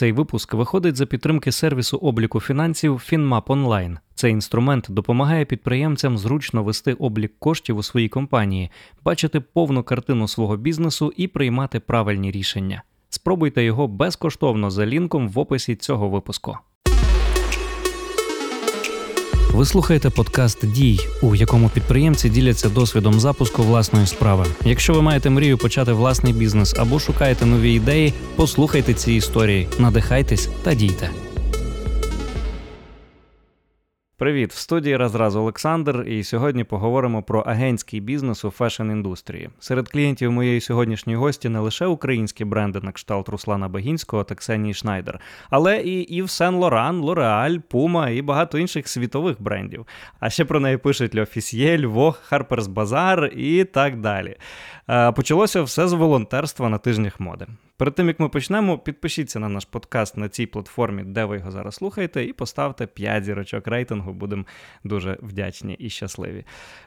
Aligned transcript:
Цей 0.00 0.12
випуск 0.12 0.54
виходить 0.54 0.96
за 0.96 1.06
підтримки 1.06 1.52
сервісу 1.52 1.96
обліку 1.96 2.40
фінансів 2.40 2.94
FinMap 2.94 3.42
Online. 3.42 3.98
Цей 4.14 4.32
інструмент 4.32 4.86
допомагає 4.88 5.44
підприємцям 5.44 6.18
зручно 6.18 6.62
вести 6.62 6.94
облік 6.94 7.32
коштів 7.38 7.76
у 7.76 7.82
своїй 7.82 8.08
компанії, 8.08 8.70
бачити 9.04 9.40
повну 9.40 9.82
картину 9.82 10.28
свого 10.28 10.56
бізнесу 10.56 11.12
і 11.16 11.28
приймати 11.28 11.80
правильні 11.80 12.30
рішення. 12.30 12.82
Спробуйте 13.08 13.64
його 13.64 13.88
безкоштовно 13.88 14.70
за 14.70 14.86
лінком 14.86 15.28
в 15.28 15.38
описі 15.38 15.76
цього 15.76 16.08
випуску. 16.08 16.58
Ви 19.54 19.66
слухаєте 19.66 20.10
подкаст 20.10 20.66
Дій, 20.66 21.00
у 21.22 21.34
якому 21.34 21.68
підприємці 21.68 22.28
діляться 22.28 22.68
досвідом 22.68 23.20
запуску 23.20 23.62
власної 23.62 24.06
справи. 24.06 24.46
Якщо 24.64 24.92
ви 24.92 25.02
маєте 25.02 25.30
мрію 25.30 25.58
почати 25.58 25.92
власний 25.92 26.32
бізнес 26.32 26.74
або 26.78 26.98
шукаєте 26.98 27.46
нові 27.46 27.72
ідеї, 27.72 28.12
послухайте 28.36 28.94
ці 28.94 29.12
історії, 29.12 29.68
надихайтесь 29.78 30.48
та 30.62 30.74
дійте. 30.74 31.10
Привіт, 34.20 34.52
в 34.52 34.56
студії 34.56 34.96
Разраз 34.96 35.36
Олександр, 35.36 36.04
і 36.08 36.24
сьогодні 36.24 36.64
поговоримо 36.64 37.22
про 37.22 37.40
агентський 37.40 38.00
бізнес 38.00 38.44
у 38.44 38.48
фешн-індустрії. 38.48 39.48
Серед 39.58 39.88
клієнтів 39.88 40.32
моєї 40.32 40.60
сьогоднішньої 40.60 41.18
гості 41.18 41.48
не 41.48 41.58
лише 41.58 41.86
українські 41.86 42.44
бренди 42.44 42.80
на 42.82 42.92
кшталт 42.92 43.28
Руслана 43.28 43.68
Багінського 43.68 44.24
та 44.24 44.34
Ксенії 44.34 44.74
Шнайдер, 44.74 45.20
але 45.50 45.80
і 45.80 46.00
Ів 46.00 46.30
Сен 46.30 46.54
Лоран, 46.54 47.00
Лореаль, 47.00 47.58
Пума 47.58 48.08
і 48.08 48.22
багато 48.22 48.58
інших 48.58 48.88
світових 48.88 49.42
брендів. 49.42 49.86
А 50.18 50.30
ще 50.30 50.44
про 50.44 50.60
неї 50.60 50.76
пишуть 50.76 51.16
L'Officiel, 51.16 51.86
Vogue, 51.86 52.18
Harper's 52.22 52.66
Bazaar 52.66 53.24
і 53.36 53.64
так 53.64 54.00
далі. 54.00 54.36
Е, 54.88 55.12
почалося 55.12 55.62
все 55.62 55.88
з 55.88 55.92
волонтерства 55.92 56.68
на 56.68 56.78
тижнях 56.78 57.20
моди. 57.20 57.46
Перед 57.80 57.94
тим 57.94 58.08
як 58.08 58.20
ми 58.20 58.28
почнемо, 58.28 58.78
підпишіться 58.78 59.38
на 59.38 59.48
наш 59.48 59.64
подкаст 59.64 60.16
на 60.16 60.28
цій 60.28 60.46
платформі, 60.46 61.02
де 61.04 61.24
ви 61.24 61.36
його 61.36 61.50
зараз 61.50 61.74
слухаєте, 61.74 62.24
і 62.24 62.32
поставте 62.32 62.86
5 62.86 63.24
зірочок 63.24 63.66
рейтингу. 63.66 64.12
Будемо 64.12 64.44
дуже 64.84 65.18
вдячні 65.22 65.74
і 65.74 65.90
щасливі. 65.90 66.44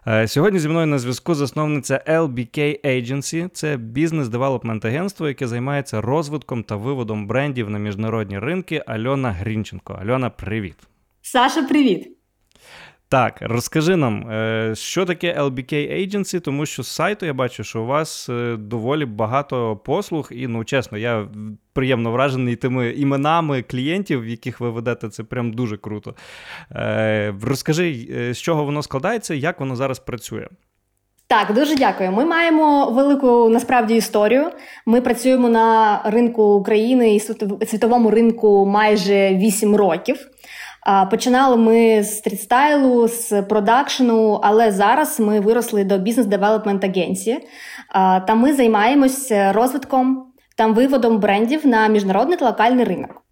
Е, 0.07 0.27
сьогодні 0.27 0.59
зі 0.59 0.69
мною 0.69 0.87
на 0.87 0.99
зв'язку 0.99 1.35
засновниця 1.35 2.03
LBK 2.07 2.85
Agency. 2.85 3.49
Це 3.49 3.77
бізнес-девелопмент 3.77 4.85
агентство, 4.85 5.27
яке 5.27 5.47
займається 5.47 6.01
розвитком 6.01 6.63
та 6.63 6.75
виводом 6.75 7.27
брендів 7.27 7.69
на 7.69 7.79
міжнародні 7.79 8.39
ринки. 8.39 8.83
Альона 8.87 9.31
Грінченко. 9.31 9.93
Альона, 9.93 10.29
привіт. 10.29 10.77
Саша, 11.21 11.63
привіт. 11.63 12.17
Так, 13.13 13.37
розкажи 13.41 13.95
нам, 13.95 14.29
е, 14.31 14.75
що 14.75 15.05
таке 15.05 15.35
LBK 15.39 15.73
Agency, 15.73 16.39
тому 16.39 16.65
що 16.65 16.83
з 16.83 16.87
сайту 16.87 17.25
я 17.25 17.33
бачу, 17.33 17.63
що 17.63 17.81
у 17.81 17.85
вас 17.85 18.29
е, 18.29 18.55
доволі 18.59 19.05
багато 19.05 19.75
послуг, 19.75 20.29
і 20.31 20.47
ну 20.47 20.63
чесно, 20.63 20.97
я 20.97 21.27
приємно 21.73 22.11
вражений 22.11 22.55
тими 22.55 22.89
іменами 22.89 23.61
клієнтів, 23.61 24.27
яких 24.27 24.59
ви 24.59 24.69
ведете, 24.69 25.09
це 25.09 25.23
прям 25.23 25.53
дуже 25.53 25.77
круто. 25.77 26.15
Е, 26.71 27.33
розкажи, 27.43 28.07
з 28.33 28.37
чого 28.37 28.63
воно 28.63 28.83
складається, 28.83 29.33
як 29.33 29.59
воно 29.59 29.75
зараз 29.75 29.99
працює. 29.99 30.47
Так, 31.27 31.53
дуже 31.53 31.75
дякую. 31.75 32.11
Ми 32.11 32.25
маємо 32.25 32.91
велику 32.91 33.49
насправді 33.49 33.95
історію. 33.95 34.51
Ми 34.85 35.01
працюємо 35.01 35.49
на 35.49 36.01
ринку 36.05 36.43
України 36.43 37.15
і 37.15 37.19
світовому 37.65 38.11
ринку 38.11 38.65
майже 38.65 39.35
8 39.35 39.75
років. 39.75 40.17
Починали 41.11 41.57
ми 41.57 42.03
з 42.03 42.17
стрітстайлу, 42.17 43.07
з 43.07 43.41
продакшену, 43.41 44.39
але 44.43 44.71
зараз 44.71 45.19
ми 45.19 45.39
виросли 45.39 45.83
до 45.83 45.97
бізнес-девелопмент 45.97 46.83
агенції. 46.83 47.47
Та 48.27 48.35
ми 48.35 48.53
займаємось 48.53 49.31
розвитком 49.31 50.33
та 50.57 50.67
виводом 50.67 51.19
брендів 51.19 51.67
на 51.67 51.87
міжнародний 51.87 52.37
та 52.37 52.45
локальний 52.45 52.85
ринок 52.85 53.22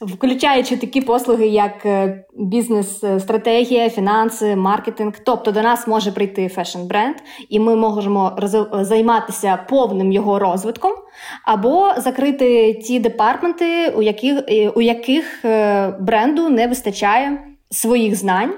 включаючи 0.00 0.76
такі 0.76 1.00
послуги, 1.00 1.46
як 1.46 1.86
е, 1.86 2.24
бізнес-стратегія, 2.34 3.90
фінанси, 3.90 4.56
маркетинг. 4.56 5.12
Тобто 5.24 5.52
до 5.52 5.62
нас 5.62 5.86
може 5.86 6.12
прийти 6.12 6.48
фешн-бренд, 6.48 7.14
і 7.48 7.60
ми 7.60 7.76
можемо 7.76 8.36
займатися 8.72 9.58
повним 9.68 10.12
його 10.12 10.38
розвитком, 10.38 10.92
або 11.44 11.92
закрити 11.96 12.74
ті 12.74 13.00
департменти, 13.00 13.88
у 13.88 14.02
яких 14.02 14.42
е, 14.48 14.68
у 14.68 14.80
яких 14.80 15.44
е, 15.44 15.88
бренду 16.00 16.48
не 16.48 16.66
вистачає 16.66 17.38
своїх 17.70 18.14
знань. 18.14 18.54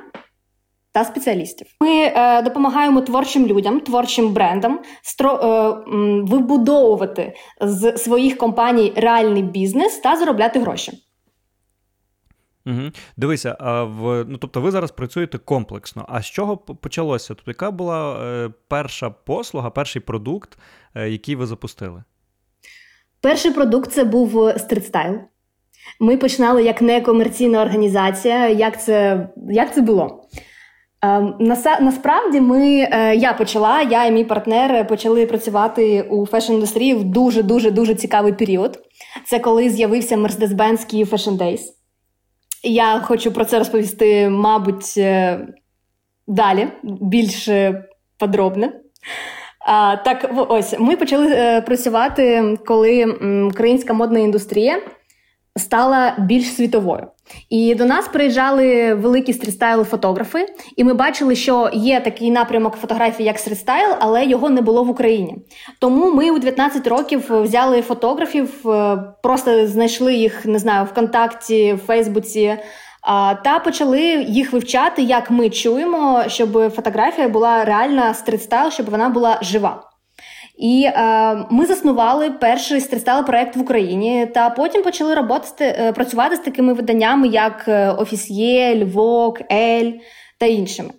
Та 0.92 1.04
спеціалістів 1.04 1.66
ми 1.80 1.90
е, 1.90 2.42
допомагаємо 2.42 3.00
творчим 3.00 3.46
людям, 3.46 3.80
творчим 3.80 4.32
брендам 4.32 4.80
стро, 5.02 5.32
е, 5.32 5.72
вибудовувати 6.22 7.34
з 7.60 7.96
своїх 7.96 8.36
компаній 8.36 8.92
реальний 8.96 9.42
бізнес 9.42 9.98
та 9.98 10.16
заробляти 10.16 10.58
гроші. 10.58 10.92
Угу. 12.66 12.90
Дивися, 13.16 13.56
а 13.60 13.84
в 13.84 14.24
ну 14.28 14.38
тобто 14.38 14.60
ви 14.60 14.70
зараз 14.70 14.90
працюєте 14.90 15.38
комплексно. 15.38 16.06
А 16.08 16.22
з 16.22 16.26
чого 16.26 16.56
почалося? 16.56 17.28
Тобто, 17.28 17.50
яка 17.50 17.70
була 17.70 18.24
е, 18.24 18.50
перша 18.68 19.10
послуга, 19.10 19.70
перший 19.70 20.02
продукт, 20.02 20.58
е, 20.94 21.08
який 21.08 21.36
ви 21.36 21.46
запустили? 21.46 22.02
Перший 23.20 23.50
продукт 23.50 23.92
це 23.92 24.04
був 24.04 24.44
е, 24.44 24.58
стрітстайл. 24.58 25.18
Ми 26.00 26.16
починали 26.16 26.62
як 26.62 26.82
некомерційна 26.82 27.62
організація. 27.62 28.48
Як 28.48 28.82
це 28.82 29.28
як 29.50 29.74
це 29.74 29.80
було? 29.80 30.24
Е, 31.04 31.20
насправді, 31.80 32.40
ми, 32.40 32.88
е, 32.92 33.16
я 33.16 33.32
почала, 33.32 33.82
я 33.82 34.04
і 34.04 34.12
мій 34.12 34.24
партнер 34.24 34.86
почали 34.86 35.26
працювати 35.26 36.02
у 36.02 36.26
фешн-індустрії 36.26 36.94
в 36.94 37.04
дуже 37.04 37.42
дуже 37.42 37.70
дуже 37.70 37.94
цікавий 37.94 38.32
період. 38.32 38.78
Це 39.26 39.38
коли 39.38 39.70
з'явився 39.70 40.16
Mercedes-Benz 40.16 40.94
Kyiv 40.94 41.08
Fashion 41.08 41.38
Days. 41.38 41.60
Я 42.62 43.00
хочу 43.00 43.32
про 43.32 43.44
це 43.44 43.58
розповісти, 43.58 44.28
мабуть, 44.28 44.94
е, 44.96 45.40
далі, 46.26 46.68
більш 46.82 47.48
подробно. 48.18 48.72
А, 49.66 49.96
Так, 49.96 50.30
ось 50.48 50.74
ми 50.78 50.96
почали 50.96 51.26
е, 51.30 51.60
працювати, 51.60 52.56
коли 52.66 53.04
українська 53.52 53.92
модна 53.92 54.18
індустрія 54.18 54.82
стала 55.56 56.14
більш 56.18 56.54
світовою. 56.54 57.06
І 57.48 57.74
до 57.74 57.84
нас 57.84 58.08
приїжджали 58.08 58.94
великі 58.94 59.32
street 59.32 59.61
style 59.61 59.84
фотографи, 59.84 60.46
і 60.76 60.84
ми 60.84 60.94
бачили, 60.94 61.36
що 61.36 61.70
є 61.72 62.00
такий 62.00 62.30
напрямок 62.30 62.76
фотографії, 62.76 63.26
як 63.26 63.38
street 63.38 63.64
style, 63.64 63.90
але 63.98 64.24
його 64.26 64.50
не 64.50 64.60
було 64.60 64.84
в 64.84 64.90
Україні. 64.90 65.36
Тому 65.78 66.12
ми 66.12 66.30
у 66.30 66.38
19 66.38 66.86
років 66.86 67.42
взяли 67.42 67.82
фотографів, 67.82 68.68
е, 68.68 68.98
просто 69.22 69.66
знайшли 69.66 70.14
їх, 70.14 70.46
не 70.46 70.58
знаю, 70.58 70.84
ВКонтакті, 70.84 71.72
в 71.72 71.78
Фейсбуці. 71.78 72.56
Та 73.44 73.60
почали 73.64 74.00
їх 74.28 74.52
вивчати, 74.52 75.02
як 75.02 75.30
ми 75.30 75.50
хочемо, 75.50 76.24
щоб 76.26 76.52
фотографія 76.70 77.28
була 77.28 77.64
реальна 77.64 78.14
street 78.14 78.42
style, 78.42 78.70
щоб 78.70 78.90
вона 78.90 79.08
була 79.08 79.38
жива. 79.42 79.89
І 80.60 80.84
е, 80.84 81.46
ми 81.50 81.66
заснували 81.66 82.30
перший 82.30 82.80
street 82.80 83.05
style 83.05 83.26
проект 83.26 83.56
в 83.56 83.60
Україні, 83.60 84.26
та 84.34 84.50
потім 84.50 84.82
почали 84.82 85.14
роботи, 85.14 85.64
е, 85.64 85.92
працювати 85.92 86.36
з 86.36 86.38
такими 86.38 86.72
виданнями, 86.72 87.28
як 87.28 87.64
L'Officiel, 87.98 88.84
Vogue, 88.84 89.40
Elle 89.52 89.92
та 90.38 90.46
іншими. 90.46 90.90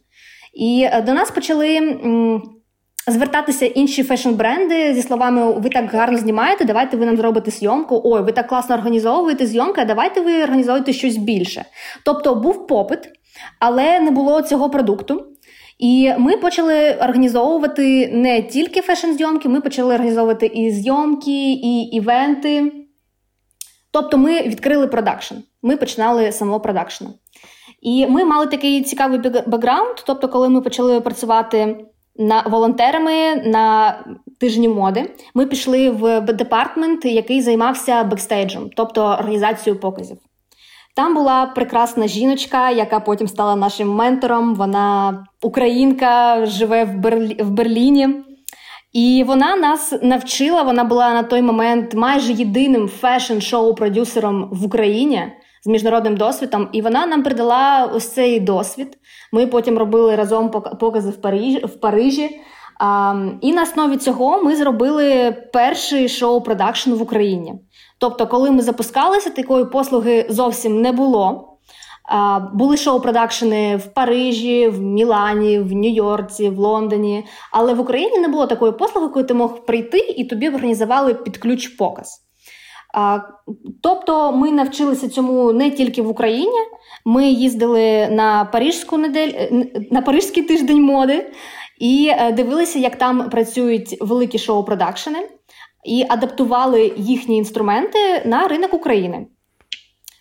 І 0.53 0.87
е, 0.91 1.01
до 1.01 1.13
нас 1.13 1.31
почали 1.31 1.75
м, 1.75 2.43
звертатися 3.07 3.65
інші 3.65 4.03
фешн-бренди 4.03 4.93
зі 4.93 5.01
словами: 5.01 5.51
ви 5.51 5.69
так 5.69 5.91
гарно 5.91 6.17
знімаєте, 6.17 6.65
давайте 6.65 6.97
ви 6.97 7.05
нам 7.05 7.17
зробите 7.17 7.51
зйомку. 7.51 8.01
Ой, 8.03 8.21
ви 8.21 8.31
так 8.31 8.47
класно 8.47 8.75
організовуєте 8.75 9.45
зйомки, 9.45 9.81
а 9.81 9.85
давайте 9.85 10.21
ви 10.21 10.43
організуєте 10.43 10.93
щось 10.93 11.17
більше. 11.17 11.65
Тобто 12.05 12.35
був 12.35 12.67
попит, 12.67 12.99
але 13.59 13.99
не 13.99 14.11
було 14.11 14.41
цього 14.41 14.69
продукту. 14.69 15.25
І 15.81 16.13
ми 16.17 16.37
почали 16.37 16.93
організовувати 16.93 18.11
не 18.13 18.41
тільки 18.41 18.81
фешн-зйомки, 18.81 19.47
ми 19.47 19.61
почали 19.61 19.93
організовувати 19.93 20.45
і 20.45 20.71
зйомки, 20.71 21.51
і 21.51 21.81
івенти. 21.81 22.71
Тобто 23.91 24.17
ми 24.17 24.41
відкрили 24.41 24.87
продакшн. 24.87 25.35
Ми 25.61 25.77
починали 25.77 26.31
з 26.31 26.37
самого 26.37 26.59
продакшну. 26.59 27.09
І 27.81 28.07
ми 28.07 28.25
мали 28.25 28.47
такий 28.47 28.81
цікавий 28.81 29.19
бекграунд. 29.47 29.95
Тобто, 30.05 30.29
коли 30.29 30.49
ми 30.49 30.61
почали 30.61 31.01
працювати 31.01 31.85
на 32.15 32.41
волонтерами 32.41 33.35
на 33.35 33.95
тижні 34.39 34.67
моди, 34.67 35.15
ми 35.33 35.45
пішли 35.45 35.89
в 35.89 36.21
департмент, 36.21 37.05
який 37.05 37.41
займався 37.41 38.03
бекстейджем, 38.03 38.69
тобто 38.75 39.01
організацією 39.05 39.79
показів. 39.79 40.17
Там 40.95 41.15
була 41.15 41.45
прекрасна 41.45 42.07
жіночка, 42.07 42.69
яка 42.69 42.99
потім 42.99 43.27
стала 43.27 43.55
нашим 43.55 43.89
ментором. 43.89 44.55
Вона 44.55 45.17
українка, 45.41 46.45
живе 46.45 46.83
в, 46.83 46.97
Берлі... 46.97 47.37
в 47.43 47.49
Берліні. 47.49 48.09
І 48.93 49.23
вона 49.27 49.55
нас 49.55 49.93
навчила. 50.01 50.61
Вона 50.61 50.83
була 50.83 51.13
на 51.13 51.23
той 51.23 51.41
момент 51.41 51.93
майже 51.93 52.33
єдиним 52.33 52.89
фешн-шоу-продюсером 53.01 54.49
в 54.51 54.65
Україні 54.65 55.23
з 55.63 55.67
міжнародним 55.67 56.17
досвідом. 56.17 56.69
І 56.71 56.81
вона 56.81 57.05
нам 57.05 57.23
придала 57.23 57.91
ось 57.95 58.07
цей 58.07 58.39
досвід. 58.39 58.97
Ми 59.31 59.47
потім 59.47 59.77
робили 59.77 60.15
разом 60.15 60.51
покази 60.79 61.09
в 61.09 61.21
Парижі. 61.21 61.59
В 61.65 61.79
Парижі. 61.79 62.41
І 63.41 63.53
на 63.53 63.61
основі 63.61 63.97
цього 63.97 64.43
ми 64.43 64.55
зробили 64.55 65.31
перший 65.53 66.09
шоу-продакшн 66.09 66.91
в 66.91 67.01
Україні. 67.01 67.53
Тобто, 67.99 68.27
коли 68.27 68.51
ми 68.51 68.61
запускалися, 68.61 69.29
такої 69.29 69.65
послуги 69.65 70.25
зовсім 70.29 70.81
не 70.81 70.91
було. 70.91 71.47
Були 72.53 72.77
шоу-продакшени 72.77 73.77
в 73.77 73.93
Парижі, 73.93 74.67
в 74.67 74.81
Мілані, 74.81 75.59
в 75.59 75.71
Нью-Йорці, 75.71 76.49
в 76.49 76.59
Лондоні. 76.59 77.25
Але 77.51 77.73
в 77.73 77.79
Україні 77.79 78.19
не 78.19 78.27
було 78.27 78.47
такої 78.47 78.71
послуги, 78.71 79.07
коли 79.07 79.25
ти 79.25 79.33
мог 79.33 79.65
прийти 79.65 79.97
і 79.97 80.23
тобі 80.25 80.49
організували 80.49 81.13
під 81.13 81.37
ключ 81.37 81.67
показ. 81.67 82.21
Тобто 83.83 84.31
ми 84.31 84.51
навчилися 84.51 85.09
цьому 85.09 85.53
не 85.53 85.71
тільки 85.71 86.01
в 86.01 86.09
Україні. 86.09 86.57
Ми 87.05 87.27
їздили 87.27 88.07
на 88.11 88.45
Парижську 88.45 88.97
неделю, 88.97 89.65
на 89.91 90.01
Парижський 90.01 90.43
тиждень 90.43 90.81
моди 90.81 91.31
і 91.81 92.11
е, 92.17 92.31
дивилися, 92.31 92.79
як 92.79 92.95
там 92.95 93.29
працюють 93.29 93.97
великі 94.01 94.39
шоу-продакшени, 94.39 95.19
і 95.85 96.05
адаптували 96.09 96.93
їхні 96.97 97.37
інструменти 97.37 98.21
на 98.25 98.47
ринок 98.47 98.73
України. 98.73 99.27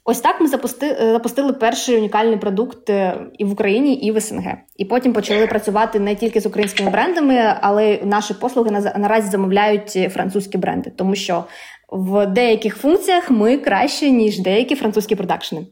Ось 0.05 0.21
так 0.21 0.41
ми 0.41 0.49
запустили, 0.49 0.97
е, 1.01 1.13
запустили 1.13 1.53
перший 1.53 1.99
унікальний 1.99 2.37
продукт 2.37 2.91
е, 2.91 3.27
і 3.39 3.45
в 3.45 3.53
Україні, 3.53 3.95
і 3.95 4.13
в 4.13 4.21
СНГ. 4.21 4.57
І 4.77 4.85
потім 4.85 5.13
почали 5.13 5.47
працювати 5.47 6.01
не 6.01 6.15
тільки 6.15 6.41
з 6.41 6.47
українськими 6.47 6.91
брендами, 6.91 7.55
але 7.61 8.01
наші 8.05 8.35
послуги 8.35 8.71
наразі 8.97 9.31
замовляють 9.31 10.13
французькі 10.13 10.59
бренди, 10.59 10.91
тому 10.91 11.15
що 11.15 11.45
в 11.89 12.27
деяких 12.27 12.77
функціях 12.77 13.31
ми 13.31 13.59
краще 13.59 14.11
ніж 14.11 14.39
деякі 14.39 14.75
французькі 14.75 15.15
продакшени. 15.15 15.67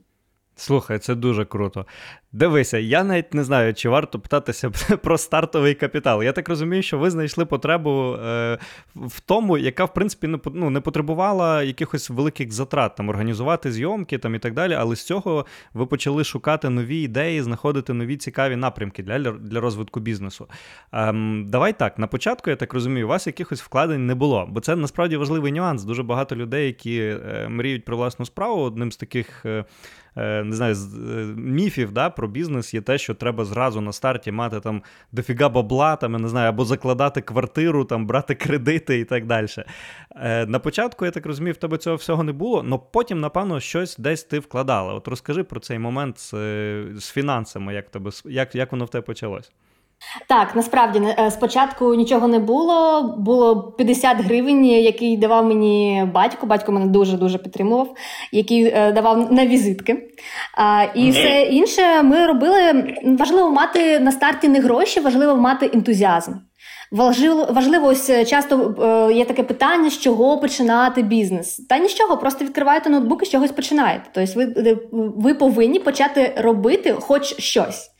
Слухай, 0.56 0.98
це 0.98 1.14
дуже 1.14 1.44
круто. 1.44 1.86
Дивися, 2.32 2.78
я 2.78 3.04
навіть 3.04 3.34
не 3.34 3.44
знаю, 3.44 3.74
чи 3.74 3.88
варто 3.88 4.18
питатися 4.20 4.70
про 5.02 5.18
стартовий 5.18 5.74
капітал. 5.74 6.22
Я 6.22 6.32
так 6.32 6.48
розумію, 6.48 6.82
що 6.82 6.98
ви 6.98 7.10
знайшли 7.10 7.46
потребу 7.46 8.14
е, 8.14 8.58
в 8.94 9.20
тому, 9.20 9.58
яка, 9.58 9.84
в 9.84 9.94
принципі, 9.94 10.26
не 10.26 10.38
ну, 10.54 10.70
не 10.70 10.80
потребувала 10.80 11.62
якихось 11.62 12.10
великих 12.10 12.52
затрат, 12.52 12.94
там 12.94 13.08
організувати 13.08 13.72
зйомки 13.72 14.18
там 14.18 14.34
і 14.34 14.38
так 14.38 14.54
далі. 14.54 14.74
Але 14.74 14.96
з 14.96 15.02
цього 15.02 15.46
ви 15.74 15.86
почали 15.86 16.24
шукати 16.24 16.68
нові 16.68 17.02
ідеї, 17.02 17.42
знаходити 17.42 17.92
нові 17.92 18.16
цікаві 18.16 18.56
напрямки 18.56 19.02
для 19.02 19.18
для 19.18 19.60
розвитку 19.60 20.00
бізнесу. 20.00 20.48
Ем, 20.92 21.46
Давай 21.48 21.78
так, 21.78 21.98
на 21.98 22.06
початку, 22.06 22.50
я 22.50 22.56
так 22.56 22.74
розумію, 22.74 23.06
у 23.06 23.08
вас 23.08 23.26
якихось 23.26 23.62
вкладень 23.62 24.06
не 24.06 24.14
було, 24.14 24.46
бо 24.50 24.60
це 24.60 24.76
насправді 24.76 25.16
важливий 25.16 25.52
нюанс. 25.52 25.84
Дуже 25.84 26.02
багато 26.02 26.36
людей, 26.36 26.66
які 26.66 26.98
е, 27.00 27.46
мріють 27.48 27.84
про 27.84 27.96
власну 27.96 28.26
справу, 28.26 28.62
одним 28.62 28.92
з 28.92 28.96
таких. 28.96 29.46
Е, 29.46 29.64
е 30.16 30.44
не 30.44 30.56
знаю, 30.56 30.74
е, 30.74 31.24
міфів 31.36 31.92
да, 31.92 32.10
про 32.18 32.28
бізнес 32.28 32.74
є 32.74 32.80
те, 32.80 32.98
що 32.98 33.14
треба 33.14 33.44
зразу 33.44 33.80
на 33.80 33.92
старті 33.92 34.32
мати 34.32 34.60
там 34.60 34.82
дофіга 35.12 35.48
бабла, 35.48 35.96
там, 35.96 36.12
я 36.12 36.18
не 36.18 36.28
знаю, 36.28 36.48
або 36.48 36.64
закладати 36.64 37.20
квартиру, 37.20 37.84
там, 37.84 38.06
брати 38.06 38.34
кредити 38.34 38.98
і 38.98 39.04
так 39.04 39.26
далі. 39.26 39.46
Е, 40.16 40.46
На 40.46 40.58
початку, 40.58 41.04
я 41.04 41.10
так 41.10 41.26
розумію, 41.26 41.54
в 41.54 41.56
тебе 41.56 41.78
цього 41.78 41.96
всього 41.96 42.22
не 42.22 42.32
було, 42.32 42.64
але 42.68 42.78
потім, 42.92 43.20
напевно, 43.20 43.60
щось 43.60 43.96
десь 43.96 44.24
ти 44.24 44.38
вкладала. 44.38 44.94
От 44.94 45.08
розкажи 45.08 45.44
про 45.44 45.60
цей 45.60 45.78
момент 45.78 46.18
з, 46.18 46.30
з 46.96 47.10
фінансами, 47.10 47.74
як, 47.74 47.90
тебе, 47.90 48.10
як, 48.24 48.54
як 48.54 48.72
воно 48.72 48.84
в 48.84 48.88
тебе 48.88 49.02
почалось. 49.02 49.52
Так, 50.28 50.56
насправді 50.56 50.98
е, 50.98 51.30
спочатку 51.30 51.94
нічого 51.94 52.28
не 52.28 52.38
було. 52.38 53.02
Було 53.18 53.62
50 53.62 54.16
гривень, 54.16 54.64
який 54.64 55.16
давав 55.16 55.44
мені 55.44 56.04
батько. 56.14 56.46
Батько 56.46 56.72
мене 56.72 56.86
дуже 56.86 57.16
дуже 57.16 57.38
підтримував, 57.38 57.94
який 58.32 58.64
е, 58.64 58.92
давав 58.92 59.32
на 59.32 59.46
візитки. 59.46 60.08
І 60.94 61.10
все 61.10 61.42
інше 61.42 62.02
ми 62.02 62.26
робили. 62.26 62.94
Важливо 63.18 63.50
мати 63.50 64.00
на 64.00 64.12
старті 64.12 64.48
не 64.48 64.60
гроші, 64.60 65.00
важливо 65.00 65.36
мати 65.36 65.70
ентузіазм. 65.74 66.32
Важливо, 66.90 67.46
важливо, 67.50 67.86
ось 67.86 68.10
е, 68.10 68.24
часто 68.24 68.74
е, 69.10 69.14
є 69.14 69.24
таке 69.24 69.42
питання, 69.42 69.90
з 69.90 69.98
чого 69.98 70.38
починати 70.38 71.02
бізнес. 71.02 71.56
Та 71.68 71.78
нічого, 71.78 72.16
просто 72.16 72.44
відкриваєте 72.44 72.90
ноутбук 72.90 73.22
і 73.22 73.26
з 73.26 73.30
чогось 73.30 73.52
починаєте. 73.52 74.04
Тобто 74.12 74.32
ви, 74.34 74.78
ви 74.92 75.34
повинні 75.34 75.78
почати 75.78 76.32
робити 76.36 76.96
хоч 77.00 77.40
щось. 77.40 77.90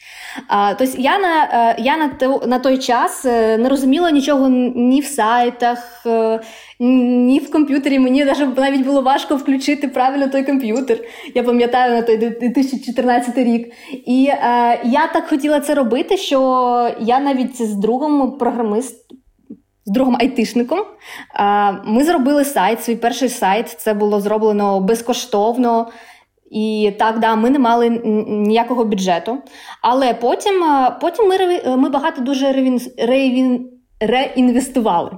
Тобто 0.78 1.00
я 1.00 1.18
на 1.18 1.44
е, 1.44 1.76
я 1.78 1.96
на 1.96 2.10
на 2.46 2.58
той 2.58 2.78
час 2.78 3.24
е, 3.24 3.58
не 3.58 3.68
розуміла 3.68 4.10
нічого 4.10 4.48
ні 4.74 5.00
в 5.00 5.04
сайтах, 5.04 6.02
е, 6.06 6.40
ні 6.80 7.38
в 7.38 7.50
комп'ютері. 7.50 7.98
Мені 7.98 8.24
навіть 8.56 8.86
було 8.86 9.02
важко 9.02 9.36
включити 9.36 9.88
правильно 9.88 10.28
той 10.28 10.44
комп'ютер. 10.44 10.98
Я 11.34 11.42
пам'ятаю 11.42 11.94
на 11.94 12.02
той 12.02 12.16
2014 12.16 13.38
рік. 13.38 13.72
І 14.06 14.28
е, 14.30 14.36
я 14.84 15.06
так 15.12 15.28
хотіла 15.28 15.60
це 15.60 15.74
робити, 15.74 16.16
що 16.16 16.90
я 17.00 17.20
навіть 17.20 17.62
з 17.62 17.74
другом 17.74 18.38
програмистом. 18.38 19.18
З 19.86 19.90
другом 19.90 20.16
айтишником 20.20 20.78
ми 21.84 22.04
зробили 22.04 22.44
сайт, 22.44 22.84
свій 22.84 22.96
перший 22.96 23.28
сайт. 23.28 23.68
Це 23.68 23.94
було 23.94 24.20
зроблено 24.20 24.80
безкоштовно. 24.80 25.88
І 26.50 26.92
так, 26.98 27.18
да, 27.18 27.34
ми 27.34 27.50
не 27.50 27.58
мали 27.58 27.90
ніякого 28.28 28.84
бюджету. 28.84 29.38
Але 29.82 30.14
потім 30.14 30.64
потім 31.00 31.28
ми 31.28 31.76
ми 31.76 31.88
багато 31.88 32.22
дуже 32.22 32.52
реін, 32.98 33.70
реінвестували. 34.00 35.10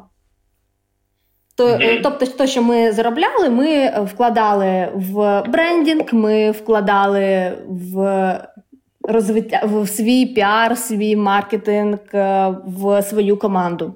То, 1.57 1.67
mm-hmm. 1.67 2.01
Тобто, 2.03 2.27
те, 2.27 2.47
що 2.47 2.63
ми 2.63 2.93
заробляли, 2.93 3.51
ми 3.51 3.91
вкладали 4.05 4.93
в 4.95 5.43
брендінг, 5.49 6.15
ми 6.15 6.51
вкладали 6.51 7.53
в 7.69 8.41
розвиття 9.03 9.63
в 9.65 9.89
свій 9.89 10.27
піар, 10.27 10.79
свій 10.79 11.17
маркетинг, 11.17 11.99
е, 12.15 12.55
в 12.67 13.03
свою 13.03 13.37
команду. 13.37 13.95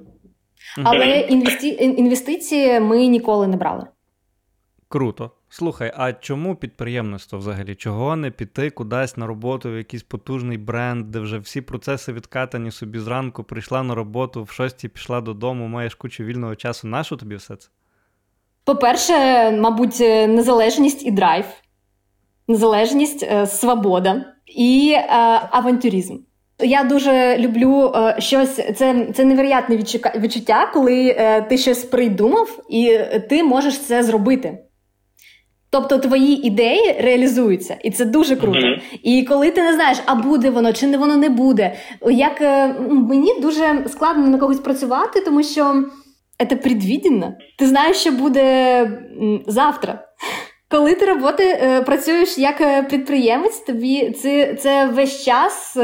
Але 0.83 1.19
інвести, 1.19 1.67
інвестиції 1.67 2.79
ми 2.79 3.07
ніколи 3.07 3.47
не 3.47 3.57
брали. 3.57 3.87
Круто. 4.87 5.31
Слухай, 5.49 5.93
а 5.97 6.13
чому 6.13 6.55
підприємництво 6.55 7.39
взагалі? 7.39 7.75
Чого 7.75 8.15
не 8.15 8.31
піти 8.31 8.69
кудись 8.69 9.17
на 9.17 9.27
роботу 9.27 9.71
в 9.71 9.77
якийсь 9.77 10.03
потужний 10.03 10.57
бренд, 10.57 11.11
де 11.11 11.19
вже 11.19 11.37
всі 11.37 11.61
процеси 11.61 12.13
відкатані 12.13 12.71
собі 12.71 12.99
зранку, 12.99 13.43
прийшла 13.43 13.83
на 13.83 13.95
роботу, 13.95 14.43
в 14.43 14.49
шостій 14.49 14.87
пішла 14.87 15.21
додому, 15.21 15.67
маєш 15.67 15.95
кучу 15.95 16.23
вільного 16.23 16.55
часу. 16.55 16.87
Нащо 16.87 17.15
тобі 17.15 17.35
все 17.35 17.55
це? 17.55 17.69
По-перше, 18.63 19.13
мабуть, 19.51 19.99
незалежність 20.27 21.05
і 21.05 21.11
драйв, 21.11 21.45
незалежність, 22.47 23.23
е, 23.23 23.47
свобода 23.47 24.25
і 24.45 24.93
е, 24.95 25.07
авантюризм. 25.51 26.17
Я 26.59 26.83
дуже 26.83 27.37
люблю 27.37 27.93
е, 27.95 28.15
щось. 28.19 28.55
Це 28.55 29.07
це 29.13 29.25
невероятне 29.25 29.77
відчуття, 30.15 30.71
коли 30.73 31.15
е, 31.17 31.41
ти 31.41 31.57
щось 31.57 31.83
придумав, 31.83 32.59
і 32.69 32.99
ти 33.29 33.43
можеш 33.43 33.79
це 33.79 34.03
зробити. 34.03 34.64
Тобто 35.69 35.97
твої 35.97 36.47
ідеї 36.47 36.95
реалізуються, 36.99 37.77
і 37.83 37.91
це 37.91 38.05
дуже 38.05 38.35
круто. 38.35 38.59
Mm-hmm. 38.59 38.99
І 39.03 39.23
коли 39.23 39.51
ти 39.51 39.63
не 39.63 39.73
знаєш, 39.73 39.97
а 40.05 40.15
буде 40.15 40.49
воно 40.49 40.73
чи 40.73 40.87
не 40.87 40.97
воно 40.97 41.17
не 41.17 41.29
буде. 41.29 41.75
Як 42.11 42.41
е, 42.41 42.75
мені 42.89 43.39
дуже 43.41 43.83
складно 43.87 44.27
на 44.27 44.37
когось 44.37 44.59
працювати, 44.59 45.21
тому 45.21 45.43
що 45.43 45.83
це 46.49 46.55
предвідено. 46.55 47.33
Ти 47.57 47.67
знаєш, 47.67 47.97
що 47.97 48.11
буде 48.11 49.01
завтра. 49.47 49.99
Коли 50.69 50.93
ти 50.93 51.05
роботи 51.05 51.43
е, 51.43 51.81
працюєш 51.81 52.37
як 52.37 52.61
е, 52.61 52.83
підприємець, 52.83 53.59
тобі 53.59 54.11
це 54.11 54.53
це 54.53 54.85
весь 54.85 55.25
час 55.25 55.77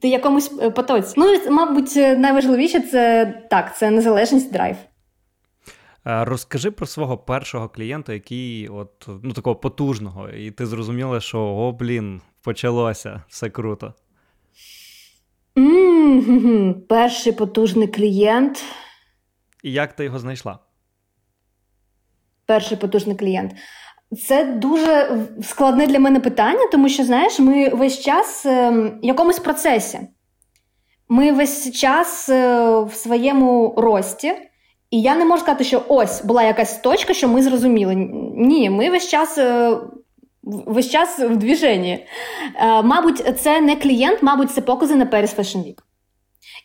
ти 0.00 0.08
якомусь 0.08 0.48
потоці. 0.48 1.14
Ну, 1.16 1.26
мабуть, 1.50 1.96
найважливіше 1.96 2.80
це 2.80 3.34
так, 3.50 3.76
це 3.76 3.90
незалежність 3.90 4.52
драйв. 4.52 4.76
Розкажи 6.04 6.70
про 6.70 6.86
свого 6.86 7.18
першого 7.18 7.68
клієнта, 7.68 8.12
який 8.12 8.68
от 8.68 9.08
ну 9.22 9.32
такого 9.32 9.56
потужного, 9.56 10.28
і 10.28 10.50
ти 10.50 10.66
зрозуміла, 10.66 11.20
що 11.20 11.40
о, 11.40 11.72
блін, 11.72 12.20
почалося 12.42 13.22
все 13.28 13.50
круто. 13.50 13.94
Mm-hmm. 15.56 16.74
Перший 16.74 17.32
потужний 17.32 17.88
клієнт. 17.88 18.64
І 19.62 19.72
як 19.72 19.92
ти 19.92 20.04
його 20.04 20.18
знайшла? 20.18 20.58
Перший 22.46 22.78
потужний 22.78 23.16
клієнт. 23.16 23.52
Це 24.26 24.44
дуже 24.44 25.18
складне 25.42 25.86
для 25.86 25.98
мене 25.98 26.20
питання, 26.20 26.68
тому 26.72 26.88
що, 26.88 27.04
знаєш, 27.04 27.38
ми 27.38 27.68
весь 27.68 28.00
час 28.00 28.46
ем, 28.46 29.00
в 29.02 29.04
якомусь 29.04 29.38
процесі. 29.38 30.00
Ми 31.08 31.32
весь 31.32 31.72
час 31.72 32.28
е, 32.28 32.80
в 32.80 32.94
своєму 32.94 33.74
рості. 33.76 34.32
І 34.90 35.00
я 35.00 35.16
не 35.16 35.24
можу 35.24 35.42
сказати, 35.42 35.64
що 35.64 35.82
ось 35.88 36.24
була 36.24 36.42
якась 36.42 36.80
точка, 36.80 37.14
що 37.14 37.28
ми 37.28 37.42
зрозуміли. 37.42 37.94
Ні, 38.36 38.70
ми 38.70 38.90
весь 38.90 39.08
час. 39.08 39.38
Е, 39.38 39.76
весь 40.42 40.90
час 40.90 41.18
в 41.18 41.36
движенні. 41.36 42.06
Е, 42.56 42.82
мабуть, 42.82 43.40
це 43.40 43.60
не 43.60 43.76
клієнт, 43.76 44.22
мабуть, 44.22 44.50
це 44.50 44.60
покази 44.60 44.96
на 44.96 45.04
Paris 45.04 45.36
Fashion 45.36 45.58
Week. 45.58 45.78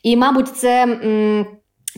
І, 0.04 0.18
мабуть, 0.18 0.48
це 0.48 0.84
м, 0.84 1.46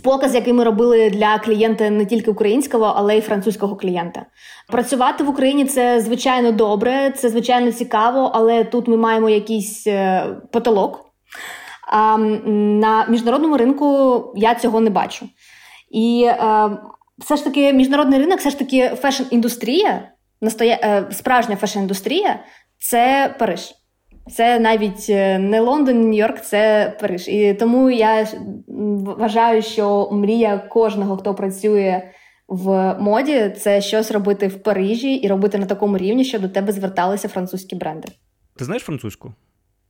показ, 0.04 0.36
який 0.36 0.54
ми 0.54 0.64
робили 0.64 1.10
для 1.10 1.40
клієнта 1.40 1.90
не 1.90 2.06
тільки 2.06 2.32
українського, 2.32 2.94
але 2.96 3.18
й 3.18 3.22
французького 3.22 3.76
клієнта. 3.76 4.26
Працювати 4.68 5.24
в 5.24 5.30
Україні 5.30 5.66
це 5.66 6.02
звичайно 6.02 6.52
добре, 6.52 7.12
це 7.12 7.30
звичайно 7.30 7.72
цікаво, 7.72 8.32
але 8.34 8.64
тут 8.64 8.88
ми 8.88 8.98
маємо 8.98 9.30
якийсь 9.30 9.88
е, 9.88 10.28
потолок. 10.52 11.04
А 11.92 12.18
на 12.18 13.06
міжнародному 13.10 13.58
ринку 13.58 14.24
я 14.36 14.56
цього 14.56 14.80
не 14.80 14.90
бачу. 14.90 15.30
І 15.90 16.26
е, 16.28 16.70
все 17.18 17.36
ж 17.36 17.44
таки, 17.44 17.74
міжнародний 17.74 18.20
ринок, 18.20 18.40
все 18.40 18.50
ж 18.50 18.60
таки, 18.60 18.90
фешн-індустрія, 18.90 20.00
е, 20.62 21.08
справжня 21.12 21.58
фешн-індустрія 21.62 22.36
це 22.78 23.36
Париж. 23.40 23.74
Це 24.32 24.60
навіть 24.60 25.06
е, 25.10 25.40
не 25.40 25.60
Лондон, 25.60 26.02
Нью-Йорк, 26.02 26.40
це 26.42 26.94
Париж. 27.02 27.28
І 27.28 27.54
тому 27.54 27.90
я 27.90 28.28
вважаю, 28.68 29.62
що 29.62 30.10
мрія 30.12 30.58
кожного, 30.58 31.18
хто 31.18 31.36
працює 31.36 32.12
в 32.48 32.96
моді, 33.00 33.54
це 33.58 33.82
щось 33.82 34.12
робити 34.12 34.48
в 34.48 34.64
Парижі 34.64 35.14
і 35.14 35.28
робити 35.28 35.58
на 35.58 35.66
такому 35.66 35.98
рівні, 35.98 36.26
що 36.26 36.40
до 36.40 36.50
тебе 36.50 36.72
зверталися 36.74 37.28
французькі 37.28 37.76
бренди. 37.76 38.08
Ти 38.56 38.66
знаєш 38.66 38.84
французьку? 38.84 39.34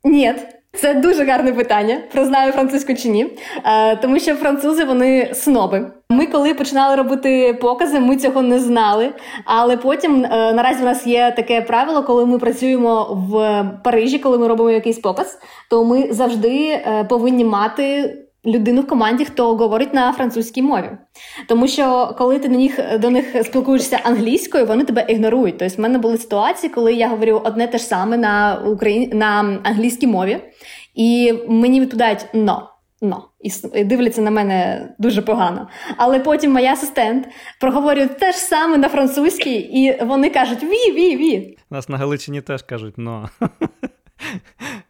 Ні, 0.08 0.34
це 0.74 0.94
дуже 0.94 1.26
гарне 1.26 1.54
питання. 1.54 1.98
Про 2.14 2.26
знаю 2.26 2.52
французьку 2.52 2.94
чи 2.94 3.10
ні. 3.10 3.38
Е, 3.66 3.96
тому 3.96 4.20
що 4.20 4.36
французи 4.36 4.84
вони 4.84 5.30
сноби. 5.34 5.92
Ми, 6.10 6.26
коли 6.26 6.54
починали 6.54 6.96
робити 6.96 7.58
покази, 7.62 8.00
ми 8.00 8.18
цього 8.18 8.42
не 8.42 8.60
знали. 8.60 9.10
Але 9.46 9.78
потім 9.78 10.26
е, 10.26 10.54
наразі 10.54 10.82
в 10.82 10.86
нас 10.86 11.08
є 11.08 11.34
таке 11.36 11.62
правило, 11.62 12.04
коли 12.04 12.26
ми 12.26 12.40
працюємо 12.40 13.18
в 13.30 13.64
Парижі, 13.84 14.20
коли 14.20 14.38
ми 14.38 14.48
робимо 14.48 14.72
якийсь 14.72 15.00
показ, 15.00 15.40
то 15.70 15.86
ми 15.86 16.14
завжди 16.14 16.68
е, 16.70 17.06
повинні 17.10 17.46
мати 17.46 18.14
людину 18.48 18.82
в 18.82 18.88
команді, 18.88 19.25
хто 19.25 19.56
говорить 19.56 19.94
на 19.94 20.13
французькій 20.13 20.62
мові. 20.62 20.89
Тому 21.48 21.68
що 21.68 22.16
коли 22.18 22.39
ти 22.39 22.48
до 22.48 22.58
них 22.58 23.00
до 23.00 23.10
них 23.10 23.25
спілкуєшся 23.44 24.00
англійською, 24.04 24.66
вони 24.66 24.84
тебе 24.84 25.06
ігнорують. 25.10 25.58
Тобто 25.58 25.75
в 25.75 25.80
мене 25.80 25.98
були 25.98 26.18
ситуації, 26.18 26.74
коли 26.74 26.94
я 26.94 27.08
говорю 27.08 27.42
одне 27.46 27.68
те 27.68 27.77
ж 27.77 27.84
саме 27.84 28.18
на 28.18 28.62
Україн... 28.66 29.10
на 29.13 29.60
англійській 29.63 30.08
мові, 30.08 30.39
і 30.96 31.34
мені 31.48 31.82
відповідають 31.82 32.25
«но». 32.34 32.70
No. 33.01 33.18
і 33.74 33.84
дивляться 33.84 34.22
на 34.22 34.32
мене 34.32 34.89
дуже 35.00 35.22
погано. 35.22 35.68
Але 35.98 36.20
потім 36.20 36.51
моя 36.51 36.74
асистент 36.74 37.27
проговорює 37.60 38.08
те 38.08 38.32
ж 38.32 38.38
саме 38.38 38.77
на 38.77 38.89
французькій, 38.89 39.56
і 39.56 40.04
вони 40.04 40.30
кажуть 40.30 40.63
ві, 40.63 40.92
ві, 40.92 41.18
ві. 41.18 41.58
Нас 41.70 41.89
на 41.89 41.98
Галичині 41.98 42.42
теж 42.42 42.63
кажуть 42.63 42.98
но. 42.98 43.30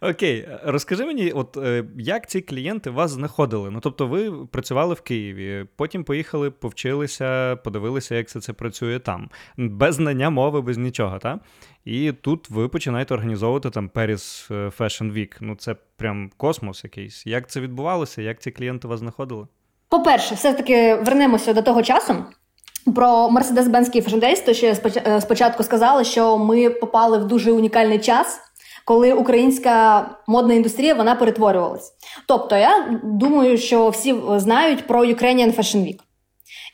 Окей, 0.00 0.48
розкажи 0.64 1.04
мені, 1.04 1.30
от 1.30 1.56
е, 1.56 1.84
як 1.98 2.28
ці 2.30 2.40
клієнти 2.40 2.90
вас 2.90 3.10
знаходили? 3.10 3.70
Ну 3.70 3.80
тобто, 3.80 4.06
ви 4.06 4.46
працювали 4.46 4.94
в 4.94 5.00
Києві, 5.00 5.66
потім 5.76 6.04
поїхали, 6.04 6.50
повчилися, 6.50 7.56
подивилися, 7.56 8.14
як 8.14 8.28
це 8.28 8.40
це 8.40 8.52
працює 8.52 8.98
там, 8.98 9.30
без 9.56 9.94
знання 9.94 10.30
мови, 10.30 10.60
без 10.60 10.78
нічого, 10.78 11.18
так? 11.18 11.38
І 11.84 12.12
тут 12.12 12.50
ви 12.50 12.68
починаєте 12.68 13.14
організовувати 13.14 13.70
там 13.70 13.90
Paris 13.94 14.54
е, 14.54 14.72
Fashion 14.78 15.12
Week. 15.12 15.36
Ну 15.40 15.56
це 15.56 15.76
прям 15.96 16.30
космос 16.36 16.84
якийсь. 16.84 17.26
Як 17.26 17.50
це 17.50 17.60
відбувалося? 17.60 18.22
Як 18.22 18.40
ці 18.40 18.50
клієнти 18.50 18.88
вас 18.88 19.00
знаходили? 19.00 19.46
По-перше, 19.88 20.34
все-таки 20.34 20.94
вернемося 20.94 21.52
до 21.52 21.62
того 21.62 21.82
часу. 21.82 22.14
Про 22.94 23.28
Mercedes-Benz 23.28 23.96
Fashion 23.96 24.20
Days, 24.20 24.46
то 24.46 24.54
що 24.54 24.66
я 24.66 24.76
е, 25.06 25.20
спочатку 25.20 25.62
сказала, 25.62 26.04
що 26.04 26.38
ми 26.38 26.70
попали 26.70 27.18
в 27.18 27.24
дуже 27.24 27.52
унікальний 27.52 27.98
час 27.98 28.40
коли 28.88 29.12
українська 29.12 30.04
модна 30.26 30.54
індустрія 30.54 30.94
вона 30.94 31.14
перетворювалась. 31.14 31.92
Тобто, 32.26 32.56
я 32.56 33.00
думаю, 33.04 33.58
що 33.58 33.88
всі 33.88 34.14
знають 34.36 34.86
про 34.86 35.04
Ukrainian 35.04 35.56
Fashion 35.56 35.76
Week. 35.76 35.98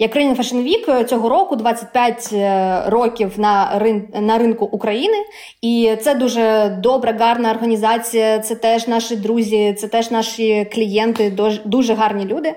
Ukrainian 0.00 0.36
Fashion 0.36 0.62
Week 0.62 1.04
цього 1.04 1.28
року 1.28 1.56
25 1.56 2.30
е, 2.32 2.82
років 2.86 3.32
на 3.36 3.78
рин... 3.78 4.08
на 4.20 4.38
ринку 4.38 4.64
України, 4.64 5.14
і 5.62 5.96
це 6.02 6.14
дуже 6.14 6.76
добра, 6.82 7.12
гарна 7.12 7.50
організація. 7.50 8.38
Це 8.38 8.54
теж 8.54 8.88
наші 8.88 9.16
друзі, 9.16 9.74
це 9.78 9.88
теж 9.88 10.10
наші 10.10 10.66
клієнти, 10.72 11.38
дуже 11.64 11.94
гарні 11.94 12.24
люди. 12.24 12.48
Е, 12.48 12.56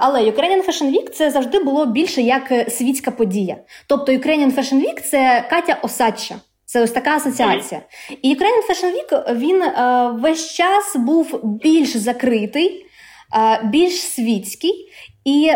але 0.00 0.20
Ukrainian 0.20 0.66
Fashion 0.68 0.90
Week 0.92 1.10
це 1.10 1.30
завжди 1.30 1.58
було 1.58 1.86
більше 1.86 2.22
як 2.22 2.70
світська 2.70 3.10
подія. 3.10 3.56
Тобто, 3.86 4.12
Ukrainian 4.12 4.54
Fashion 4.56 4.80
Week– 4.80 5.00
це 5.10 5.44
Катя 5.50 5.78
Осадча. 5.82 6.34
Це 6.70 6.82
ось 6.82 6.90
така 6.90 7.16
асоціація. 7.16 7.80
І 8.22 8.34
Ukrainian 8.34 8.70
Fashion 8.70 8.92
Week, 8.92 9.34
він 9.34 9.62
е, 9.62 10.10
весь 10.20 10.52
час 10.52 10.96
був 10.96 11.40
більш 11.42 11.96
закритий, 11.96 12.86
е, 13.36 13.60
більш 13.64 14.00
світський. 14.00 14.88
І 15.24 15.52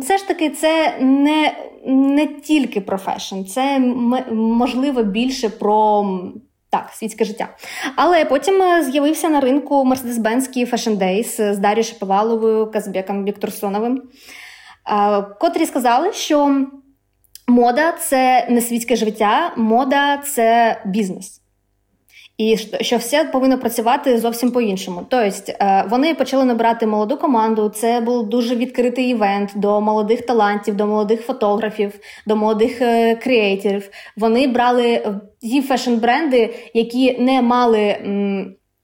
все 0.00 0.18
ж 0.18 0.28
таки 0.28 0.50
це 0.50 0.96
не 1.00 1.52
не 1.86 2.26
тільки 2.26 2.80
про 2.80 2.98
фешн, 2.98 3.44
це 3.44 3.78
можливо 4.32 5.02
більше 5.02 5.48
про 5.48 6.08
так, 6.70 6.90
світське 6.92 7.24
життя. 7.24 7.48
Але 7.96 8.24
потім 8.24 8.62
е, 8.62 8.84
з'явився 8.84 9.28
на 9.28 9.40
ринку 9.40 9.84
Mercedes-Benz 9.84 10.70
Fashion 10.72 10.98
Days 10.98 11.54
з 11.54 11.58
Дар'єю 11.58 11.84
Шаповаловою, 11.84 12.70
Казбеком 12.70 13.24
Бектурсуновим, 13.24 14.02
е, 14.90 15.22
котрі 15.40 15.66
сказали, 15.66 16.12
що. 16.12 16.66
Мода 17.48 17.92
це 17.92 18.46
не 18.50 18.60
світське 18.60 18.96
життя, 18.96 19.52
мода 19.56 20.16
це 20.16 20.76
бізнес. 20.86 21.40
І 22.38 22.56
що 22.80 22.96
все 22.96 23.24
повинно 23.24 23.58
працювати 23.58 24.18
зовсім 24.18 24.50
по-іншому. 24.50 25.06
Тобто 25.08 25.52
вони 25.90 26.14
почали 26.14 26.44
набирати 26.44 26.86
молоду 26.86 27.16
команду. 27.16 27.68
Це 27.68 28.00
був 28.00 28.28
дуже 28.28 28.56
відкритий 28.56 29.10
івент 29.10 29.52
до 29.56 29.80
молодих 29.80 30.26
талантів, 30.26 30.74
до 30.76 30.86
молодих 30.86 31.20
фотографів, 31.20 32.00
до 32.26 32.36
молодих 32.36 32.82
е, 32.82 33.14
креаторів. 33.14 33.90
Вони 34.16 34.46
брали 34.46 35.02
ті 35.40 35.62
фешн-бренди, 35.62 36.54
які 36.74 37.18
не 37.18 37.42
мали 37.42 37.96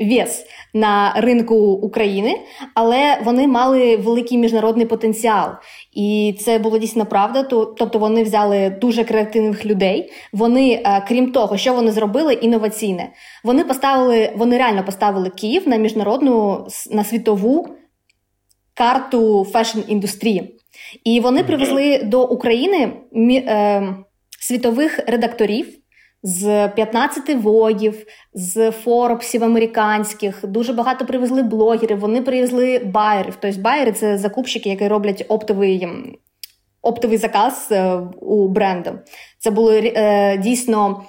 вес 0.00 0.46
на 0.74 1.12
ринку 1.16 1.56
України, 1.56 2.40
але 2.74 3.18
вони 3.24 3.48
мали 3.48 3.96
великий 3.96 4.38
міжнародний 4.38 4.86
потенціал. 4.86 5.50
І 5.92 6.36
це 6.40 6.58
було 6.58 6.78
дійсно 6.78 7.06
правда. 7.06 7.42
Тобто 7.42 7.98
вони 7.98 8.22
взяли 8.22 8.70
дуже 8.80 9.04
креативних 9.04 9.66
людей. 9.66 10.12
Вони, 10.32 10.82
е, 10.84 11.04
крім 11.08 11.32
того, 11.32 11.56
що 11.56 11.74
вони 11.74 11.92
зробили, 11.92 12.34
інноваційне. 12.34 13.12
Вони 13.44 13.64
поставили, 13.64 14.32
вони 14.36 14.58
реально 14.58 14.84
поставили 14.84 15.30
Київ 15.30 15.68
на 15.68 15.76
міжнародну 15.76 16.66
на 16.90 17.04
світову 17.04 17.68
карту 18.74 19.46
фешн-індустрії. 19.52 20.48
І 21.04 21.20
вони 21.20 21.44
привезли 21.44 22.02
до 22.04 22.24
України 22.24 22.92
е, 23.16 23.94
світових 24.40 25.00
редакторів 25.06 25.78
з 26.26 26.68
15 26.68 27.34
вогів, 27.34 28.06
з 28.34 28.70
форбсів 28.70 29.44
американських. 29.44 30.46
Дуже 30.46 30.72
багато 30.72 31.06
привезли 31.06 31.42
блогерів. 31.42 31.98
Вони 31.98 32.22
привезли 32.22 32.78
байерів. 32.78 33.36
Тобто 33.40 33.60
байери 33.60 33.92
це 33.92 34.18
закупщики, 34.18 34.68
які 34.68 34.88
роблять 34.88 35.26
оптовий 35.28 35.88
оптовий 36.82 37.18
заказ 37.18 37.68
е, 37.70 37.94
у 38.20 38.48
бренду. 38.48 38.98
Це 39.38 39.50
були 39.50 39.92
е, 39.96 40.38
дійсно 40.38 41.04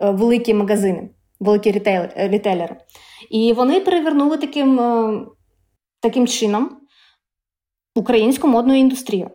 е, 0.00 0.10
великі 0.10 0.54
магазини, 0.54 1.08
великі 1.40 1.72
рітейлери. 2.16 2.76
І 3.30 3.52
вони 3.52 3.80
перевернули 3.80 4.36
таким, 4.36 4.80
таким 6.00 6.26
чином 6.26 6.76
українську 7.94 8.48
модну 8.48 8.74
індустрію. 8.74 9.30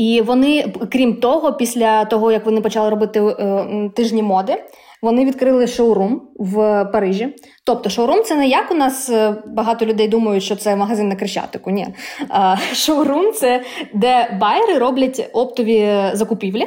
І 0.00 0.20
вони, 0.20 0.72
крім 0.92 1.14
того, 1.14 1.52
після 1.52 2.04
того 2.04 2.32
як 2.32 2.46
вони 2.46 2.60
почали 2.60 2.90
робити 2.90 3.20
е, 3.20 3.90
тижні 3.96 4.22
моди, 4.22 4.64
вони 5.02 5.24
відкрили 5.24 5.66
шоурум 5.66 6.28
в 6.38 6.84
Парижі. 6.84 7.36
Тобто, 7.64 7.90
шоурум 7.90 8.22
це 8.22 8.36
не 8.36 8.48
як 8.48 8.70
у 8.70 8.74
нас 8.74 9.10
е, 9.10 9.42
багато 9.46 9.86
людей 9.86 10.08
думають, 10.08 10.42
що 10.42 10.56
це 10.56 10.76
магазин 10.76 11.08
на 11.08 11.16
Крещатику. 11.16 11.70
Ні. 11.70 11.86
Шоурум 12.72 13.32
це 13.32 13.62
де 13.94 14.38
байери 14.40 14.78
роблять 14.78 15.30
оптові 15.32 16.10
закупівлі 16.12 16.66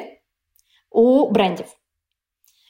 у 0.91 1.29
брендів. 1.29 1.65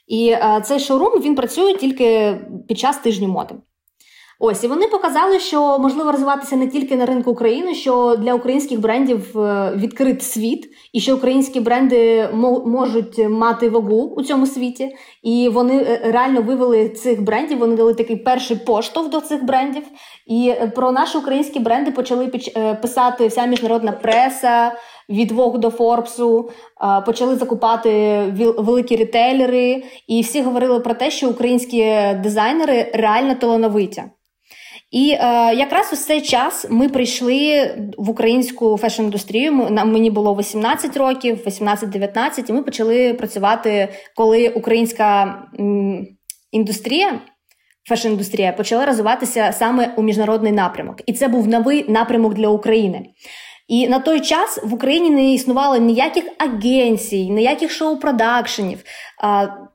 І 0.06 0.32
а, 0.40 0.60
цей 0.60 0.80
шоурум 0.80 1.20
він 1.20 1.34
працює 1.34 1.74
тільки 1.74 2.36
під 2.68 2.78
час 2.78 2.98
тижню 2.98 3.28
моди. 3.28 3.54
Ось 4.38 4.64
і 4.64 4.66
вони 4.66 4.86
показали, 4.86 5.40
що 5.40 5.78
можливо 5.78 6.12
розвиватися 6.12 6.56
не 6.56 6.66
тільки 6.66 6.96
на 6.96 7.06
ринку 7.06 7.30
України, 7.30 7.74
що 7.74 8.16
для 8.16 8.34
українських 8.34 8.80
брендів 8.80 9.38
е, 9.38 9.72
відкрит 9.76 10.22
світ, 10.22 10.70
і 10.92 11.00
що 11.00 11.16
українські 11.16 11.60
бренди 11.60 12.28
можуть 12.66 13.28
мати 13.28 13.68
вагу 13.68 14.14
у 14.16 14.22
цьому 14.22 14.46
світі. 14.46 14.96
І 15.22 15.48
вони 15.48 15.76
е, 15.76 16.00
реально 16.04 16.42
вивели 16.42 16.88
цих 16.88 17.22
брендів. 17.22 17.58
Вони 17.58 17.76
дали 17.76 17.94
такий 17.94 18.16
перший 18.16 18.56
поштовх 18.56 19.10
до 19.10 19.20
цих 19.20 19.44
брендів. 19.44 19.82
І 20.26 20.48
е, 20.48 20.72
про 20.74 20.92
наші 20.92 21.18
українські 21.18 21.60
бренди 21.60 21.90
почали 21.90 22.26
писати 22.82 23.26
вся 23.26 23.46
міжнародна 23.46 23.92
преса. 23.92 24.72
Від 25.08 25.32
Vogue 25.32 25.58
до 25.58 25.70
Форбсу 25.70 26.50
почали 27.06 27.36
закупати 27.36 28.22
великі 28.58 28.96
рітейлери, 28.96 29.82
і 30.08 30.20
всі 30.20 30.42
говорили 30.42 30.80
про 30.80 30.94
те, 30.94 31.10
що 31.10 31.30
українські 31.30 31.96
дизайнери 32.22 32.90
реально 32.94 33.34
талановиті. 33.34 34.02
І 34.94 35.10
е, 35.10 35.18
якраз 35.54 35.90
у 35.92 35.96
цей 35.96 36.20
час 36.20 36.66
ми 36.70 36.88
прийшли 36.88 37.70
в 37.98 38.10
українську 38.10 38.76
фешн-індустрію. 38.76 39.70
Нам 39.70 39.92
мені 39.92 40.10
було 40.10 40.36
18 40.36 40.96
років, 40.96 41.38
18-19, 41.46 42.50
і 42.50 42.52
ми 42.52 42.62
почали 42.62 43.14
працювати, 43.14 43.88
коли 44.16 44.48
українська 44.48 45.38
м, 45.60 46.06
індустрія 46.52 47.20
фешн-індустрія 47.90 48.56
почала 48.56 48.86
розвиватися 48.86 49.52
саме 49.52 49.94
у 49.96 50.02
міжнародний 50.02 50.52
напрямок, 50.52 50.96
і 51.06 51.12
це 51.12 51.28
був 51.28 51.48
новий 51.48 51.84
напрямок 51.88 52.34
для 52.34 52.48
України. 52.48 53.06
І 53.68 53.88
на 53.88 53.98
той 53.98 54.20
час 54.20 54.60
в 54.64 54.74
Україні 54.74 55.10
не 55.10 55.32
існувало 55.32 55.76
ніяких 55.76 56.24
агенцій, 56.38 57.30
ніяких 57.30 57.70
шоу-продакшенів. 57.70 58.78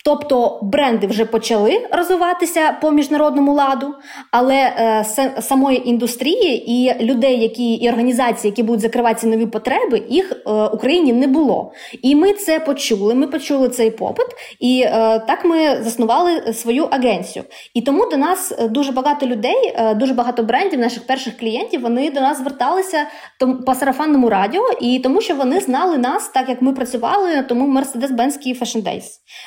Тобто 0.06 0.60
бренди 0.62 1.08
вже 1.08 1.26
почали 1.26 1.88
розвиватися 1.92 2.78
по 2.82 2.92
міжнародному 2.92 3.54
ладу, 3.54 3.94
але 4.32 4.56
е, 4.56 5.06
самої 5.42 5.90
індустрії 5.90 6.72
і 6.72 7.04
людей, 7.06 7.42
які 7.42 7.74
і 7.74 7.90
організації, 7.90 8.52
які 8.52 8.64
будуть 8.64 8.82
закривати 8.82 9.20
ці 9.20 9.28
нові 9.28 9.46
потреби, 9.46 10.04
їх 10.10 10.32
е, 10.32 10.52
Україні 10.52 11.14
не 11.14 11.28
було. 11.28 11.72
І 12.02 12.16
ми 12.16 12.34
це 12.34 12.60
почули. 12.60 13.16
Ми 13.16 13.28
почули 13.28 13.70
цей 13.70 13.92
попит, 13.92 14.28
і 14.60 14.82
е, 14.86 14.92
так 15.28 15.46
ми 15.46 15.84
заснували 15.84 16.54
свою 16.54 16.84
агенцію. 16.84 17.46
І 17.74 17.82
тому 17.82 18.10
до 18.10 18.18
нас 18.18 18.54
дуже 18.70 18.92
багато 18.92 19.26
людей, 19.26 19.76
дуже 19.96 20.14
багато 20.14 20.44
брендів, 20.44 20.80
наших 20.80 21.08
перших 21.08 21.38
клієнтів, 21.38 21.82
вони 21.82 22.12
до 22.12 22.22
нас 22.22 22.38
зверталися 22.38 23.06
по 23.66 23.76
сарафанному 23.76 24.30
радіо, 24.30 24.64
і 24.82 25.00
тому, 25.00 25.22
що 25.22 25.36
вони 25.36 25.60
знали 25.60 25.98
нас, 25.98 26.30
так 26.30 26.50
як 26.50 26.62
ми 26.62 26.74
працювали 26.74 27.36
на 27.36 27.44
тому 27.44 27.80
Mercedes-Benz 27.80 28.60
Fashion 28.62 28.84
Days. 28.84 29.04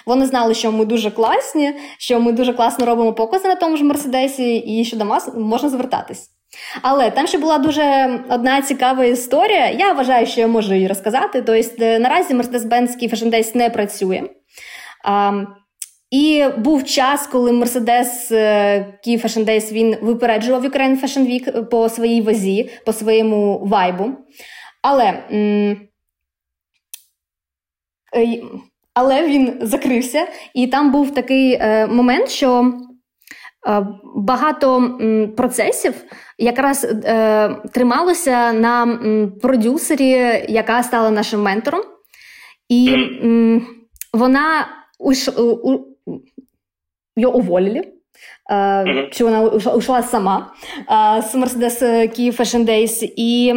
Вони 0.07 0.27
знали, 0.27 0.55
що 0.55 0.73
ми 0.73 0.85
дуже 0.85 1.11
класні, 1.11 1.75
що 1.99 2.21
ми 2.21 2.33
дуже 2.33 2.53
класно 2.53 2.87
робимо 2.87 3.13
покази 3.13 3.49
на 3.49 3.55
тому 3.55 3.77
ж 3.77 3.85
Мерседесі, 3.85 4.57
і 4.57 4.85
що 4.85 4.97
до 4.97 5.05
нас 5.05 5.31
можна 5.37 5.69
звертатись. 5.69 6.29
Але 6.83 7.11
там 7.11 7.27
ще 7.27 7.39
була 7.39 7.59
дуже 7.59 8.19
одна 8.31 8.63
цікава 8.63 9.05
історія. 9.05 9.71
Я 9.71 9.93
вважаю, 9.93 10.27
що 10.27 10.41
я 10.41 10.47
можу 10.47 10.75
її 10.75 10.87
розказати. 10.87 11.43
Тобто, 11.43 11.85
наразі 11.85 12.35
Mercedes-Benz 12.35 12.99
Days 13.31 13.57
не 13.57 13.71
працює. 13.71 14.23
А, 15.05 15.33
і 16.11 16.45
був 16.59 16.85
час, 16.85 17.27
коли 17.27 17.51
Mercedes 17.53 18.33
Key 19.07 19.25
Fashion 19.25 19.45
Days 19.45 19.73
він 19.73 19.97
випереджував 20.03 20.65
Ukraine 20.65 21.03
Fashion 21.05 21.27
Week 21.27 21.65
по 21.65 21.89
своїй 21.89 22.23
вазі, 22.23 22.71
по 22.87 22.93
своєму 22.93 23.59
вайбу. 23.59 24.11
Але. 24.83 25.23
М- 25.33 25.89
але 28.95 29.29
він 29.29 29.59
закрився, 29.63 30.27
і 30.55 30.67
там 30.67 30.93
був 30.93 31.15
такий 31.15 31.53
е, 31.53 31.87
момент, 31.87 32.29
що 32.29 32.73
е, 33.69 33.87
багато 34.17 34.99
процесів 35.37 35.95
якраз 36.39 36.85
е, 36.85 37.49
трималося 37.73 38.53
на 38.53 38.83
м, 38.83 39.33
продюсері, 39.43 40.45
яка 40.49 40.83
стала 40.83 41.11
нашим 41.11 41.43
ментором, 41.43 41.83
і 42.69 42.95
м, 43.23 43.67
вона 44.13 44.67
уш, 44.99 45.29
у, 45.29 45.81
її 47.17 47.27
уволили. 47.27 47.93
Uh, 48.51 49.13
що 49.13 49.25
вона 49.25 49.43
ушла 49.75 50.03
сама 50.03 50.53
uh, 50.89 51.23
з 51.23 51.35
Mercedes 51.35 51.83
Kyiv 51.83 52.41
Fashion 52.41 52.65
Days. 52.65 53.13
І 53.17 53.55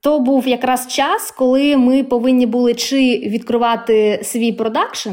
то 0.00 0.20
був 0.20 0.48
якраз 0.48 0.86
час, 0.86 1.30
коли 1.30 1.76
ми 1.76 2.04
повинні 2.04 2.46
були 2.46 2.74
чи 2.74 2.96
відкривати 3.26 4.20
свій 4.22 4.52
продакшн, 4.52 5.10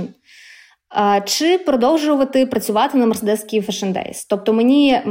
чи 1.26 1.58
продовжувати 1.58 2.46
працювати 2.46 2.98
на 2.98 3.06
Mercedes 3.06 3.54
Kyiv 3.54 3.66
Fashion 3.66 3.94
Days. 3.94 4.26
Тобто 4.30 4.54
мені 4.54 5.02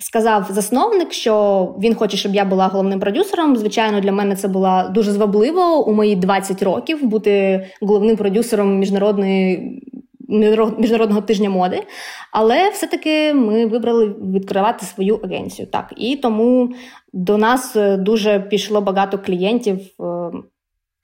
сказав 0.00 0.46
засновник, 0.50 1.12
що 1.12 1.74
він 1.82 1.94
хоче, 1.94 2.16
щоб 2.16 2.34
я 2.34 2.44
була 2.44 2.66
головним 2.66 3.00
продюсером. 3.00 3.56
Звичайно, 3.56 4.00
для 4.00 4.12
мене 4.12 4.36
це 4.36 4.48
було 4.48 4.82
дуже 4.94 5.12
звабливо 5.12 5.88
у 5.88 5.92
мої 5.92 6.16
20 6.16 6.62
років 6.62 7.04
бути 7.04 7.66
головним 7.80 8.16
продюсером 8.16 8.78
міжнародної 8.78 9.80
міжнародного 10.78 11.20
тижня 11.20 11.50
моди, 11.50 11.82
але 12.32 12.70
все-таки 12.70 13.34
ми 13.34 13.66
вибрали 13.66 14.06
відкривати 14.06 14.86
свою 14.86 15.16
агенцію. 15.16 15.68
Так, 15.68 15.92
і 15.96 16.16
тому 16.16 16.72
до 17.12 17.38
нас 17.38 17.76
е, 17.76 17.96
дуже 17.96 18.40
пішло 18.40 18.80
багато 18.80 19.18
клієнтів, 19.18 19.78
е, 19.78 20.30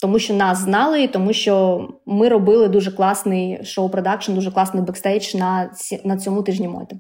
тому 0.01 0.19
що 0.19 0.35
нас 0.35 0.59
знали, 0.59 1.03
і 1.03 1.09
тому 1.09 1.33
що 1.33 1.89
ми 2.07 2.29
робили 2.29 2.69
дуже 2.69 2.93
класний 2.93 3.65
шоу-продакшн, 3.65 4.35
дуже 4.35 4.51
класний 4.51 4.83
бекстейдж 4.83 5.35
на 5.35 5.71
на 6.05 6.17
цьому 6.17 6.43
тижні 6.43 6.69
моди. 6.69 6.97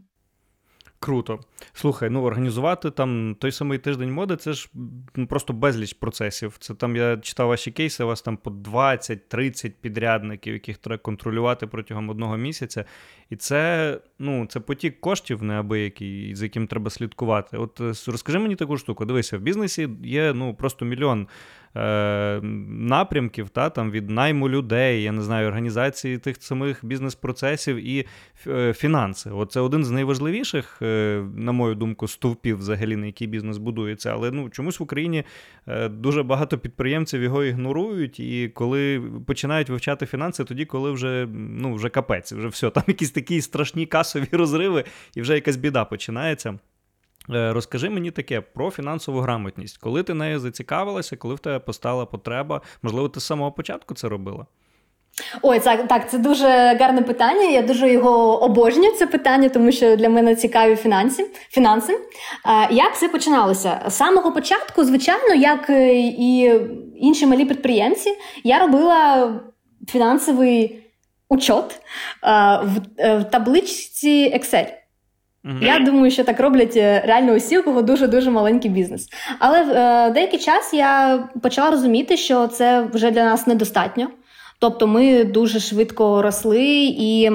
Круто. 0.98 1.40
Слухай, 1.72 2.11
ну 2.11 2.22
організувати 2.22 2.90
там 2.90 3.37
той 3.40 3.52
самий 3.52 3.78
тиждень 3.78 4.12
моди, 4.12 4.37
це 4.37 4.52
ж 4.52 4.70
ну, 5.16 5.26
просто 5.26 5.52
безліч 5.52 5.92
процесів. 5.92 6.56
Це 6.59 6.74
там 6.74 6.96
я 6.96 7.16
читав 7.16 7.48
ваші 7.48 7.70
кейси, 7.70 8.04
у 8.04 8.06
вас 8.06 8.22
там 8.22 8.37
по 8.37 8.50
20-30 8.50 9.72
підрядників, 9.80 10.52
яких 10.52 10.78
треба 10.78 10.98
контролювати 10.98 11.66
протягом 11.66 12.09
одного 12.09 12.37
місяця. 12.37 12.85
І 13.30 13.37
це 13.37 14.00
ну, 14.18 14.46
це 14.46 14.61
потік 14.61 15.00
коштів 15.00 15.42
неабиякий, 15.42 16.35
з 16.35 16.42
яким 16.42 16.66
треба 16.66 16.90
слідкувати. 16.90 17.56
От 17.56 17.80
е, 17.80 17.85
розкажи 17.85 18.38
мені 18.38 18.56
таку 18.56 18.78
штуку. 18.78 19.04
Дивися, 19.04 19.38
в 19.38 19.40
бізнесі 19.40 19.88
є 20.04 20.32
ну, 20.35 20.54
просто 20.54 20.85
мільйон 20.85 21.28
е, 21.77 22.41
напрямків, 22.69 23.49
та, 23.49 23.71
там, 23.71 23.91
від 23.91 24.11
найму 24.11 24.49
людей, 24.49 25.03
я 25.03 25.12
не 25.12 25.23
знаю, 25.23 25.49
організації 25.49 26.19
тих 26.19 26.37
самих 26.41 26.85
бізнес-процесів 26.85 27.77
і 27.77 28.07
е, 28.47 28.73
фінанси. 28.73 29.31
От 29.31 29.53
Це 29.53 29.61
один 29.61 29.85
з 29.85 29.91
найважливіших, 29.91 30.79
е, 30.83 31.23
на 31.37 31.53
мою 31.53 31.75
думку, 31.75 32.09
стовпів, 32.09 32.59
взагалі, 32.59 32.97
на 32.97 33.07
який 33.07 33.27
бізнес 33.27 33.59
будується. 33.59 34.12
Але 34.12 34.31
ну, 34.31 34.51
чомусь 34.51 34.81
в 34.81 34.83
Україні 34.83 35.25
дуже 35.91 36.23
багато 36.23 36.59
підприємців 36.59 37.23
його 37.23 37.45
ігнорують, 37.45 38.21
і 38.21 38.49
коли 38.55 39.03
починають 39.27 39.69
вивчати 39.69 40.07
фінанси, 40.07 40.45
тоді, 40.45 40.65
коли 40.65 40.91
вже 40.91 41.29
ну, 41.35 41.75
вже 41.75 41.89
капець, 41.89 42.33
вже 42.33 42.49
все, 42.49 42.71
там 42.71 42.85
якісь 42.87 43.11
такі 43.11 43.41
страшні 43.41 43.87
касові 43.87 44.29
розриви, 44.33 44.85
і 45.15 45.21
вже 45.21 45.35
якась 45.35 45.57
біда 45.57 45.85
починається. 45.85 46.59
Е, 47.35 47.53
розкажи 47.53 47.91
мені 47.91 48.11
таке 48.11 48.41
про 48.41 48.71
фінансову 48.71 49.21
грамотність. 49.21 49.79
Коли 49.79 50.03
ти 50.03 50.15
нею 50.15 50.39
зацікавилася, 50.39 51.17
коли 51.17 51.35
в 51.35 51.39
тебе 51.39 51.59
постала 51.59 52.07
потреба, 52.07 52.61
можливо, 52.83 53.09
ти 53.09 53.21
з 53.21 53.25
самого 53.25 53.53
початку 53.53 53.95
це 53.95 54.09
робила? 54.09 54.47
Ой, 55.43 55.61
так, 55.61 55.89
так, 55.89 56.11
це 56.11 56.19
дуже 56.19 56.47
гарне 56.81 57.03
питання. 57.03 57.43
Я 57.43 57.62
дуже 57.62 57.93
його 57.93 58.43
обожнюю, 58.43 58.93
це 58.93 59.07
питання, 59.07 59.49
тому 59.49 59.73
що 59.73 59.97
для 59.97 60.09
мене 60.09 60.37
цікаві 60.37 60.77
фінанси. 60.77 61.31
фінанси. 61.51 62.01
Як 62.71 62.95
все 62.95 63.09
починалося? 63.09 63.81
З 63.87 63.95
самого 63.95 64.33
початку, 64.33 64.85
звичайно, 64.85 65.35
як 65.35 65.71
і 66.19 66.61
інші 66.97 67.27
малі 67.27 67.45
підприємці, 67.45 68.19
я 68.45 68.59
робила 68.59 69.33
фінансовий 69.89 70.83
учот 71.29 71.81
в, 72.62 72.81
в 72.99 73.25
табличці 73.25 74.33
Excel. 74.35 74.86
Я 75.61 75.78
думаю, 75.78 76.11
що 76.11 76.24
так 76.24 76.40
роблять 76.40 76.76
е, 76.76 77.02
реально 77.06 77.32
усі, 77.32 77.59
у 77.59 77.62
кого 77.62 77.82
дуже 77.82 78.06
дуже 78.06 78.30
маленький 78.30 78.70
бізнес. 78.70 79.09
Але 79.38 79.61
е, 79.61 80.11
деякий 80.11 80.38
час 80.38 80.74
я 80.74 81.18
почала 81.42 81.70
розуміти, 81.70 82.16
що 82.16 82.46
це 82.46 82.80
вже 82.92 83.11
для 83.11 83.24
нас 83.24 83.46
недостатньо. 83.46 84.09
Тобто, 84.59 84.87
ми 84.87 85.24
дуже 85.24 85.61
швидко 85.61 86.22
росли, 86.22 86.64
і 86.98 87.30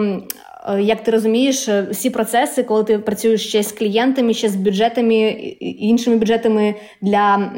як 0.79 1.03
ти 1.03 1.11
розумієш, 1.11 1.69
всі 1.91 2.09
процеси, 2.09 2.63
коли 2.63 2.83
ти 2.83 2.99
працюєш 2.99 3.47
ще 3.47 3.63
з 3.63 3.71
клієнтами, 3.71 4.33
ще 4.33 4.49
з 4.49 4.55
бюджетами 4.55 5.15
іншими 5.59 6.15
бюджетами 6.15 6.75
для 7.01 7.51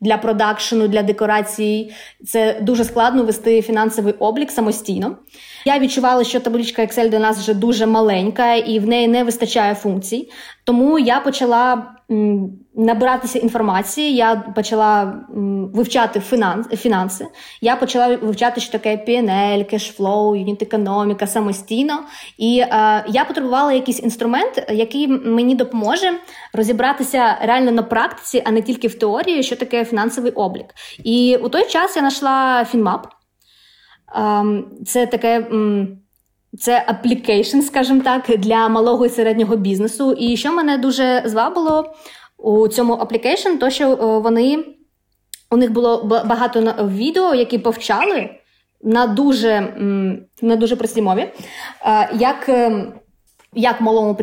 для 0.00 0.16
продакшену, 0.16 0.88
для 0.88 1.02
декорацій, 1.02 1.90
це 2.26 2.58
дуже 2.62 2.84
складно 2.84 3.24
вести 3.24 3.62
фінансовий 3.62 4.14
облік 4.18 4.50
самостійно. 4.50 5.16
Я 5.66 5.78
відчувала, 5.78 6.24
що 6.24 6.40
табличка 6.40 6.82
Excel 6.82 7.08
для 7.08 7.18
нас 7.18 7.38
вже 7.38 7.54
дуже 7.54 7.86
маленька 7.86 8.54
і 8.54 8.78
в 8.78 8.88
неї 8.88 9.08
не 9.08 9.24
вистачає 9.24 9.74
функцій. 9.74 10.30
Тому 10.64 10.98
я 10.98 11.20
почала 11.20 11.86
набиратися 12.76 13.38
інформації, 13.38 14.14
я 14.14 14.36
почала 14.36 15.20
вивчати 15.74 16.20
фінанс, 16.20 16.68
фінанси. 16.68 17.26
Я 17.60 17.76
почала 17.76 18.16
вивчати, 18.16 18.60
що 18.60 18.72
таке 18.72 19.04
PNL, 19.08 19.64
кешфлоу, 19.64 20.36
юніт 20.36 20.62
економіка 20.62 21.26
самостійно. 21.26 21.98
І 22.38 22.58
е, 22.58 23.04
я 23.08 23.24
потребувала 23.24 23.72
якийсь 23.72 24.02
інструмент, 24.02 24.66
який 24.70 25.08
мені 25.08 25.54
допоможе 25.54 26.12
розібратися 26.52 27.38
реально 27.42 27.72
на 27.72 27.82
практиці, 27.82 28.42
а 28.46 28.50
не 28.50 28.62
тільки 28.62 28.88
в 28.88 28.98
теорії, 28.98 29.42
що 29.42 29.56
таке 29.56 29.84
фінансовий 29.84 30.32
облік. 30.32 30.66
І 31.04 31.38
у 31.42 31.48
той 31.48 31.66
час 31.66 31.96
я 31.96 32.00
знайшла 32.00 32.64
Finmap. 32.64 33.06
Це 34.86 35.06
таке. 35.06 35.46
Це 36.58 36.84
application, 36.86 37.60
скажімо 37.60 38.00
так, 38.04 38.38
для 38.38 38.68
малого 38.68 39.06
і 39.06 39.08
середнього 39.08 39.56
бізнесу. 39.56 40.12
І 40.12 40.36
що 40.36 40.52
мене 40.52 40.78
дуже 40.78 41.22
звабило 41.24 41.94
у 42.38 42.68
цьому 42.68 42.92
application, 42.92 43.56
то 43.56 43.70
що 43.70 43.92
е, 43.92 43.96
вони 44.18 44.64
у 45.50 45.56
них 45.56 45.72
було 45.72 46.04
багато 46.04 46.74
відео, 46.86 47.34
які 47.34 47.58
повчали 47.58 48.30
на 48.82 49.06
дуже 49.06 49.60
на 50.42 50.56
дуже 50.56 50.76
простій 50.76 51.02
мові, 51.02 51.20
е, 51.20 52.10
як 52.14 52.48
е, 52.48 52.84
як 53.54 53.80
малому 53.80 54.18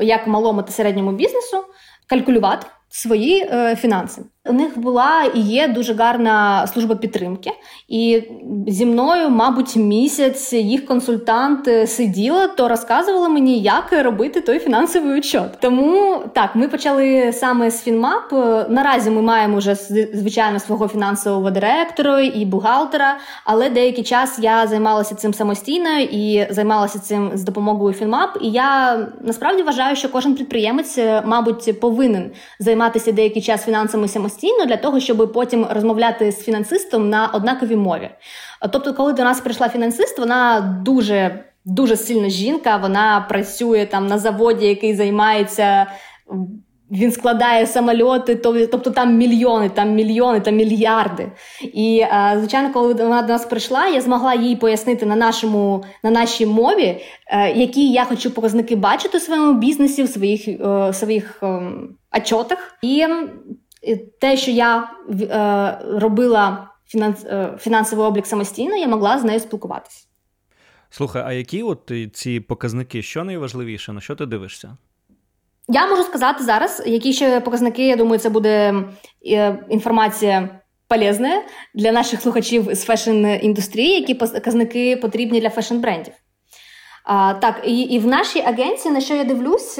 як 0.00 0.26
малому 0.26 0.62
та 0.62 0.72
середньому 0.72 1.12
бізнесу 1.12 1.64
калькулювати 2.06 2.66
свої 2.88 3.50
фінанси. 3.76 4.22
У 4.48 4.52
них 4.52 4.78
була 4.78 5.22
і 5.34 5.40
є 5.40 5.68
дуже 5.68 5.94
гарна 5.94 6.66
служба 6.66 6.94
підтримки, 6.94 7.50
і 7.88 8.22
зі 8.66 8.86
мною, 8.86 9.30
мабуть, 9.30 9.76
місяць 9.76 10.52
їх 10.52 10.86
консультант 10.86 11.68
сиділа, 11.86 12.46
то 12.46 12.68
розказувала 12.68 13.28
мені, 13.28 13.60
як 13.60 13.92
робити 13.92 14.40
той 14.40 14.58
фінансовий 14.58 15.18
учет. 15.18 15.58
Тому 15.60 16.22
так, 16.34 16.50
ми 16.54 16.68
почали 16.68 17.32
саме 17.32 17.70
з 17.70 17.82
Фінмап. 17.82 18.32
Наразі 18.68 19.10
ми 19.10 19.22
маємо 19.22 19.58
вже 19.58 19.74
звичайно 20.14 20.60
свого 20.60 20.88
фінансового 20.88 21.50
директора 21.50 22.20
і 22.20 22.44
бухгалтера, 22.44 23.16
але 23.44 23.70
деякий 23.70 24.04
час 24.04 24.38
я 24.42 24.66
займалася 24.66 25.14
цим 25.14 25.34
самостійно 25.34 25.98
і 25.98 26.46
займалася 26.50 26.98
цим 26.98 27.30
з 27.34 27.42
допомогою 27.42 27.94
Фінмап. 27.94 28.38
І 28.40 28.50
я 28.50 28.98
насправді 29.20 29.62
вважаю, 29.62 29.96
що 29.96 30.08
кожен 30.08 30.34
підприємець, 30.34 30.98
мабуть, 31.24 31.80
повинен 31.80 32.30
займатися 32.58 33.12
деякий 33.12 33.42
час 33.42 33.64
фінансами 33.64 34.08
самостійно 34.08 34.37
для 34.66 34.76
того, 34.76 35.00
щоб 35.00 35.32
потім 35.32 35.66
розмовляти 35.70 36.32
з 36.32 36.44
фінансистом 36.44 37.10
на 37.10 37.26
однаковій 37.26 37.76
мові. 37.76 38.10
Тобто, 38.72 38.94
коли 38.94 39.12
до 39.12 39.24
нас 39.24 39.40
прийшла 39.40 39.68
фінансист, 39.68 40.18
вона 40.18 40.60
дуже 40.84 41.44
дуже 41.64 41.96
сильна 41.96 42.28
жінка. 42.28 42.76
Вона 42.76 43.26
працює 43.28 43.86
там 43.86 44.06
на 44.06 44.18
заводі, 44.18 44.66
який 44.66 44.94
займається. 44.94 45.86
Він 46.90 47.12
складає 47.12 47.66
самольоти, 47.66 48.34
тобто 48.72 48.90
там 48.90 49.16
мільйони, 49.16 49.68
там 49.68 49.94
мільйони, 49.94 50.40
там 50.40 50.56
мільярди. 50.56 51.32
І 51.62 52.04
звичайно, 52.36 52.72
коли 52.72 52.94
вона 52.94 53.22
до 53.22 53.28
нас 53.32 53.46
прийшла, 53.46 53.86
я 53.86 54.00
змогла 54.00 54.34
їй 54.34 54.56
пояснити 54.56 55.06
на 55.06 55.16
нашому 55.16 55.84
на 56.02 56.10
нашій 56.10 56.46
мові, 56.46 57.00
е, 57.26 57.52
які 57.52 57.92
я 57.92 58.04
хочу 58.04 58.30
показники 58.30 58.76
бачити 58.76 59.18
у 59.18 59.20
своєму 59.20 59.52
бізнесі, 59.52 60.02
в 60.02 60.08
своїх 60.08 60.48
е, 60.48 60.92
своїх 60.92 61.38
ем, 61.42 61.88
отчотах. 62.16 62.78
І 62.82 63.06
те, 64.20 64.36
що 64.36 64.50
я 64.50 64.90
е, 65.20 65.78
робила 65.98 66.68
фінанс, 66.86 67.24
е, 67.24 67.58
фінансовий 67.60 68.06
облік 68.06 68.26
самостійно, 68.26 68.76
я 68.76 68.88
могла 68.88 69.18
з 69.18 69.24
нею 69.24 69.40
спілкуватися. 69.40 70.04
Слухай, 70.90 71.22
а 71.26 71.32
які 71.32 71.62
от 71.62 71.92
ці 72.12 72.40
показники, 72.40 73.02
що 73.02 73.24
найважливіше, 73.24 73.92
на 73.92 74.00
що 74.00 74.14
ти 74.14 74.26
дивишся? 74.26 74.76
Я 75.68 75.86
можу 75.86 76.02
сказати 76.02 76.44
зараз, 76.44 76.82
які 76.86 77.12
ще 77.12 77.40
показники, 77.40 77.86
я 77.86 77.96
думаю, 77.96 78.18
це 78.18 78.30
буде 78.30 78.74
е, 79.26 79.58
інформація 79.68 80.60
полезна 80.88 81.42
для 81.74 81.92
наших 81.92 82.20
слухачів 82.20 82.74
з 82.74 82.88
фешн-індустрії, 82.88 84.00
які 84.00 84.14
показники 84.14 84.96
потрібні 84.96 85.40
для 85.40 85.48
фешн-брендів. 85.48 86.12
А, 87.04 87.34
Так, 87.34 87.62
і 87.66 87.80
і 87.80 87.98
в 87.98 88.06
нашій 88.06 88.40
агенції, 88.40 88.94
на 88.94 89.00
що 89.00 89.14
я 89.14 89.24
дивлюсь, 89.24 89.78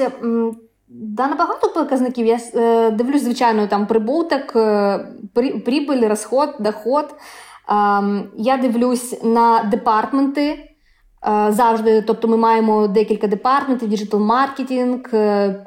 Да, 0.91 1.27
на 1.27 1.35
багато 1.35 1.69
показників. 1.69 2.25
Я 2.25 2.39
е, 2.55 2.91
дивлюсь, 2.91 3.23
звичайно, 3.23 3.67
там 3.67 3.87
прибуток, 3.87 4.55
е, 4.55 5.07
прибыль, 5.35 6.07
расход, 6.07 6.55
доход. 6.59 7.05
Е, 7.05 7.15
я 8.37 8.57
дивлюсь 8.57 9.23
на 9.23 9.63
департменти. 9.63 10.65
Е, 11.27 11.51
завжди, 11.51 12.01
тобто 12.01 12.27
ми 12.27 12.37
маємо 12.37 12.87
декілька 12.87 13.27
департментів: 13.27 13.89
діджитал-маркетинг, 13.89 15.01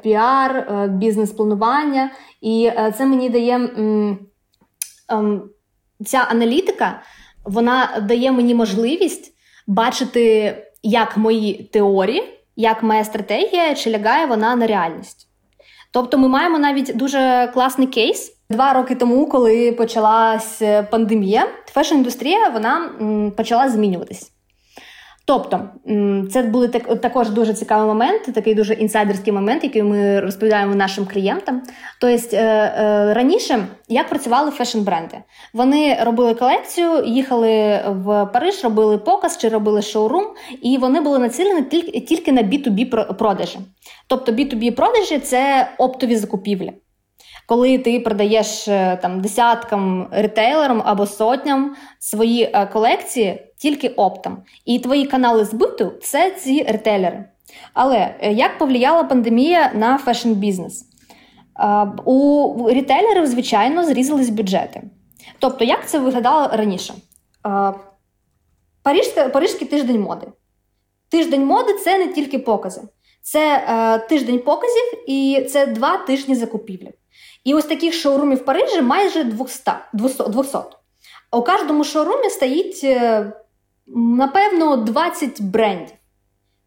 піар, 0.03 0.55
е, 0.55 0.87
бізнес-планування. 0.87 2.11
І 2.41 2.65
е, 2.65 2.93
це 2.97 3.05
мені 3.05 3.29
дає 3.29 3.55
ем, 5.09 5.49
ця 6.05 6.17
аналітика, 6.17 7.01
вона 7.45 8.05
дає 8.07 8.31
мені 8.31 8.55
можливість 8.55 9.33
бачити, 9.67 10.55
як 10.83 11.17
мої 11.17 11.69
теорії 11.73 12.42
як 12.55 12.83
моя 12.83 13.03
стратегія, 13.03 13.75
чи 13.75 13.89
лягає 13.89 14.25
вона 14.25 14.55
на 14.55 14.67
реальність. 14.67 15.27
Тобто, 15.91 16.17
ми 16.17 16.27
маємо 16.27 16.59
навіть 16.59 16.91
дуже 16.95 17.51
класний 17.53 17.87
кейс. 17.87 18.37
Два 18.49 18.73
роки 18.73 18.95
тому, 18.95 19.27
коли 19.27 19.71
почалась 19.71 20.61
пандемія, 20.91 21.47
фешн-індустрія 21.75 22.53
вона 22.53 22.89
почала 23.37 23.69
змінюватись. 23.69 24.32
Тобто, 25.25 25.59
це 26.31 26.43
були 26.43 26.67
також 26.67 27.29
дуже 27.29 27.53
цікавий 27.53 27.87
момент, 27.87 28.23
такий 28.33 28.55
дуже 28.55 28.73
інсайдерський 28.73 29.33
момент, 29.33 29.63
який 29.63 29.83
ми 29.83 30.19
розповідаємо 30.19 30.75
нашим 30.75 31.05
клієнтам. 31.05 31.61
Тобто, 32.01 32.37
раніше 33.13 33.67
як 33.89 34.09
працювали 34.09 34.51
фешн-бренди? 34.51 35.17
Вони 35.53 35.97
робили 36.03 36.33
колекцію, 36.33 37.03
їхали 37.05 37.81
в 37.87 38.25
Париж, 38.25 38.63
робили 38.63 38.97
показ 38.97 39.37
чи 39.37 39.49
робили 39.49 39.81
шоурум, 39.81 40.25
і 40.61 40.77
вони 40.77 41.01
були 41.01 41.19
націлені 41.19 41.61
тільки 42.07 42.31
на 42.31 42.41
B2B 42.43 43.13
продажі. 43.13 43.59
Тобто, 44.07 44.31
B2B 44.31 44.71
продажі 44.71 45.19
це 45.19 45.69
оптові 45.77 46.15
закупівлі. 46.15 46.73
Коли 47.47 47.77
ти 47.77 47.99
продаєш 47.99 48.67
е, 48.67 48.99
там 49.01 49.21
десяткам 49.21 50.07
ретейлерам 50.11 50.81
або 50.85 51.05
сотням 51.05 51.75
свої 51.99 52.43
е, 52.43 52.65
колекції 52.65 53.43
тільки 53.57 53.89
оптом, 53.89 54.37
і 54.65 54.79
твої 54.79 55.05
канали 55.05 55.45
збуту 55.45 55.93
це 56.01 56.31
ці 56.31 56.63
ретейлери. 56.63 57.25
Але 57.73 58.15
е, 58.19 58.33
як 58.33 58.57
повлияла 58.57 59.03
пандемія 59.03 59.71
на 59.75 59.97
фешн-бізнес? 59.97 60.85
У 62.05 62.67
ретейлерів, 62.69 63.27
звичайно, 63.27 63.85
зрізались 63.85 64.29
бюджети. 64.29 64.81
Тобто, 65.39 65.65
як 65.65 65.89
це 65.89 65.99
виглядало 65.99 66.49
раніше? 66.53 66.93
Парижський, 68.83 69.29
Парижський 69.29 69.67
тиждень 69.67 70.01
моди. 70.01 70.27
Тиждень 71.09 71.45
моди 71.45 71.73
це 71.73 71.97
не 71.97 72.13
тільки 72.13 72.39
покази, 72.39 72.81
це 73.21 73.65
е, 73.69 73.99
тиждень 74.07 74.39
показів 74.39 75.03
і 75.07 75.47
це 75.51 75.65
два 75.65 75.97
тижні 75.97 76.35
закупівлі. 76.35 76.91
І 77.43 77.53
ось 77.53 77.65
таких 77.65 77.93
шоурумів 77.93 78.37
в 78.37 78.45
Парижі 78.45 78.81
майже 78.81 79.23
200. 79.23 79.71
200. 79.93 80.57
У 81.31 81.41
кожному 81.41 81.83
шоурумі 81.83 82.29
стоїть, 82.29 82.81
е, 82.83 83.31
напевно, 83.95 84.77
20 84.77 85.41
брендів. 85.41 85.95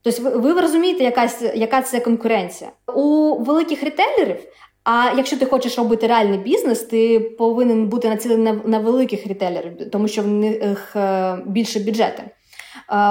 Тобто, 0.02 0.40
ви, 0.40 0.60
розумієте, 0.60 1.04
яка, 1.04 1.30
яка 1.54 1.82
це 1.82 2.00
конкуренція. 2.00 2.70
У 2.94 3.34
великих 3.38 3.82
ретейлерів, 3.82 4.40
а 4.84 5.12
якщо 5.16 5.36
ти 5.36 5.46
хочеш 5.46 5.78
робити 5.78 6.06
реальний 6.06 6.38
бізнес, 6.38 6.82
ти 6.82 7.20
повинен 7.20 7.88
бути 7.88 8.08
націлений 8.08 8.52
на, 8.52 8.60
на 8.64 8.78
великих 8.78 9.26
ретейлерів, 9.26 9.90
тому 9.90 10.08
що 10.08 10.22
в 10.22 10.26
них 10.26 10.96
е, 10.96 11.38
більше 11.46 11.80
бюджети. 11.80 12.22
Е, 12.22 12.30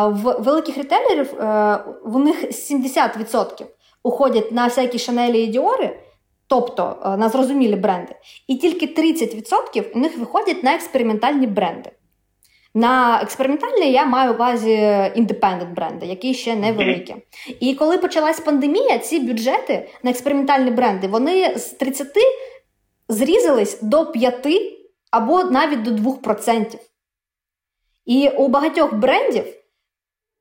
в 0.07 0.35
великих 0.39 0.77
ретейлерів 0.77 1.33
в 2.03 2.19
них 2.19 2.43
70% 2.43 3.65
уходять 4.03 4.51
на 4.51 4.67
всякі 4.67 4.99
шанелі 4.99 5.43
і 5.43 5.47
діори. 5.47 5.99
Тобто 6.47 6.97
е, 7.05 7.17
на 7.17 7.29
зрозумілі 7.29 7.75
бренди. 7.75 8.15
І 8.47 8.55
тільки 8.55 8.85
30% 8.85 9.91
у 9.95 9.99
них 9.99 10.17
виходять 10.17 10.63
на 10.63 10.75
експериментальні 10.75 11.47
бренди. 11.47 11.91
На 12.73 13.21
експериментальні 13.21 13.91
я 13.91 14.05
маю 14.05 14.31
в 14.31 14.35
увазі 14.35 15.11
індепендент 15.15 15.75
бренди, 15.75 16.05
які 16.05 16.33
ще 16.33 16.55
невеликі. 16.55 17.15
І 17.59 17.75
коли 17.75 17.97
почалась 17.97 18.39
пандемія, 18.39 18.97
ці 18.97 19.19
бюджети 19.19 19.89
на 20.03 20.11
експериментальні 20.11 20.71
бренди 20.71 21.07
вони 21.07 21.57
з 21.57 21.65
30 21.65 22.07
зрізались 23.09 23.81
до 23.81 24.11
5 24.11 24.47
або 25.11 25.43
навіть 25.43 25.81
до 25.81 25.91
2%. 25.91 26.77
І 28.05 28.29
у 28.29 28.47
багатьох 28.47 28.93
брендів 28.93 29.45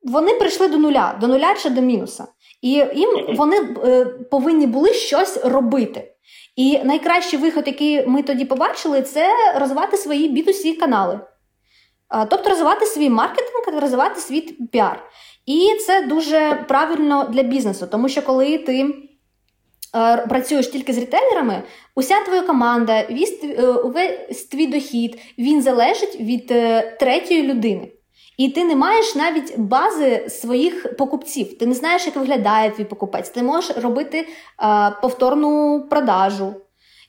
вони 0.04 0.34
прийшли 0.34 0.68
до 0.68 0.76
нуля, 0.76 1.18
до 1.20 1.28
нуля 1.28 1.54
чи 1.62 1.70
до 1.70 1.80
мінуса. 1.80 2.26
І 2.62 2.70
їм 2.94 3.36
вони 3.36 3.56
е, 3.84 4.04
повинні 4.04 4.66
були 4.66 4.92
щось 4.92 5.44
робити. 5.44 6.10
І 6.56 6.78
найкращий 6.84 7.38
виход, 7.38 7.66
який 7.66 8.06
ми 8.06 8.22
тоді 8.22 8.44
побачили, 8.44 9.02
це 9.02 9.28
розвивати 9.60 9.96
свої 9.96 10.30
B2C 10.30 10.76
канали. 10.76 11.20
Тобто 12.30 12.50
розвивати 12.50 12.86
свій 12.86 13.10
маркетинг, 13.10 13.80
розвивати 13.80 14.20
свій 14.20 14.40
піар. 14.72 15.10
І 15.46 15.68
це 15.86 16.02
дуже 16.02 16.64
правильно 16.68 17.28
для 17.32 17.42
бізнесу, 17.42 17.86
тому 17.90 18.08
що 18.08 18.22
коли 18.22 18.58
ти 18.58 18.94
е, 19.96 20.16
працюєш 20.16 20.68
тільки 20.68 20.92
з 20.92 20.98
ретейлерами, 20.98 21.62
уся 21.94 22.20
твоя 22.24 22.42
команда, 22.42 23.06
весь 23.84 24.46
твій 24.50 24.66
дохід, 24.66 25.18
він 25.38 25.62
залежить 25.62 26.20
від 26.20 26.50
е, 26.50 26.96
третьої 27.00 27.42
людини. 27.42 27.92
І 28.37 28.49
ти 28.49 28.64
не 28.64 28.77
маєш 28.77 29.14
навіть 29.14 29.59
бази 29.59 30.27
своїх 30.29 30.97
покупців. 30.97 31.59
Ти 31.59 31.66
не 31.66 31.75
знаєш, 31.75 32.07
як 32.07 32.16
виглядає 32.16 32.70
твій 32.70 32.85
покупець. 32.85 33.29
Ти 33.29 33.42
можеш 33.42 33.77
робити 33.77 34.29
а, 34.57 34.90
повторну 34.90 35.87
продажу. 35.90 36.55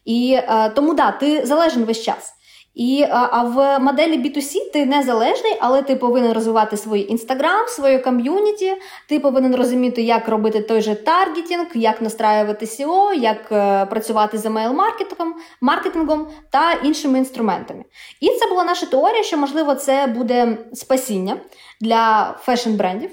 І 0.05 0.39
а, 0.47 0.69
тому 0.69 0.93
да, 0.93 1.11
ти 1.11 1.45
залежен 1.45 1.83
весь 1.83 2.01
час. 2.01 2.34
І 2.75 3.05
а, 3.09 3.43
в 3.43 3.79
моделі 3.79 4.17
B2C 4.17 4.71
ти 4.73 4.85
незалежний, 4.85 5.57
але 5.59 5.81
ти 5.81 5.95
повинен 5.95 6.33
розвивати 6.33 6.77
свій 6.77 7.01
інстаграм, 7.01 7.67
своє 7.67 7.99
ком'юніті. 7.99 8.73
Ти 9.09 9.19
повинен 9.19 9.55
розуміти, 9.55 10.01
як 10.01 10.27
робити 10.27 10.61
той 10.61 10.81
же 10.81 10.95
таргетинг, 10.95 11.67
як 11.73 12.01
настраювати 12.01 12.65
SEO, 12.65 13.13
як 13.13 13.51
е, 13.51 13.85
працювати 13.85 14.37
з 14.37 14.45
емейл-маркетингом 14.45 15.31
маркетингом 15.61 16.27
та 16.49 16.73
іншими 16.73 17.17
інструментами. 17.17 17.83
І 18.19 18.29
це 18.29 18.49
була 18.49 18.63
наша 18.63 18.85
теорія, 18.85 19.23
що 19.23 19.37
можливо 19.37 19.75
це 19.75 20.07
буде 20.07 20.57
спасіння 20.73 21.37
для 21.81 22.35
фешн-брендів. 22.47 23.09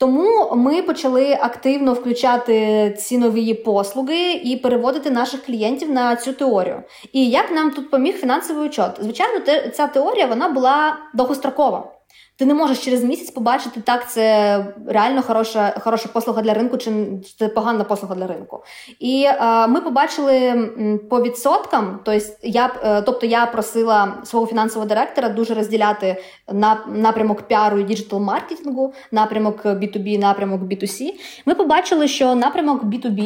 Тому 0.00 0.52
ми 0.56 0.82
почали 0.82 1.38
активно 1.40 1.92
включати 1.92 2.90
ці 2.98 3.18
нові 3.18 3.54
послуги 3.54 4.32
і 4.32 4.56
переводити 4.56 5.10
наших 5.10 5.44
клієнтів 5.44 5.90
на 5.90 6.16
цю 6.16 6.32
теорію. 6.32 6.82
І 7.12 7.30
як 7.30 7.50
нам 7.50 7.70
тут 7.70 7.90
поміг 7.90 8.16
фінансовий 8.16 8.68
учет? 8.68 8.90
Звичайно, 9.00 9.40
ця 9.74 9.86
теорія 9.86 10.26
вона 10.26 10.48
була 10.48 10.96
довгострокова. 11.14 11.99
Ти 12.40 12.46
не 12.46 12.54
можеш 12.54 12.84
через 12.84 13.04
місяць 13.04 13.30
побачити, 13.30 13.80
так 13.80 14.10
це 14.10 14.66
реально 14.86 15.22
хороша 15.22 15.74
хороша 15.80 16.08
послуга 16.12 16.42
для 16.42 16.54
ринку, 16.54 16.78
чи 16.78 16.90
це 17.38 17.48
погана 17.48 17.84
послуга 17.84 18.14
для 18.14 18.26
ринку. 18.26 18.62
І 19.00 19.24
е, 19.28 19.66
ми 19.66 19.80
побачили 19.80 20.70
по 21.10 21.22
відсоткам. 21.22 22.00
Тобто 22.04 22.26
я 22.42 22.70
е, 22.84 23.02
тобто 23.02 23.26
я 23.26 23.46
просила 23.46 24.14
свого 24.24 24.46
фінансового 24.46 24.88
директора 24.88 25.28
дуже 25.28 25.54
розділяти 25.54 26.16
на 26.52 26.84
напрямок 26.88 27.42
піару 27.42 27.78
і 27.78 27.84
діджитал 27.84 28.20
маркетингу, 28.20 28.92
напрямок 29.12 29.64
B2B, 29.64 30.18
напрямок 30.18 30.60
B2C. 30.62 31.10
Ми 31.46 31.54
побачили, 31.54 32.08
що 32.08 32.34
напрямок 32.34 32.84
B2B 32.84 33.20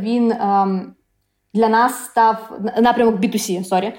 він. 0.00 0.32
Е, 0.32 0.84
для 1.54 1.68
нас 1.68 2.04
став 2.04 2.58
напрямок 2.80 3.14
B2C, 3.14 3.64
sorry, 3.64 3.86
е, 3.86 3.94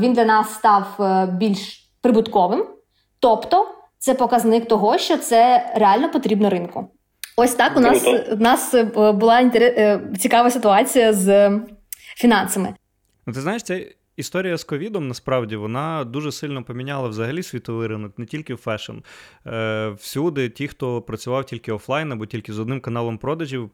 він 0.00 0.12
для 0.12 0.24
нас 0.24 0.54
став 0.54 0.86
е, 1.00 1.26
більш 1.26 1.90
прибутковим. 2.00 2.66
Тобто 3.20 3.66
це 4.08 4.14
показник 4.14 4.68
того, 4.68 4.98
що 4.98 5.16
це 5.16 5.72
реально 5.74 6.10
потрібно 6.10 6.50
ринку. 6.50 6.88
Ось 7.36 7.54
так 7.54 7.76
у 7.76 7.80
нас 7.80 8.06
у 8.32 8.36
нас 8.36 8.74
е, 8.74 8.84
була 9.12 9.40
інтер... 9.40 10.00
цікава 10.18 10.50
ситуація 10.50 11.12
з 11.12 11.50
фінансами. 12.16 12.74
Ну, 13.26 13.32
ти 13.32 13.40
знаєш, 13.40 13.62
це 13.62 13.86
Історія 14.18 14.56
з 14.56 14.64
ковідом 14.64 15.08
насправді 15.08 15.56
вона 15.56 16.04
дуже 16.04 16.32
сильно 16.32 16.62
поміняла 16.62 17.08
взагалі 17.08 17.42
світовий 17.42 17.88
ринок, 17.88 18.18
не 18.18 18.26
тільки 18.26 18.56
фешн. 18.56 18.92
Е, 19.46 19.88
Всюди, 19.88 20.48
ті, 20.48 20.68
хто 20.68 21.02
працював 21.02 21.44
тільки 21.44 21.72
офлайн 21.72 22.12
або 22.12 22.26
тільки 22.26 22.52
з 22.52 22.58
одним 22.58 22.80
каналом 22.80 23.18
продажів, 23.18 23.70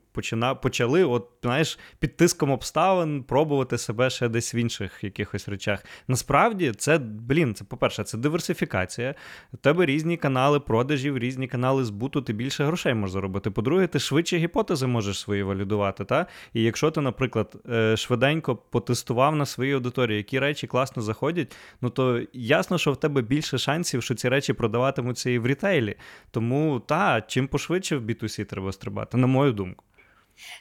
почали, 0.63 1.05
от 1.05 1.29
знаєш, 1.43 1.79
під 1.99 2.17
тиском 2.17 2.51
обставин 2.51 3.23
пробувати 3.23 3.79
себе 3.79 4.11
ще 4.11 4.29
десь 4.29 4.55
в 4.55 4.57
інших 4.57 5.05
якихось 5.05 5.49
речах. 5.49 5.85
Насправді, 6.09 6.73
це 6.73 6.99
блін, 6.99 7.55
це 7.55 7.65
по-перше, 7.65 8.05
це 8.05 8.19
диверсифікація. 8.19 9.15
У 9.53 9.57
тебе 9.57 9.87
різні 9.87 10.17
канали 10.17 10.61
продажів, 10.61 11.19
різні 11.19 11.49
канали 11.49 11.85
збуту, 11.85 12.23
ти 12.23 12.33
більше 12.33 12.65
грошей 12.65 12.95
можеш 12.95 13.13
заробити. 13.13 13.51
По-друге, 13.51 13.87
ти 13.87 13.99
швидше 13.99 14.37
гіпотези 14.37 14.87
можеш 14.87 15.19
свої 15.19 15.43
валідувати. 15.43 16.05
Та? 16.05 16.27
І 16.53 16.63
якщо 16.63 16.91
ти, 16.91 17.01
наприклад, 17.01 17.57
е, 17.71 17.97
швиденько 17.97 18.57
потестував 18.57 19.37
на 19.37 19.47
своїй 19.47 19.73
аудиторії, 19.73 20.17
які 20.17 20.34
такі 20.35 20.39
речі 20.41 20.67
класно 20.67 21.03
заходять, 21.03 21.57
ну 21.81 21.91
то 21.91 22.21
ясно, 22.33 22.79
що 22.79 22.93
в 22.93 22.97
тебе 22.97 23.23
більше 23.23 23.59
шансів, 23.59 24.03
що 24.03 24.15
ці 24.15 24.29
речі 24.29 24.53
продаватимуться 24.53 25.31
і 25.31 25.39
в 25.39 25.47
рітейлі. 25.47 25.97
Тому 26.31 26.81
та, 26.81 27.21
чим 27.21 27.49
пошвидше 27.49 27.97
в 27.97 28.03
B2C 28.03 28.45
треба 28.45 28.73
стрибати, 28.73 29.17
на 29.17 29.27
мою 29.27 29.53
думку. 29.53 29.85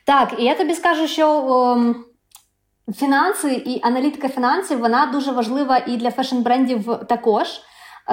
Так, 0.05 0.36
і 0.39 0.43
я 0.43 0.55
тобі 0.55 0.73
скажу, 0.73 1.07
що. 1.07 1.27
О... 1.27 1.95
Фінанси 2.95 3.53
і 3.53 3.79
аналітика 3.83 4.29
фінансів 4.29 4.79
вона 4.79 5.05
дуже 5.05 5.31
важлива 5.31 5.77
і 5.77 5.97
для 5.97 6.09
фешн-брендів 6.09 7.05
також. 7.05 7.47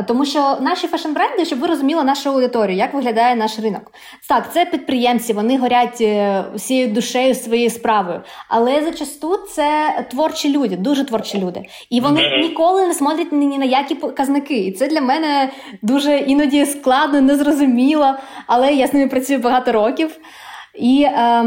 Тому 0.06 0.24
що 0.24 0.56
наші 0.60 0.86
фешн-бренди, 0.86 1.44
щоб 1.44 1.58
ви 1.58 1.66
розуміли 1.66 2.04
нашу 2.04 2.30
аудиторію, 2.30 2.76
як 2.76 2.94
виглядає 2.94 3.36
наш 3.36 3.58
ринок. 3.58 3.92
Так, 4.28 4.52
це 4.52 4.64
підприємці, 4.64 5.32
вони 5.32 5.58
горять 5.58 6.00
всією 6.54 6.88
душею 6.88 7.34
своєю 7.34 7.70
справою. 7.70 8.20
Але 8.48 8.84
зачасту 8.84 9.36
це 9.36 9.90
творчі 10.10 10.52
люди, 10.52 10.76
дуже 10.76 11.04
творчі 11.04 11.38
люди. 11.38 11.62
І 11.90 12.00
вони 12.00 12.22
ніколи 12.42 12.86
не 12.86 12.94
смотрять 12.94 13.32
ні 13.32 13.58
на 13.58 13.64
які 13.64 13.94
показники. 13.94 14.58
І 14.58 14.72
це 14.72 14.88
для 14.88 15.00
мене 15.00 15.50
дуже 15.82 16.18
іноді 16.18 16.66
складно, 16.66 17.20
незрозуміло, 17.20 18.14
але 18.46 18.72
я 18.72 18.86
з 18.86 18.94
ними 18.94 19.08
працюю 19.08 19.38
багато 19.38 19.72
років. 19.72 20.18
І 20.74 21.02
е, 21.02 21.44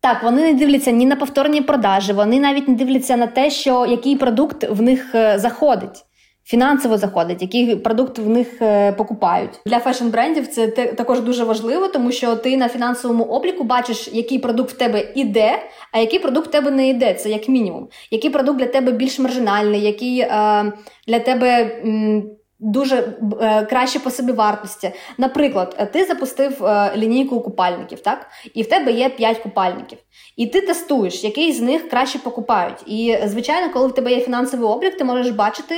так, 0.00 0.22
вони 0.22 0.42
не 0.42 0.54
дивляться 0.54 0.90
ні 0.90 1.06
на 1.06 1.16
повторні 1.16 1.60
продажі, 1.60 2.12
вони 2.12 2.40
навіть 2.40 2.68
не 2.68 2.74
дивляться 2.74 3.16
на 3.16 3.26
те, 3.26 3.50
що 3.50 3.86
який 3.86 4.16
продукт 4.16 4.64
в 4.70 4.82
них 4.82 5.14
е, 5.14 5.38
заходить 5.38 6.04
фінансово 6.44 6.98
заходить, 6.98 7.42
який 7.42 7.76
продукт 7.76 8.18
в 8.18 8.28
них 8.28 8.62
е, 8.62 8.92
покупають. 8.92 9.60
Для 9.66 9.78
фешн-брендів 9.78 10.46
це 10.46 10.66
також 10.68 11.20
дуже 11.20 11.44
важливо, 11.44 11.88
тому 11.88 12.12
що 12.12 12.36
ти 12.36 12.56
на 12.56 12.68
фінансовому 12.68 13.24
обліку 13.24 13.64
бачиш, 13.64 14.08
який 14.12 14.38
продукт 14.38 14.70
в 14.70 14.76
тебе 14.76 15.12
іде, 15.14 15.58
а 15.92 15.98
який 15.98 16.18
продукт 16.18 16.48
в 16.48 16.50
тебе 16.50 16.70
не 16.70 16.88
йде. 16.88 17.14
Це 17.14 17.30
як 17.30 17.48
мінімум. 17.48 17.88
Який 18.10 18.30
продукт 18.30 18.58
для 18.58 18.66
тебе 18.66 18.92
більш 18.92 19.18
маржинальний, 19.18 19.80
який 19.80 20.20
е, 20.20 20.72
для 21.08 21.18
тебе. 21.18 21.80
М, 21.84 22.30
Дуже 22.58 23.14
е, 23.40 23.64
краще 23.64 23.98
по 23.98 24.10
собі 24.10 24.32
вартості. 24.32 24.92
Наприклад, 25.18 25.90
ти 25.92 26.04
запустив 26.04 26.64
е, 26.64 26.92
лінійку 26.96 27.40
купальників, 27.40 28.00
так? 28.00 28.26
І 28.54 28.62
в 28.62 28.68
тебе 28.68 28.92
є 28.92 29.08
5 29.08 29.38
купальників. 29.38 29.98
І 30.36 30.46
ти 30.46 30.60
тестуєш, 30.60 31.24
який 31.24 31.52
з 31.52 31.60
них 31.60 31.88
краще 31.88 32.18
покупають. 32.18 32.82
І, 32.86 33.18
звичайно, 33.24 33.72
коли 33.72 33.86
в 33.88 33.92
тебе 33.94 34.12
є 34.12 34.20
фінансовий 34.20 34.66
облік, 34.66 34.96
ти 34.96 35.04
можеш 35.04 35.30
бачити, 35.30 35.74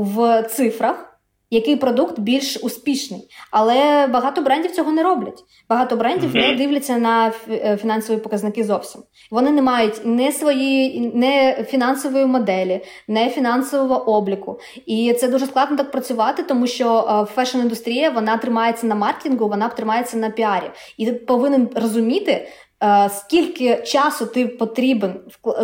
в 0.00 0.42
цифрах. 0.42 1.08
Який 1.50 1.76
продукт 1.76 2.18
більш 2.18 2.56
успішний, 2.56 3.28
але 3.50 4.06
багато 4.06 4.42
брендів 4.42 4.72
цього 4.72 4.92
не 4.92 5.02
роблять. 5.02 5.44
Багато 5.68 5.96
брендів 5.96 6.30
mm-hmm. 6.30 6.48
не 6.48 6.54
дивляться 6.54 6.98
на 6.98 7.32
е, 7.50 7.76
фінансові 7.76 8.16
показники 8.16 8.64
зовсім. 8.64 9.02
Вони 9.30 9.50
не 9.50 9.62
мають 9.62 10.00
не 10.04 10.32
свої, 10.32 11.00
не 11.14 11.64
фінансової 11.70 12.26
моделі, 12.26 12.80
не 13.08 13.30
фінансового 13.30 14.10
обліку. 14.16 14.60
І 14.86 15.12
це 15.12 15.28
дуже 15.28 15.46
складно 15.46 15.76
так 15.76 15.90
працювати, 15.90 16.42
тому 16.42 16.66
що 16.66 16.86
е, 16.86 17.40
фешн-індустрія 17.40 18.14
вона 18.14 18.36
тримається 18.36 18.86
на 18.86 18.94
маркетингу, 18.94 19.48
вона 19.48 19.68
тримається 19.68 20.16
на 20.16 20.30
піарі. 20.30 20.70
І 20.96 21.06
ти 21.06 21.12
повинен 21.12 21.68
розуміти, 21.74 22.48
Е, 22.82 23.08
скільки 23.08 23.76
часу 23.76 24.26
ти 24.26 24.46
потрібен, 24.46 25.14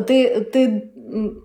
ти, 0.06 0.40
ти 0.40 0.82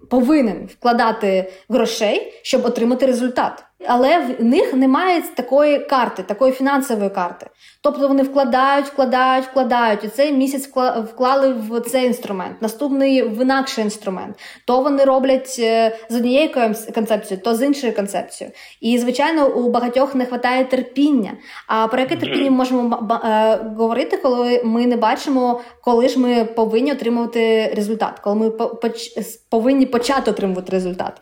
повинен 0.10 0.66
вкладати 0.66 1.52
грошей, 1.70 2.34
щоб 2.42 2.66
отримати 2.66 3.06
результат 3.06 3.64
але 3.88 4.20
в 4.20 4.44
них 4.44 4.74
немає 4.74 5.22
такої 5.36 5.80
карти, 5.80 6.24
такої 6.24 6.54
фінансової 6.54 7.10
карти. 7.10 7.48
Тобто 7.82 8.08
вони 8.08 8.24
вкладають, 8.24 8.86
вкладають, 8.86 9.46
вкладають. 9.46 10.04
І 10.04 10.08
цей 10.08 10.34
місяць 10.34 10.70
вклали 11.14 11.54
в 11.54 11.82
цей 11.82 12.06
інструмент, 12.06 12.62
наступний 12.62 13.24
в 13.24 13.42
інакший 13.42 13.84
інструмент. 13.84 14.36
То 14.66 14.82
вони 14.82 15.04
роблять 15.04 15.56
е, 15.60 15.98
з 16.10 16.16
однією 16.16 16.50
концепцією, 16.96 17.44
то 17.44 17.56
з 17.56 17.62
іншою 17.62 17.96
концепцією. 17.96 18.56
І, 18.82 18.98
звичайно, 18.98 19.48
у 19.48 19.70
багатьох 19.70 20.16
не 20.16 20.24
вистачає 20.24 20.66
терпіння. 20.66 21.32
А 21.68 21.88
про 21.88 22.00
яке 22.00 22.16
терпіння 22.16 22.52
ми 22.52 22.58
можемо 22.58 23.10
е, 23.26 23.60
говорити, 23.78 24.18
коли 24.18 24.62
ми 24.66 24.86
не 24.86 24.98
бачимо, 24.98 25.62
коли 25.82 26.10
ж 26.10 26.20
ми 26.20 26.46
повинні 26.46 26.92
отримувати 26.92 27.74
результат, 27.76 28.20
коли 28.20 28.36
ми 28.36 28.50
повинні 29.50 29.86
почати 29.86 30.32
отримувати 30.32 30.72
результат. 30.72 31.22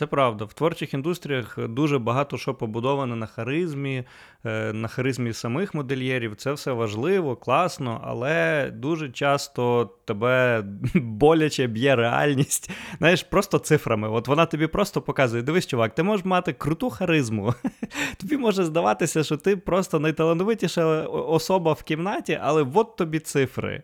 Це 0.00 0.06
правда. 0.06 0.44
В 0.44 0.52
творчих 0.52 0.94
індустріях 0.94 1.58
дуже 1.68 1.98
багато 1.98 2.38
що 2.38 2.54
побудовано 2.54 3.16
на 3.16 3.26
харизмі, 3.26 4.04
е, 4.44 4.72
на 4.72 4.88
харизмі 4.88 5.32
самих 5.32 5.74
модельєрів. 5.74 6.36
Це 6.36 6.52
все 6.52 6.72
важливо, 6.72 7.36
класно, 7.36 8.00
але 8.04 8.70
дуже 8.70 9.08
часто 9.08 9.90
тебе 10.04 10.64
боляче 10.94 11.66
б'є 11.66 11.96
реальність. 11.96 12.70
Знаєш, 12.98 13.22
просто 13.22 13.58
цифрами. 13.58 14.08
От 14.08 14.28
вона 14.28 14.46
тобі 14.46 14.66
просто 14.66 15.00
показує: 15.00 15.42
дивись, 15.42 15.66
чувак, 15.66 15.94
ти 15.94 16.02
можеш 16.02 16.26
мати 16.26 16.52
круту 16.52 16.90
харизму. 16.90 17.54
Тобі 18.20 18.36
може 18.36 18.64
здаватися, 18.64 19.24
що 19.24 19.36
ти 19.36 19.56
просто 19.56 20.00
найталановитіша 20.00 20.84
особа 21.06 21.72
в 21.72 21.82
кімнаті, 21.82 22.38
але 22.42 22.66
от 22.74 22.96
тобі 22.96 23.18
цифри. 23.18 23.82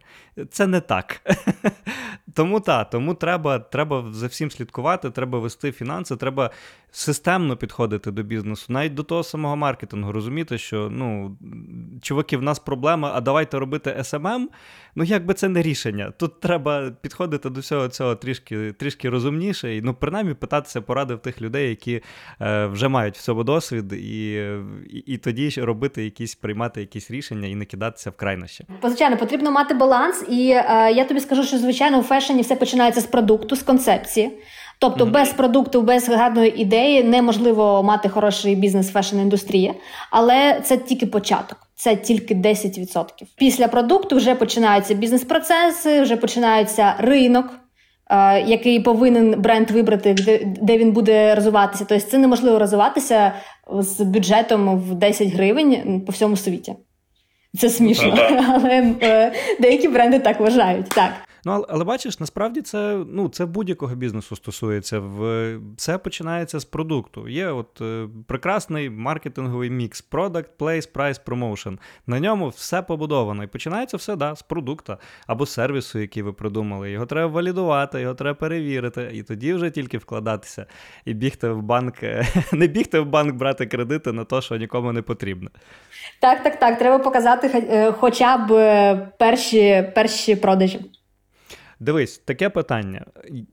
Це 0.51 0.67
не 0.67 0.81
так. 0.81 1.21
Тому 2.37 2.61
так, 2.61 2.91
тому 2.91 3.15
треба 3.15 3.59
треба 3.59 4.05
за 4.13 4.27
всім 4.27 4.51
слідкувати, 4.51 5.11
треба 5.11 5.39
вести 5.39 5.73
фінанси, 5.73 6.06
треба 6.15 6.51
системно 6.91 7.57
підходити 7.57 8.11
до 8.11 8.23
бізнесу, 8.23 8.67
навіть 8.69 8.95
до 8.95 9.03
того 9.03 9.23
самого 9.23 9.57
маркетингу. 9.57 10.13
Розуміти, 10.13 10.59
що 10.59 10.89
ну, 10.91 11.37
чуваки, 12.03 12.37
в 12.37 12.43
нас 12.43 12.59
проблема, 12.59 13.13
а 13.15 13.21
давайте 13.21 13.59
робити 13.59 13.97
SMM, 13.99 14.47
Ну, 14.99 15.05
якби 15.05 15.35
це 15.35 15.49
не 15.49 15.63
рішення. 15.63 16.13
Тут 16.19 16.41
треба 16.41 16.91
підходити 17.01 17.51
до 17.51 17.61
всього 17.61 17.89
цього 17.89 18.15
трішки 18.15 18.73
трішки 18.73 19.11
розумніше, 19.11 19.77
і 19.77 19.83
ну, 19.83 19.95
принаймні 19.95 20.35
питатися 20.35 20.81
поради 20.81 21.15
в 21.15 21.19
тих 21.19 21.41
людей, 21.41 21.69
які 21.69 22.03
е, 22.41 22.67
вже 22.67 22.89
мають 22.89 23.17
в 23.17 23.23
цьому 23.23 23.45
досвід, 23.45 23.93
і, 23.93 24.33
і 24.91 25.03
і, 25.07 25.19
тоді 25.19 25.51
робити 25.57 26.05
якісь, 26.05 26.35
приймати 26.35 26.81
якісь 26.81 27.11
рішення 27.11 27.49
і 27.49 27.55
не 27.55 27.65
кидатися 27.65 28.11
в 28.11 28.13
крайнощі. 28.13 28.65
Звичайно, 28.83 29.17
потрібно 29.17 29.51
мати 29.51 29.75
баланс, 29.75 30.25
і 30.29 30.51
е, 30.51 30.93
я 30.93 31.05
тобі 31.05 31.21
скажу, 31.21 31.43
що 31.43 31.59
звичайно 31.59 31.99
у 31.99 32.03
фешені 32.03 32.43
все 32.43 32.57
починається 32.57 33.01
з 33.01 33.07
продукту, 33.07 33.57
з 33.57 33.63
концепції. 33.63 34.39
Тобто 34.79 35.05
mm-hmm. 35.05 35.11
без 35.11 35.33
продукту, 35.33 35.83
без 35.83 36.09
гарної 36.09 36.61
ідеї 36.61 37.05
неможливо 37.05 37.83
мати 37.83 38.09
хороший 38.09 38.55
бізнес 38.55 38.93
фешн 38.93 39.19
індустрії, 39.19 39.75
але 40.11 40.61
це 40.65 40.77
тільки 40.77 41.07
початок. 41.07 41.59
Це 41.75 41.97
тільки 41.97 42.35
10%. 42.35 43.05
Після 43.37 43.69
продукту 43.69 44.17
вже 44.17 44.35
починаються 44.35 44.95
бізнес-процеси, 44.95 46.03
вже 46.03 46.17
починається 46.17 46.95
ринок. 46.99 47.47
е, 48.11 48.41
який 48.41 48.81
повинен 48.81 49.41
бренд 49.41 49.71
вибрати, 49.71 50.15
де, 50.63 50.79
він 50.79 50.93
буде 50.93 51.35
розвиватися. 51.35 51.85
Тобто 51.89 52.07
це 52.07 52.19
неможливо 52.19 52.59
розвиватися 52.59 53.33
з 53.79 54.01
бюджетом 54.01 54.79
в 54.79 54.95
10 54.95 55.29
гривень 55.29 56.01
по 56.07 56.13
всьому 56.13 56.37
світі. 56.37 56.75
Це 57.59 57.69
смішно, 57.69 58.19
але 58.49 58.95
е, 59.03 59.33
деякі 59.61 59.89
бренди 59.89 60.19
так 60.19 60.41
вважають. 60.41 60.89
Так. 60.89 61.11
Ну, 61.47 61.65
але, 61.69 61.85
бачиш, 61.85 62.21
насправді 62.21 62.63
це 62.63 62.99
ну, 63.09 63.29
це 63.29 63.47
будь-якого 63.47 63.95
бізнесу 63.95 64.37
стосується. 64.37 64.99
В, 64.99 65.53
Все 65.77 65.99
починається 65.99 66.59
з 66.59 66.65
продукту. 66.65 67.29
Є 67.29 67.49
от 67.49 67.81
е, 67.81 68.09
прекрасний 68.27 68.91
маркетинговий 68.91 69.71
мікс: 69.71 70.05
Product, 70.11 70.47
Place, 70.59 70.93
Price, 70.93 71.21
Promotion. 71.25 71.79
На 72.07 72.21
ньому 72.21 72.49
все 72.49 72.83
побудовано. 72.83 73.45
І 73.45 73.47
починається 73.47 73.97
все 73.97 74.17
да, 74.17 74.35
з 74.35 74.43
продукту 74.43 74.97
або 75.27 75.47
сервісу, 75.47 75.99
який 75.99 76.23
ви 76.23 76.33
придумали. 76.33 76.91
Його 76.91 77.07
треба 77.07 77.27
валідувати, 77.27 78.01
його 78.01 78.15
треба 78.15 78.35
перевірити, 78.35 79.11
і 79.13 79.23
тоді 79.23 79.55
вже 79.55 79.71
тільки 79.71 79.99
вкладатися 79.99 80.67
і 81.05 81.15
бігти 81.15 81.49
в 81.49 81.63
банк, 81.63 81.95
не 82.53 82.67
бігти 82.67 83.01
в 83.01 83.07
банк, 83.07 83.35
брати 83.35 83.67
кредити 83.67 84.13
на 84.13 84.25
те, 84.25 84.41
що 84.41 84.57
нікому 84.57 84.93
не 84.93 85.03
потрібно. 85.03 85.51
Так, 86.21 86.43
так, 86.43 86.59
так. 86.59 86.79
Треба 86.79 86.99
показати 86.99 87.47
е, 87.47 87.93
хоча 87.93 88.37
б 88.37 88.53
е, 88.53 89.09
перші, 89.19 89.93
перші 89.95 90.37
продажі. 90.37 90.81
Дивись, 91.81 92.19
таке 92.19 92.51
питання. 92.51 93.05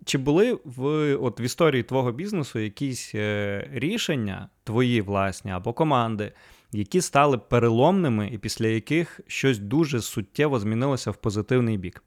Чи 0.05 0.17
були 0.17 0.59
в 0.65 1.15
от 1.15 1.39
в 1.39 1.41
історії 1.41 1.83
твого 1.83 2.11
бізнесу 2.11 2.59
якісь 2.59 3.15
е, 3.15 3.67
рішення, 3.73 4.49
твої 4.63 5.01
власні 5.01 5.51
або 5.51 5.73
команди, 5.73 6.31
які 6.71 7.01
стали 7.01 7.37
переломними, 7.37 8.29
і 8.33 8.37
після 8.37 8.67
яких 8.67 9.19
щось 9.27 9.59
дуже 9.59 10.01
суттєво 10.01 10.59
змінилося 10.59 11.11
в 11.11 11.15
позитивний 11.15 11.77
бік? 11.77 12.03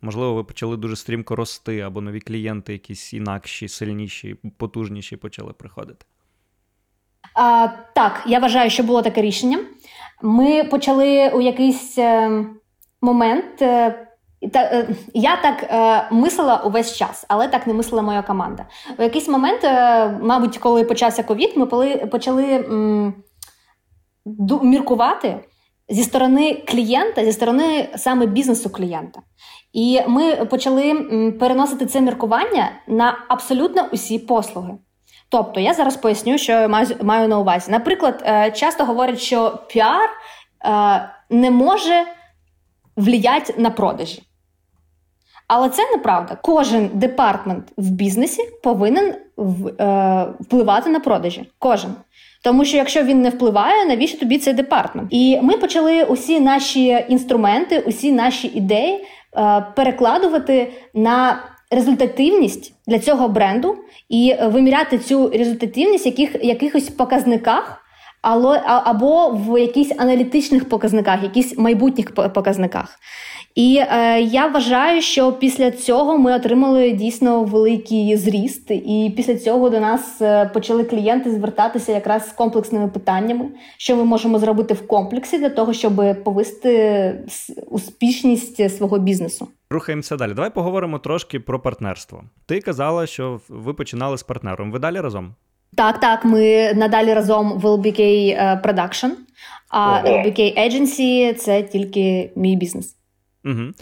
Можливо, 0.00 0.34
ви 0.34 0.44
почали 0.44 0.76
дуже 0.76 0.96
стрімко 0.96 1.36
рости, 1.36 1.80
або 1.80 2.00
нові 2.00 2.20
клієнти, 2.20 2.72
якісь 2.72 3.14
інакші, 3.14 3.68
сильніші, 3.68 4.36
потужніші 4.56 5.16
почали 5.16 5.52
приходити? 5.52 6.06
А, 7.34 7.68
Так, 7.94 8.22
я 8.26 8.38
вважаю, 8.38 8.70
що 8.70 8.82
було 8.82 9.02
таке 9.02 9.22
рішення. 9.22 9.58
Ми 10.22 10.64
почали 10.64 11.30
у 11.30 11.40
якийсь 11.40 11.98
е, 11.98 12.44
момент. 13.00 13.62
Та, 14.52 14.60
е, 14.60 14.88
я 15.14 15.36
так 15.36 15.62
е, 15.62 16.08
мислила 16.14 16.56
увесь 16.56 16.96
час, 16.96 17.24
але 17.28 17.48
так 17.48 17.66
не 17.66 17.74
мислила 17.74 18.02
моя 18.02 18.22
команда. 18.22 18.66
У 18.98 19.02
якийсь 19.02 19.28
момент, 19.28 19.64
е, 19.64 20.08
мабуть, 20.22 20.58
коли 20.58 20.84
почався 20.84 21.22
ковід, 21.22 21.56
ми 21.56 21.66
почали 22.06 22.44
м, 22.44 23.14
ду, 24.26 24.60
міркувати 24.62 25.36
зі 25.88 26.02
сторони 26.02 26.62
клієнта, 26.68 27.24
зі 27.24 27.32
сторони 27.32 27.88
саме 27.96 28.26
бізнесу 28.26 28.70
клієнта. 28.70 29.20
І 29.72 30.00
ми 30.06 30.36
почали 30.36 30.90
м, 30.90 31.38
переносити 31.40 31.86
це 31.86 32.00
міркування 32.00 32.70
на 32.86 33.18
абсолютно 33.28 33.88
усі 33.92 34.18
послуги. 34.18 34.74
Тобто, 35.28 35.60
я 35.60 35.74
зараз 35.74 35.96
поясню, 35.96 36.38
що 36.38 36.52
я 36.52 36.68
маю, 36.68 36.96
маю 37.02 37.28
на 37.28 37.38
увазі. 37.38 37.70
Наприклад, 37.70 38.22
е, 38.26 38.50
часто 38.50 38.84
говорять, 38.84 39.20
що 39.20 39.58
піар 39.68 40.10
е, 40.64 41.10
не 41.30 41.50
може 41.50 42.06
вліяти 42.96 43.54
на 43.58 43.70
продажі. 43.70 44.25
Але 45.48 45.68
це 45.68 45.90
неправда. 45.90 46.36
Кожен 46.42 46.90
департмент 46.92 47.64
в 47.76 47.90
бізнесі 47.90 48.42
повинен 48.62 49.14
впливати 50.40 50.90
на 50.90 51.00
продажі. 51.00 51.50
Кожен. 51.58 51.90
Тому 52.42 52.64
що 52.64 52.76
якщо 52.76 53.02
він 53.02 53.22
не 53.22 53.30
впливає, 53.30 53.86
навіщо 53.86 54.18
тобі 54.18 54.38
цей 54.38 54.54
департмент? 54.54 55.08
І 55.10 55.38
ми 55.42 55.56
почали 55.56 56.04
усі 56.04 56.40
наші 56.40 57.04
інструменти, 57.08 57.78
усі 57.78 58.12
наші 58.12 58.48
ідеї 58.48 59.04
перекладувати 59.76 60.72
на 60.94 61.38
результативність 61.70 62.72
для 62.86 62.98
цього 62.98 63.28
бренду 63.28 63.76
і 64.08 64.36
виміряти 64.42 64.98
цю 64.98 65.28
результативність 65.28 66.06
в 66.06 66.08
яких, 66.08 66.44
якихось 66.44 66.88
показниках, 66.88 67.82
або 68.66 69.30
в 69.30 69.60
якихось 69.60 69.98
аналітичних 69.98 70.68
показниках, 70.68 71.22
якихось 71.22 71.58
майбутніх 71.58 72.14
показниках. 72.14 72.98
І 73.56 73.76
е, 73.76 74.20
я 74.20 74.46
вважаю, 74.46 75.02
що 75.02 75.32
після 75.32 75.70
цього 75.70 76.18
ми 76.18 76.32
отримали 76.32 76.92
дійсно 76.92 77.44
великий 77.44 78.16
зріст, 78.16 78.70
і 78.70 79.12
після 79.16 79.36
цього 79.36 79.70
до 79.70 79.80
нас 79.80 80.22
е, 80.22 80.50
почали 80.54 80.84
клієнти 80.84 81.30
звертатися 81.30 81.92
якраз 81.92 82.28
з 82.28 82.32
комплексними 82.32 82.88
питаннями, 82.88 83.44
що 83.76 83.96
ми 83.96 84.04
можемо 84.04 84.38
зробити 84.38 84.74
в 84.74 84.86
комплексі 84.86 85.38
для 85.38 85.48
того, 85.48 85.72
щоб 85.72 86.24
повисти 86.24 87.24
успішність 87.66 88.76
свого 88.76 88.98
бізнесу. 88.98 89.48
Рухаємося 89.70 90.16
далі. 90.16 90.34
Давай 90.34 90.50
поговоримо 90.50 90.98
трошки 90.98 91.40
про 91.40 91.60
партнерство. 91.60 92.24
Ти 92.46 92.60
казала, 92.60 93.06
що 93.06 93.40
ви 93.48 93.74
починали 93.74 94.18
з 94.18 94.22
партнером. 94.22 94.72
Ви 94.72 94.78
далі 94.78 95.00
разом? 95.00 95.34
Так, 95.76 96.00
так. 96.00 96.24
Ми 96.24 96.74
надалі 96.74 97.14
разом 97.14 97.52
в 97.52 97.66
LBK 97.66 98.00
е, 98.00 98.60
Production, 98.64 99.10
а 99.68 100.02
LBK 100.06 100.58
Agency– 100.58 101.34
це 101.34 101.62
тільки 101.62 102.30
мій 102.36 102.56
бізнес. 102.56 102.96
Угу. 103.46 103.72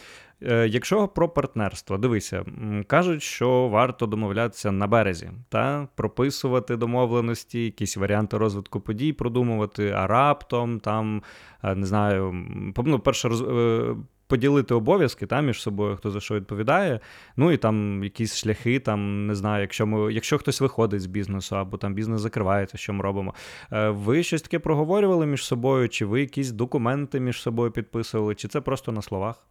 Якщо 0.67 1.09
про 1.09 1.29
партнерство, 1.29 1.99
дивися, 1.99 2.45
кажуть, 2.87 3.23
що 3.23 3.69
варто 3.69 4.07
домовлятися 4.07 4.73
на 4.73 4.87
березі, 4.87 5.31
та 5.49 5.89
прописувати 5.95 6.77
домовленості, 6.77 7.65
якісь 7.65 7.97
варіанти 7.97 8.39
розвитку 8.39 8.81
подій, 8.81 9.13
продумувати, 9.13 9.91
а 9.91 10.07
раптом 10.07 10.81
там 10.81 11.23
е, 11.63 11.75
не 11.75 11.87
знаю, 11.87 12.47
ну, 12.85 12.99
перше 12.99 13.29
роз... 13.29 13.43
Е, 13.43 13.97
поділити 14.27 14.75
обов'язки 14.75 15.27
та, 15.27 15.41
між 15.41 15.63
собою, 15.63 15.97
хто 15.97 16.11
за 16.11 16.21
що 16.21 16.35
відповідає. 16.35 17.01
Ну 17.37 17.53
і 17.53 17.57
там 17.57 18.05
якісь 18.05 18.37
шляхи, 18.37 18.81
там 18.81 19.27
не 19.27 19.35
знаю, 19.35 19.61
якщо 19.61 19.87
ми, 19.87 20.13
якщо 20.13 20.39
хтось 20.39 20.61
виходить 20.61 21.01
з 21.01 21.07
бізнесу, 21.07 21.57
або 21.57 21.77
там 21.77 21.95
бізнес 21.95 22.21
закривається, 22.21 22.79
що 22.79 22.93
ми 22.93 23.03
робимо. 23.03 23.35
Ви 23.71 24.23
щось 24.23 24.43
таке 24.43 24.59
проговорювали 24.59 25.27
між 25.27 25.45
собою, 25.45 25.89
чи 25.89 26.07
ви 26.07 26.21
якісь 26.21 26.51
документи 26.51 27.21
між 27.21 27.43
собою 27.43 27.71
підписували, 27.71 28.35
чи 28.35 28.49
це 28.49 28.61
просто 28.61 28.93
на 28.93 29.03
словах? 29.03 29.47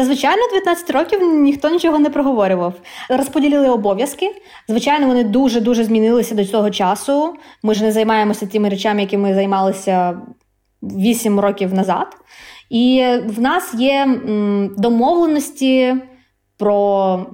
Та, 0.00 0.06
звичайно, 0.06 0.42
19 0.52 0.90
років 0.90 1.32
ніхто 1.32 1.70
нічого 1.70 1.98
не 1.98 2.10
проговорював. 2.10 2.74
Розподілили 3.08 3.68
обов'язки. 3.68 4.30
Звичайно, 4.68 5.06
вони 5.06 5.24
дуже 5.24 5.60
дуже 5.60 5.84
змінилися 5.84 6.34
до 6.34 6.44
цього 6.44 6.70
часу. 6.70 7.34
Ми 7.62 7.74
ж 7.74 7.84
не 7.84 7.92
займаємося 7.92 8.46
тими 8.46 8.68
речами, 8.68 9.00
якими 9.00 9.34
займалися 9.34 10.20
8 10.82 11.40
років 11.40 11.74
назад. 11.74 12.06
І 12.70 13.04
в 13.26 13.40
нас 13.40 13.74
є 13.74 14.20
домовленості 14.78 15.96
про 16.58 17.26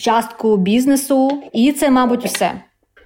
частку 0.00 0.56
бізнесу, 0.56 1.42
і 1.52 1.72
це, 1.72 1.90
мабуть, 1.90 2.24
все. 2.24 2.52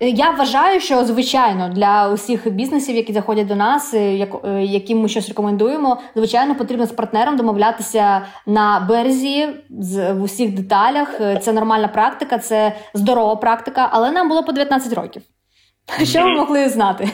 Я 0.01 0.31
вважаю, 0.31 0.81
що 0.81 1.05
звичайно 1.05 1.69
для 1.69 2.09
усіх 2.09 2.49
бізнесів, 2.49 2.97
які 2.97 3.13
заходять 3.13 3.47
до 3.47 3.55
нас, 3.55 3.95
е, 3.95 4.29
е, 4.45 4.65
яким 4.65 5.01
ми 5.01 5.09
щось 5.09 5.29
рекомендуємо, 5.29 6.01
звичайно, 6.17 6.55
потрібно 6.55 6.87
з 6.87 6.93
партнером 6.93 7.37
домовлятися 7.37 8.27
на 8.47 8.81
березі 8.81 9.49
з 9.71 10.13
в 10.13 10.23
усіх 10.23 10.55
деталях. 10.55 11.21
Е, 11.21 11.37
це 11.37 11.53
нормальна 11.53 11.89
практика, 11.89 12.39
це 12.39 12.77
здорова 12.95 13.37
практика, 13.37 13.89
але 13.93 14.11
нам 14.11 14.29
було 14.29 14.45
по 14.45 14.53
19 14.53 14.93
років. 14.93 15.23
Що 16.03 16.25
ви 16.25 16.35
могли 16.35 16.69
знати? 16.69 17.11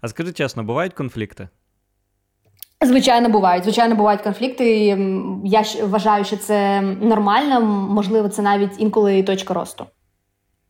А 0.00 0.08
скажи 0.08 0.32
чесно, 0.32 0.64
бувають 0.64 0.94
конфлікти? 0.94 1.48
Звичайно, 2.84 3.28
бувають. 3.28 3.64
Звичайно, 3.64 3.94
бувають 3.94 4.22
конфлікти. 4.22 4.98
Я 5.44 5.64
вважаю, 5.82 6.24
що 6.24 6.36
це 6.36 6.80
нормально, 6.80 7.60
можливо, 7.90 8.28
це 8.28 8.42
навіть 8.42 8.80
інколи 8.80 9.18
і 9.18 9.22
точка 9.22 9.54
росту. 9.54 9.86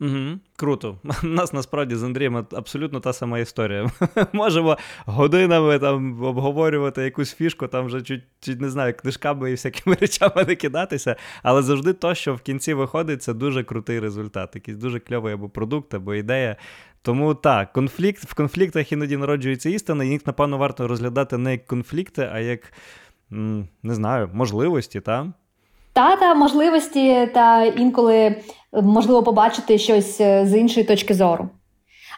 Угу, 0.01 0.39
Круто. 0.57 0.99
У 1.23 1.27
нас 1.27 1.53
насправді 1.53 1.95
з 1.95 2.03
Андрієм 2.03 2.37
абсолютно 2.37 3.01
та 3.01 3.13
сама 3.13 3.39
історія. 3.39 3.91
Можемо 4.33 4.79
годинами 5.07 5.79
там 5.79 6.23
обговорювати 6.23 7.03
якусь 7.03 7.35
фішку, 7.35 7.67
там 7.67 7.87
вже 7.87 8.03
чуть, 8.03 8.23
чуть 8.41 8.61
не 8.61 8.71
знаю, 8.71 8.95
книжками 8.95 9.51
і 9.51 9.55
всякими 9.55 9.97
речами 10.01 10.45
не 10.49 10.57
кидатися, 10.57 11.17
але 11.43 11.63
завжди 11.63 11.93
то, 11.93 12.15
що 12.15 12.35
в 12.35 12.41
кінці 12.41 12.75
виходить, 12.75 13.23
це 13.23 13.35
дуже 13.35 13.65
крутий 13.65 14.01
результат. 14.01 14.55
Якийсь 14.55 14.77
дуже 14.77 15.01
кльовий 15.01 15.35
або 15.35 15.49
продукт, 15.49 15.95
або 15.95 16.15
ідея. 16.15 16.57
Тому 17.03 17.35
так, 17.35 17.73
конфлікт 17.73 18.25
в 18.25 18.35
конфліктах 18.35 18.93
іноді 18.93 19.17
народжується 19.17 19.71
істина, 19.71 20.05
і 20.05 20.09
їх, 20.09 20.27
напевно, 20.27 20.59
варто 20.59 20.89
розглядати 20.89 21.39
не 21.39 21.53
як 21.53 21.67
конфлікти, 21.67 22.29
а 22.33 22.39
як 22.39 22.73
не 23.83 23.95
знаю, 23.95 24.31
можливості? 24.33 25.01
Та, 25.01 25.33
та 25.99 26.35
можливості, 26.35 27.29
та 27.35 27.65
інколи 27.65 28.37
можливо 28.73 29.23
побачити 29.23 29.79
щось 29.79 30.21
е, 30.21 30.47
з 30.47 30.59
іншої 30.59 30.87
точки 30.87 31.15
зору. 31.15 31.49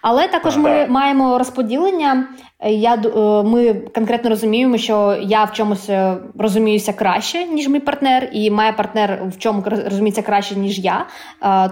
Але 0.03 0.29
також 0.29 0.57
ми 0.57 0.87
маємо 0.87 1.38
розподілення. 1.38 2.29
Я, 2.66 2.95
е, 2.95 3.43
Ми 3.43 3.75
конкретно 3.75 4.31
розуміємо, 4.31 4.79
що 4.79 5.19
я 5.23 5.45
в 5.45 5.53
чомусь 5.53 5.90
е, 5.90 6.16
розуміюся 6.38 6.93
краще, 6.93 7.45
ніж 7.45 7.69
мій 7.69 7.81
партнер, 7.81 8.29
і 8.33 8.51
має 8.51 8.73
партнер 8.73 9.23
в 9.27 9.38
чому 9.38 9.62
розуміється 9.64 10.23
краще, 10.23 10.57
ніж 10.57 10.79
я. 10.79 11.07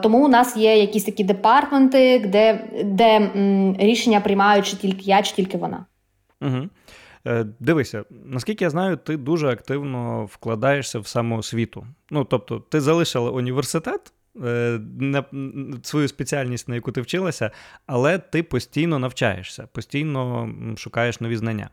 Тому 0.02 0.24
у 0.24 0.28
нас 0.28 0.56
є 0.56 0.78
якісь 0.78 1.04
такі 1.04 1.24
департменти, 1.24 2.18
де 2.18 2.64
де 2.84 3.16
м, 3.16 3.76
рішення 3.78 4.20
приймають 4.20 4.66
чи 4.66 4.76
тільки 4.76 5.02
я, 5.02 5.22
чи 5.22 5.34
тільки 5.34 5.58
вона. 5.58 5.86
Угу. 6.42 6.68
Е, 7.28 7.46
дивися, 7.60 8.04
наскільки 8.24 8.64
я 8.64 8.70
знаю, 8.70 8.96
ти 8.96 9.16
дуже 9.16 9.48
активно 9.48 10.24
вкладаєшся 10.24 10.98
в 10.98 11.06
самоосвіту. 11.06 11.86
Ну, 12.10 12.24
тобто, 12.24 12.60
ти 12.60 12.80
залишила 12.80 13.30
університет, 13.30 14.12
е, 14.44 14.80
свою 15.82 16.08
спеціальність, 16.08 16.68
на 16.68 16.74
яку 16.74 16.92
ти 16.92 17.00
вчилася, 17.00 17.50
але 17.86 18.18
ти 18.18 18.42
постійно 18.42 18.98
навчаєшся, 18.98 19.68
постійно 19.72 20.50
шукаєш 20.76 21.20
нові 21.20 21.36
знання. 21.36 21.70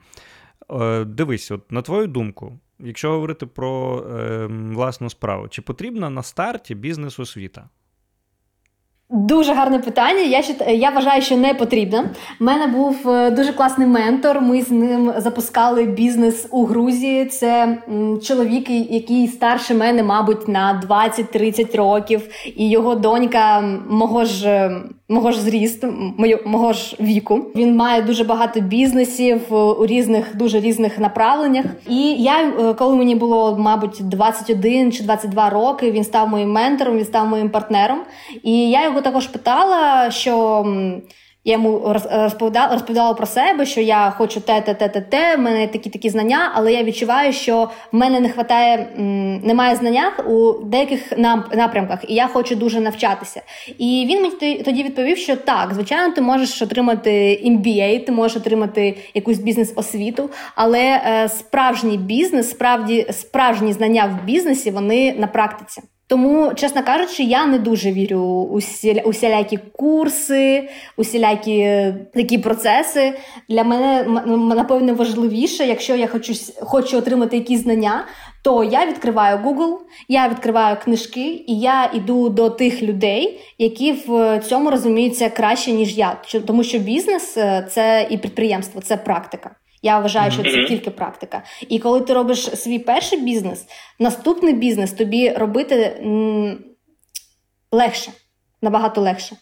Е, 0.71 1.03
дивись, 1.03 1.51
от 1.51 1.71
на 1.71 1.81
твою 1.81 2.07
думку, 2.07 2.59
якщо 2.79 3.11
говорити 3.11 3.45
про 3.45 3.99
е, 3.99 4.45
власну 4.47 5.09
справу, 5.09 5.47
чи 5.47 5.61
потрібна 5.61 6.09
на 6.09 6.23
старті 6.23 6.75
бізнес-освіта? 6.75 7.69
Дуже 9.09 9.53
гарне 9.53 9.79
питання. 9.79 10.21
Я 10.21 10.43
я 10.67 10.89
вважаю, 10.89 11.21
що 11.21 11.37
не 11.37 11.53
потрібно. 11.53 12.03
У 12.41 12.43
мене 12.43 12.67
був 12.67 13.09
е, 13.09 13.31
дуже 13.31 13.53
класний 13.53 13.87
ментор. 13.87 14.41
Ми 14.41 14.61
з 14.61 14.71
ним 14.71 15.13
запускали 15.17 15.83
бізнес 15.83 16.47
у 16.51 16.65
Грузії. 16.65 17.25
Це 17.25 17.77
чоловік, 18.23 18.69
який 18.69 19.27
старше 19.27 19.73
мене, 19.73 20.03
мабуть, 20.03 20.47
на 20.47 20.83
20-30 20.89 21.77
років, 21.77 22.21
і 22.55 22.69
його 22.69 22.95
донька 22.95 23.61
мого 23.89 24.25
ж 24.25 24.71
мого 25.09 25.31
ж 25.31 25.41
зрісту, 25.41 25.93
мого 26.45 26.73
ж 26.73 26.95
віку. 26.99 27.45
Він 27.55 27.75
має 27.75 28.01
дуже 28.01 28.23
багато 28.23 28.59
бізнесів 28.59 29.41
е, 29.51 29.55
у 29.55 29.85
різних, 29.85 30.35
дуже 30.35 30.59
різних 30.59 30.99
направленнях. 30.99 31.65
І 31.89 32.13
я, 32.13 32.41
е, 32.41 32.73
коли 32.73 32.95
мені 32.95 33.15
було, 33.15 33.57
мабуть, 33.59 33.99
21 34.01 34.91
чи 34.91 35.03
22 35.03 35.49
роки, 35.49 35.91
він 35.91 36.03
став 36.03 36.29
моїм 36.29 36.51
ментором, 36.51 36.97
він 36.97 37.05
став 37.05 37.27
моїм 37.27 37.49
партнером. 37.49 37.99
І 38.43 38.69
я 38.69 38.83
його 38.83 38.94
також 39.01 39.27
питала, 39.27 40.11
що. 40.11 40.65
Я 41.47 41.53
йому 41.53 41.93
розповідала 42.11 42.73
розповідала 42.73 43.13
про 43.13 43.25
себе, 43.25 43.65
що 43.65 43.81
я 43.81 44.13
хочу 44.17 44.41
те, 44.41 44.61
те, 44.61 44.73
те, 44.73 44.89
те, 44.89 45.01
те, 45.01 45.35
в 45.35 45.39
мене 45.39 45.67
такі 45.67 45.89
такі 45.89 46.09
знання, 46.09 46.51
але 46.53 46.73
я 46.73 46.83
відчуваю, 46.83 47.33
що 47.33 47.69
в 47.91 47.95
мене 47.95 48.19
не 48.19 48.27
вистачає, 48.27 48.87
немає 49.43 49.75
знання 49.75 50.11
у 50.27 50.53
деяких 50.63 51.17
напрямках, 51.53 51.99
і 52.07 52.13
я 52.13 52.27
хочу 52.27 52.55
дуже 52.55 52.79
навчатися. 52.79 53.41
І 53.77 54.05
він 54.09 54.21
мені 54.21 54.63
тоді 54.63 54.83
відповів, 54.83 55.17
що 55.17 55.35
так, 55.35 55.73
звичайно, 55.73 56.13
ти 56.13 56.21
можеш 56.21 56.61
отримати 56.61 57.11
MBA, 57.45 58.05
ти 58.05 58.11
можеш 58.11 58.37
отримати 58.37 58.97
якусь 59.13 59.39
бізнес-освіту, 59.39 60.29
але 60.55 60.81
е, 60.81 61.29
справжній 61.29 61.97
бізнес, 61.97 62.49
справді 62.49 63.07
справжні 63.11 63.73
знання 63.73 64.05
в 64.05 64.25
бізнесі, 64.25 64.71
вони 64.71 65.13
на 65.13 65.27
практиці. 65.27 65.81
Тому, 66.07 66.53
чесно 66.53 66.83
кажучи, 66.83 67.23
я 67.23 67.45
не 67.45 67.59
дуже 67.59 67.91
вірю 67.91 68.19
у 68.19 68.59
усілякі 69.05 69.57
курси, 69.57 70.69
усілякі 70.97 71.59
е, 71.59 71.95
такі 72.13 72.37
процеси. 72.37 73.13
Для 73.49 73.63
мене 73.63 74.03
напевно 74.55 74.93
важливіше, 74.93 75.65
якщо 75.65 75.95
я 75.95 76.07
хочу 76.07 76.33
хочу 76.61 76.97
отримати 76.97 77.37
якісь 77.37 77.63
знання, 77.63 78.05
то 78.43 78.63
я 78.63 78.85
відкриваю 78.85 79.37
Google, 79.37 79.77
я 80.07 80.29
відкриваю 80.29 80.77
книжки, 80.83 81.43
і 81.47 81.59
я 81.59 81.91
йду 81.93 82.29
до 82.29 82.49
тих 82.49 82.83
людей, 82.83 83.39
які 83.57 83.91
в 84.07 84.39
цьому 84.39 84.71
розуміються 84.71 85.29
краще 85.29 85.71
ніж 85.71 85.97
я. 85.97 86.17
Тому 86.47 86.63
що 86.63 86.79
бізнес 86.79 87.37
е, 87.37 87.67
це 87.71 88.07
і 88.09 88.17
підприємство, 88.17 88.81
це 88.81 88.97
практика. 88.97 89.55
Я 89.85 89.99
вважаю, 89.99 90.31
що 90.31 90.43
це 90.43 90.65
тільки 90.65 90.89
практика. 90.89 91.43
І 91.69 91.79
коли 91.79 92.01
ти 92.01 92.13
робиш 92.13 92.39
свій 92.39 92.79
перший 92.79 93.21
бізнес, 93.21 93.65
наступний 93.99 94.53
бізнес 94.53 94.91
тобі 94.91 95.29
робити 95.29 96.03
легше, 97.71 98.11
набагато 98.61 99.01
легше. 99.01 99.35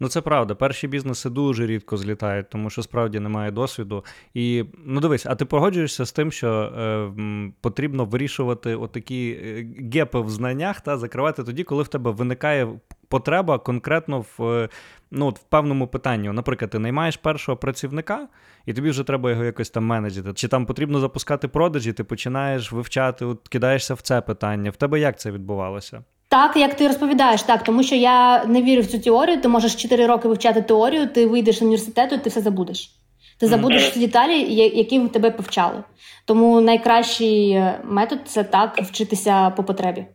Ну, 0.00 0.08
це 0.08 0.20
правда. 0.20 0.54
Перші 0.54 0.88
бізнеси 0.88 1.30
дуже 1.30 1.66
рідко 1.66 1.96
злітають, 1.96 2.50
тому 2.50 2.70
що 2.70 2.82
справді 2.82 3.20
немає 3.20 3.50
досвіду. 3.50 4.04
І 4.34 4.64
ну 4.84 5.00
дивись, 5.00 5.26
а 5.26 5.34
ти 5.34 5.44
погоджуєшся 5.44 6.04
з 6.04 6.12
тим, 6.12 6.32
що 6.32 6.48
е, 6.48 7.12
потрібно 7.60 8.04
вирішувати 8.04 8.74
отакі 8.74 9.30
е, 9.30 9.66
гепи 9.94 10.20
в 10.20 10.30
знаннях 10.30 10.80
та 10.80 10.98
закривати 10.98 11.44
тоді, 11.44 11.64
коли 11.64 11.82
в 11.82 11.88
тебе 11.88 12.10
виникає 12.10 12.68
потреба 13.08 13.58
конкретно 13.58 14.24
в 14.38 14.68
ну, 15.10 15.26
от 15.26 15.38
в 15.38 15.42
певному 15.42 15.86
питанні. 15.86 16.28
Наприклад, 16.28 16.70
ти 16.70 16.78
наймаєш 16.78 17.16
першого 17.16 17.56
працівника, 17.56 18.28
і 18.66 18.72
тобі 18.72 18.90
вже 18.90 19.04
треба 19.04 19.30
його 19.30 19.44
якось 19.44 19.70
там 19.70 19.86
менеджити. 19.86 20.32
Чи 20.34 20.48
там 20.48 20.66
потрібно 20.66 21.00
запускати 21.00 21.48
продажі, 21.48 21.92
ти 21.92 22.04
починаєш 22.04 22.72
вивчати, 22.72 23.24
от 23.24 23.48
кидаєшся 23.48 23.94
в 23.94 24.00
це 24.00 24.20
питання. 24.20 24.70
В 24.70 24.76
тебе 24.76 25.00
як 25.00 25.18
це 25.18 25.30
відбувалося? 25.30 26.04
Так, 26.28 26.56
як 26.56 26.76
ти 26.76 26.88
розповідаєш, 26.88 27.42
так, 27.42 27.64
тому 27.64 27.82
що 27.82 27.94
я 27.94 28.44
не 28.44 28.62
вірю 28.62 28.82
в 28.82 28.86
цю 28.86 28.98
теорію. 28.98 29.40
Ти 29.40 29.48
можеш 29.48 29.74
4 29.74 30.06
роки 30.06 30.28
вивчати 30.28 30.62
теорію, 30.62 31.08
ти 31.08 31.26
вийдеш 31.26 31.58
з 31.58 31.62
університету, 31.62 32.14
і 32.14 32.18
ти 32.18 32.30
все 32.30 32.40
забудеш. 32.40 32.90
Ти 33.38 33.46
забудеш 33.46 33.82
mm-hmm. 33.82 34.00
деталі, 34.00 34.54
які 34.54 35.08
тебе 35.08 35.30
повчали. 35.30 35.84
Тому 36.24 36.60
найкращий 36.60 37.50
е, 37.50 37.80
метод 37.84 38.18
це 38.24 38.44
так 38.44 38.78
вчитися 38.82 39.50
по 39.50 39.64
потребі. 39.64 40.06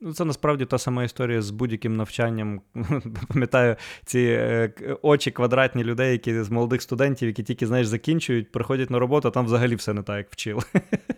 Ну, 0.00 0.12
Це 0.12 0.24
насправді 0.24 0.64
та 0.64 0.78
сама 0.78 1.04
історія 1.04 1.42
з 1.42 1.50
будь-яким 1.50 1.96
навчанням. 1.96 2.60
Пам'ятаю 3.28 3.76
ці 4.04 4.18
е, 4.18 4.70
очі 5.02 5.30
квадратні 5.30 5.84
людей, 5.84 6.12
які 6.12 6.42
з 6.42 6.50
молодих 6.50 6.82
студентів, 6.82 7.28
які 7.28 7.42
тільки 7.42 7.66
знаєш, 7.66 7.86
закінчують, 7.86 8.52
приходять 8.52 8.90
на 8.90 8.98
роботу, 8.98 9.28
а 9.28 9.30
там 9.30 9.44
взагалі 9.44 9.74
все 9.74 9.92
не 9.92 10.02
так, 10.02 10.16
як 10.16 10.26
вчили. 10.30 10.62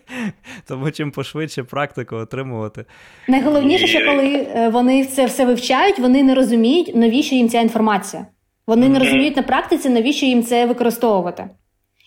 Тому 0.67 0.91
чим 0.91 1.11
пошвидше 1.11 1.63
практику 1.63 2.15
отримувати. 2.15 2.85
Найголовніше, 3.27 3.87
що 3.87 4.05
коли 4.05 4.33
е, 4.33 4.69
вони 4.69 5.05
це 5.05 5.25
все 5.25 5.45
вивчають, 5.45 5.99
вони 5.99 6.23
не 6.23 6.35
розуміють, 6.35 6.95
навіщо 6.95 7.35
їм 7.35 7.49
ця 7.49 7.61
інформація. 7.61 8.25
Вони 8.67 8.89
не 8.89 8.99
розуміють 8.99 9.35
на 9.35 9.43
практиці, 9.43 9.89
навіщо 9.89 10.25
їм 10.25 10.43
це 10.43 10.65
використовувати. 10.65 11.49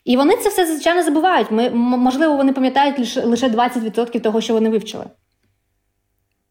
І 0.04 0.16
вони 0.16 0.36
це 0.36 0.48
все 0.48 0.66
звичайно 0.66 1.02
забувають. 1.02 1.50
Ми, 1.50 1.70
Можливо, 1.70 2.36
вони 2.36 2.52
пам'ятають 2.52 3.16
лише 3.24 3.48
20% 3.48 4.20
того, 4.20 4.40
що 4.40 4.52
вони 4.52 4.70
вивчили. 4.70 5.04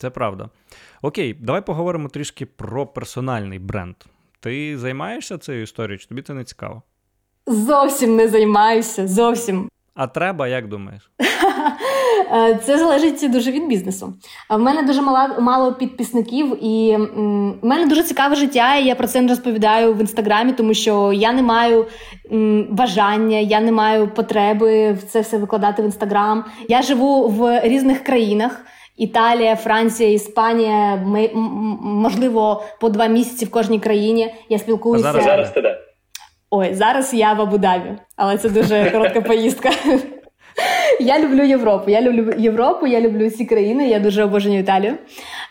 Це 0.01 0.09
правда. 0.09 0.49
Окей, 1.01 1.33
давай 1.39 1.65
поговоримо 1.65 2.09
трішки 2.09 2.45
про 2.45 2.87
персональний 2.87 3.59
бренд. 3.59 3.95
Ти 4.39 4.77
займаєшся 4.77 5.37
цією 5.37 5.63
історією, 5.63 5.99
чи 5.99 6.07
тобі 6.07 6.21
це 6.21 6.33
не 6.33 6.43
цікаво? 6.43 6.81
Зовсім 7.47 8.15
не 8.15 8.27
займаюся. 8.27 9.07
Зовсім. 9.07 9.69
А 9.95 10.07
треба, 10.07 10.47
як 10.47 10.67
думаєш? 10.67 11.11
Е, 12.33 12.59
це 12.63 12.77
залежить 12.77 13.31
дуже 13.31 13.51
від 13.51 13.67
бізнесу. 13.67 14.13
В 14.49 14.57
мене 14.57 14.83
дуже 14.83 15.01
мало, 15.01 15.41
мало 15.41 15.73
підписників, 15.73 16.63
і 16.63 16.97
в 17.61 17.65
мене 17.65 17.85
дуже 17.85 18.03
цікаве 18.03 18.35
життя. 18.35 18.75
і 18.75 18.85
Я 18.85 18.95
про 18.95 19.07
це 19.07 19.21
не 19.21 19.27
розповідаю 19.27 19.93
в 19.93 19.99
інстаграмі, 20.01 20.53
тому 20.53 20.73
що 20.73 21.13
я 21.13 21.33
не 21.33 21.41
маю 21.41 21.85
бажання, 22.69 23.37
я 23.37 23.61
не 23.61 23.71
маю 23.71 24.07
потреби 24.07 24.91
в 24.91 25.03
це 25.03 25.21
все 25.21 25.37
викладати 25.37 25.81
в 25.81 25.85
інстаграм. 25.85 26.45
Я 26.69 26.81
живу 26.81 27.27
в 27.27 27.61
різних 27.63 28.03
країнах. 28.03 28.65
Італія, 29.01 29.55
Франція, 29.55 30.09
Іспанія, 30.09 30.95
ми, 30.95 31.29
можливо, 31.81 32.63
по 32.79 32.89
два 32.89 33.07
місяці 33.07 33.45
в 33.45 33.51
кожній 33.51 33.79
країні. 33.79 34.33
Я 34.49 34.59
спілкуюся. 34.59 35.09
А 35.09 35.11
зараз, 35.11 35.25
зараз 35.25 35.51
ти 35.51 35.61
де? 35.61 35.79
Ой, 36.49 36.73
зараз 36.73 37.13
я 37.13 37.33
в 37.33 37.41
Абу-Дабі, 37.41 37.97
але 38.15 38.37
це 38.37 38.49
дуже 38.49 38.89
коротка 38.91 39.21
поїздка. 39.21 39.69
Я 40.99 41.19
люблю 41.19 41.43
Європу. 41.43 41.91
Я 41.91 42.01
люблю 42.01 42.33
Європу, 42.37 42.87
я 42.87 43.01
люблю 43.01 43.27
всі 43.27 43.45
країни, 43.45 43.87
я 43.87 43.99
дуже 43.99 44.23
обожнюю 44.23 44.59
Італію. 44.59 44.93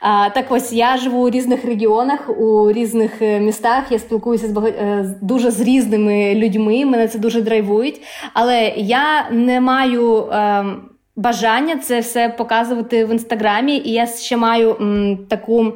А, 0.00 0.30
Так 0.30 0.44
ось 0.48 0.72
я 0.72 0.96
живу 0.96 1.24
у 1.24 1.30
різних 1.30 1.64
регіонах, 1.64 2.40
у 2.40 2.72
різних 2.72 3.22
е, 3.22 3.40
містах. 3.40 3.92
Я 3.92 3.98
спілкуюся 3.98 4.46
з 4.48 4.52
багать... 4.52 4.74
Е, 4.80 5.14
дуже 5.20 5.50
з 5.50 5.60
різними 5.60 6.34
людьми. 6.34 6.84
Мене 6.84 7.08
це 7.08 7.18
дуже 7.18 7.40
драйвують. 7.40 8.02
Але 8.34 8.72
я 8.76 9.30
не 9.30 9.60
маю. 9.60 10.28
Ем 10.32 10.89
бажання 11.20 11.76
це 11.76 12.00
все 12.00 12.28
показувати 12.28 13.04
в 13.04 13.10
інстаграмі, 13.10 13.76
і 13.76 13.92
я 13.92 14.06
ще 14.06 14.36
маю 14.36 14.76
м, 14.80 15.18
таку 15.28 15.72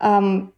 ем, 0.00 0.48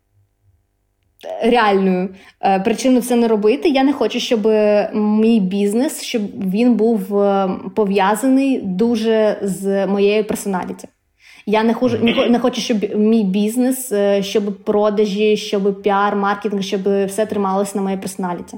реальну 1.43 2.09
е, 2.41 2.61
причину 2.61 3.01
це 3.01 3.17
не 3.17 3.29
робити. 3.29 3.69
Я 3.69 3.85
не 3.85 3.93
хочу, 3.93 4.21
щоб 4.21 4.47
мій 4.95 5.41
бізнес 5.41 6.03
щоб 6.03 6.23
він 6.53 6.75
був 6.75 7.19
е, 7.19 7.51
пов'язаний 7.75 8.61
дуже 8.63 9.39
з 9.43 9.87
моєю 9.87 10.25
personality. 10.25 10.89
Я 11.47 11.63
не 11.63 11.75
хочу, 11.75 11.99
не 12.29 12.39
хочу, 12.39 12.61
щоб 12.61 12.97
мій 12.97 13.25
бізнес, 13.25 13.93
е, 13.93 14.23
щоб 14.23 14.65
продажі, 14.65 15.37
щоб 15.37 15.83
піар, 15.83 16.17
маркетинг, 16.17 16.63
щоб 16.63 17.07
все 17.07 17.27
трималося 17.27 17.73
на 17.75 17.83
моїй 17.83 17.97
personality. 17.97 18.57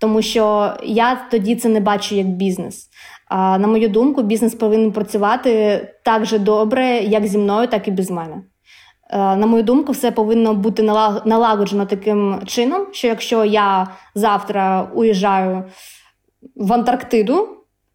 Тому 0.00 0.22
що 0.22 0.72
я 0.84 1.26
тоді 1.30 1.56
це 1.56 1.68
не 1.68 1.80
бачу 1.80 2.14
як 2.14 2.26
бізнес. 2.26 2.88
А 3.36 3.58
на 3.58 3.68
мою 3.68 3.88
думку, 3.88 4.22
бізнес 4.22 4.54
повинен 4.54 4.92
працювати 4.92 5.80
так 6.04 6.26
же 6.26 6.38
добре, 6.38 6.86
як 6.98 7.26
зі 7.26 7.38
мною, 7.38 7.68
так 7.68 7.88
і 7.88 7.90
без 7.90 8.10
мене. 8.10 8.42
На 9.12 9.46
мою 9.46 9.62
думку, 9.62 9.92
все 9.92 10.10
повинно 10.10 10.54
бути 10.54 10.82
налагоджено 11.24 11.86
таким 11.86 12.40
чином, 12.46 12.86
що 12.92 13.08
якщо 13.08 13.44
я 13.44 13.88
завтра 14.14 14.90
уїжджаю 14.94 15.64
в 16.56 16.72
Антарктиду 16.72 17.48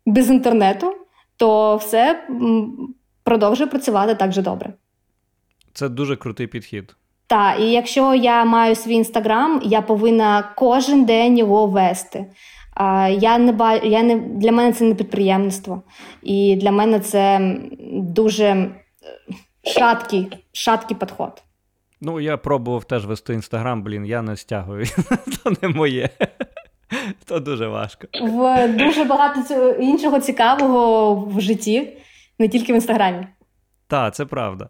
без 0.05 0.29
інтернету, 0.29 0.93
то 1.37 1.75
все 1.75 2.27
продовжує 3.23 3.69
працювати 3.69 4.15
так 4.15 4.31
же 4.31 4.41
добре. 4.41 4.73
Це 5.73 5.89
дуже 5.89 6.15
крутий 6.15 6.47
підхід. 6.47 6.95
Так, 7.27 7.59
і 7.59 7.71
якщо 7.71 8.13
я 8.13 8.45
маю 8.45 8.75
свій 8.75 8.93
інстаграм, 8.93 9.61
я 9.63 9.81
повинна 9.81 10.53
кожен 10.55 11.05
день 11.05 11.37
його 11.37 11.67
вести. 11.67 12.25
Я 13.09 13.37
не 13.37 13.51
ба... 13.51 13.75
я 13.75 14.03
не 14.03 14.15
для 14.15 14.51
мене 14.51 14.73
це 14.73 14.83
не 14.85 14.95
підприємництво, 14.95 15.81
і 16.23 16.55
для 16.55 16.71
мене 16.71 16.99
це 16.99 17.55
дуже 17.91 18.45
е, 18.45 18.71
шаткий, 19.63 20.27
шаткий 20.51 20.97
підход. 20.97 21.43
Ну, 22.01 22.19
я 22.19 22.37
пробував 22.37 22.83
теж 22.83 23.05
вести 23.05 23.33
інстаграм, 23.33 23.83
блін, 23.83 24.05
я 24.05 24.21
не 24.21 24.37
стягую. 24.37 24.85
То 25.43 25.53
не 25.61 25.69
моє. 25.69 26.09
То 27.25 27.39
дуже 27.39 27.67
важко. 27.67 28.07
В 28.21 28.67
дуже 28.67 29.03
багато 29.03 29.71
іншого 29.71 30.19
цікавого 30.19 31.15
в 31.15 31.41
житті, 31.41 31.97
не 32.39 32.47
тільки 32.47 32.73
в 32.73 32.75
інстаграмі. 32.75 33.27
Так, 33.87 34.15
це 34.15 34.25
правда. 34.25 34.69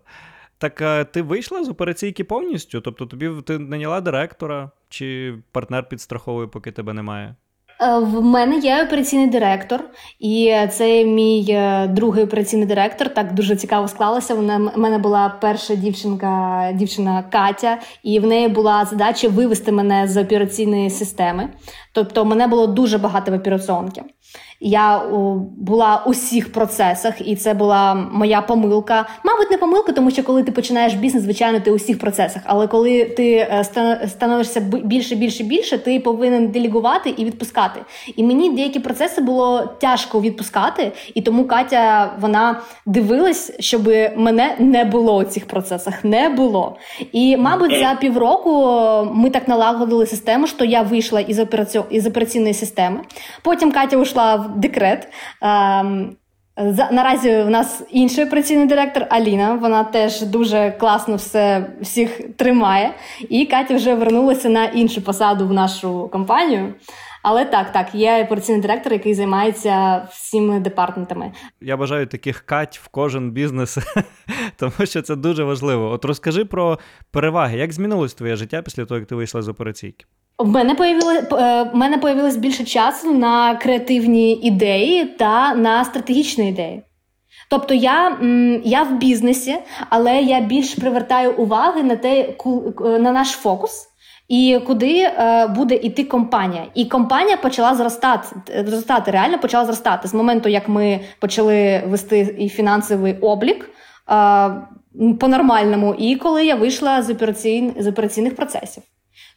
Так 0.57 1.05
ти 1.11 1.21
вийшла 1.21 1.63
з 1.63 1.69
операційки 1.69 2.23
повністю? 2.23 2.81
Тобто 2.81 3.05
тобі 3.05 3.29
ти 3.45 3.59
наняла 3.59 4.01
директора, 4.01 4.71
чи 4.89 5.37
партнер 5.51 5.89
підстраховує, 5.89 6.47
поки 6.47 6.71
тебе 6.71 6.93
немає? 6.93 7.35
Е, 7.81 7.99
в 7.99 8.21
мене 8.21 8.57
є 8.57 8.83
операційний 8.83 9.27
директор, 9.27 9.83
і 10.19 10.55
це 10.71 11.03
мій 11.03 11.45
е, 11.49 11.87
другий 11.87 12.23
операційний 12.23 12.65
директор. 12.65 13.09
Так 13.09 13.33
дуже 13.33 13.55
цікаво 13.55 13.87
склалося. 13.87 14.35
Вона 14.35 14.57
в 14.57 14.77
мене 14.77 14.97
була 14.97 15.29
перша 15.41 15.75
дівчинка, 15.75 16.71
дівчина 16.73 17.23
Катя, 17.31 17.79
і 18.03 18.19
в 18.19 18.27
неї 18.27 18.47
була 18.47 18.85
задача 18.85 19.27
вивести 19.27 19.71
мене 19.71 20.07
з 20.07 20.17
операційної 20.17 20.89
системи. 20.89 21.49
Тобто, 21.93 22.25
мене 22.25 22.47
було 22.47 22.67
дуже 22.67 22.97
багато 22.97 23.31
в 23.31 23.35
операціонки. 23.35 24.03
Я 24.61 25.01
була 25.57 26.03
у 26.05 26.09
всіх 26.09 26.51
процесах, 26.51 27.27
і 27.27 27.35
це 27.35 27.53
була 27.53 27.93
моя 27.93 28.41
помилка. 28.41 29.05
Мабуть, 29.23 29.51
не 29.51 29.57
помилка, 29.57 29.91
тому 29.91 30.11
що 30.11 30.23
коли 30.23 30.43
ти 30.43 30.51
починаєш 30.51 30.93
бізнес, 30.93 31.23
звичайно, 31.23 31.59
ти 31.59 31.71
у 31.71 31.75
всіх 31.75 31.99
процесах. 31.99 32.41
Але 32.45 32.67
коли 32.67 33.05
ти 33.05 33.33
е, 33.33 33.63
становишся 34.07 34.59
більше, 34.59 35.15
більше, 35.15 35.43
більше, 35.43 35.77
ти 35.77 35.99
повинен 35.99 36.47
делегувати 36.47 37.09
і 37.17 37.25
відпускати. 37.25 37.79
І 38.15 38.23
мені 38.23 38.49
деякі 38.49 38.79
процеси 38.79 39.21
було 39.21 39.69
тяжко 39.81 40.21
відпускати, 40.21 40.91
і 41.13 41.21
тому 41.21 41.45
Катя 41.45 42.13
вона 42.19 42.61
дивилась, 42.85 43.51
щоб 43.59 43.87
мене 44.17 44.55
не 44.59 44.85
було 44.85 45.17
у 45.17 45.23
цих 45.23 45.47
процесах. 45.47 46.03
Не 46.03 46.29
було. 46.29 46.75
І, 47.11 47.37
мабуть, 47.37 47.79
за 47.79 47.97
півроку 48.01 48.51
ми 49.13 49.29
так 49.29 49.47
налагодили 49.47 50.05
систему, 50.05 50.47
що 50.47 50.65
я 50.65 50.81
вийшла 50.81 51.19
із 51.89 52.05
операційної 52.07 52.53
системи. 52.53 52.99
Потім 53.41 53.71
Катя 53.71 53.97
ушла 53.97 54.35
в 54.35 54.48
декрет. 54.55 55.07
Ем, 55.41 56.15
наразі 56.91 57.37
у 57.37 57.49
нас 57.49 57.83
інший 57.91 58.25
операційний 58.25 58.67
директор 58.67 59.05
Аліна. 59.09 59.53
Вона 59.53 59.83
теж 59.83 60.21
дуже 60.21 60.71
класно 60.79 61.15
все 61.15 61.69
всіх 61.81 62.21
тримає. 62.37 62.93
І 63.29 63.45
Катя 63.45 63.75
вже 63.75 63.95
вернулася 63.95 64.49
на 64.49 64.65
іншу 64.65 65.01
посаду 65.01 65.47
в 65.47 65.53
нашу 65.53 66.09
компанію. 66.11 66.73
Але 67.23 67.45
так, 67.45 67.71
так, 67.71 67.95
є 67.95 68.23
операційний 68.23 68.61
директор, 68.61 68.93
який 68.93 69.13
займається 69.13 70.07
всіми 70.11 70.59
департаментами. 70.59 71.31
Я 71.61 71.77
бажаю 71.77 72.07
таких 72.07 72.39
кать 72.39 72.79
в 72.83 72.87
кожен 72.87 73.31
бізнес, 73.31 73.77
тому 74.55 74.85
що 74.85 75.01
це 75.01 75.15
дуже 75.15 75.43
важливо. 75.43 75.91
От 75.91 76.05
розкажи 76.05 76.45
про 76.45 76.79
переваги, 77.11 77.57
як 77.57 77.73
змінилось 77.73 78.13
твоє 78.13 78.35
життя 78.35 78.61
після 78.61 78.85
того, 78.85 78.99
як 78.99 79.07
ти 79.07 79.15
вийшла 79.15 79.41
з 79.41 79.47
операційки? 79.47 80.05
В 80.39 80.47
мене 80.47 80.75
появилось, 80.75 81.23
е, 81.31 81.63
в 81.63 81.75
мене 81.75 81.97
появилось 81.97 82.37
більше 82.37 82.63
часу 82.63 83.13
на 83.13 83.55
креативні 83.55 84.33
ідеї 84.33 85.05
та 85.05 85.55
на 85.55 85.85
стратегічні 85.85 86.49
ідеї. 86.49 86.83
Тобто 87.49 87.73
я 87.73 88.17
я 88.63 88.83
в 88.83 88.97
бізнесі, 88.97 89.55
але 89.89 90.21
я 90.21 90.41
більш 90.41 90.75
привертаю 90.75 91.31
уваги 91.31 91.83
на 91.83 91.95
те, 91.95 92.29
на 92.79 93.11
наш 93.11 93.27
фокус 93.27 93.85
і 94.27 94.59
куди 94.67 95.01
е, 95.01 95.47
буде 95.47 95.75
йти 95.75 96.03
компанія. 96.03 96.65
І 96.73 96.85
компанія 96.85 97.37
почала 97.37 97.75
зростати, 97.75 98.27
зростати, 98.65 99.11
реально 99.11 99.39
почала 99.39 99.65
зростати 99.65 100.07
з 100.07 100.13
моменту, 100.13 100.49
як 100.49 100.69
ми 100.69 100.99
почали 101.19 101.83
вести 101.87 102.35
і 102.39 102.49
фінансовий 102.49 103.19
облік 103.19 103.65
е, 103.65 103.69
по-нормальному, 105.19 105.95
і 105.97 106.15
коли 106.15 106.45
я 106.45 106.55
вийшла 106.55 107.01
з, 107.01 107.09
операційн, 107.09 107.73
з 107.79 107.87
операційних 107.87 108.35
процесів. 108.35 108.83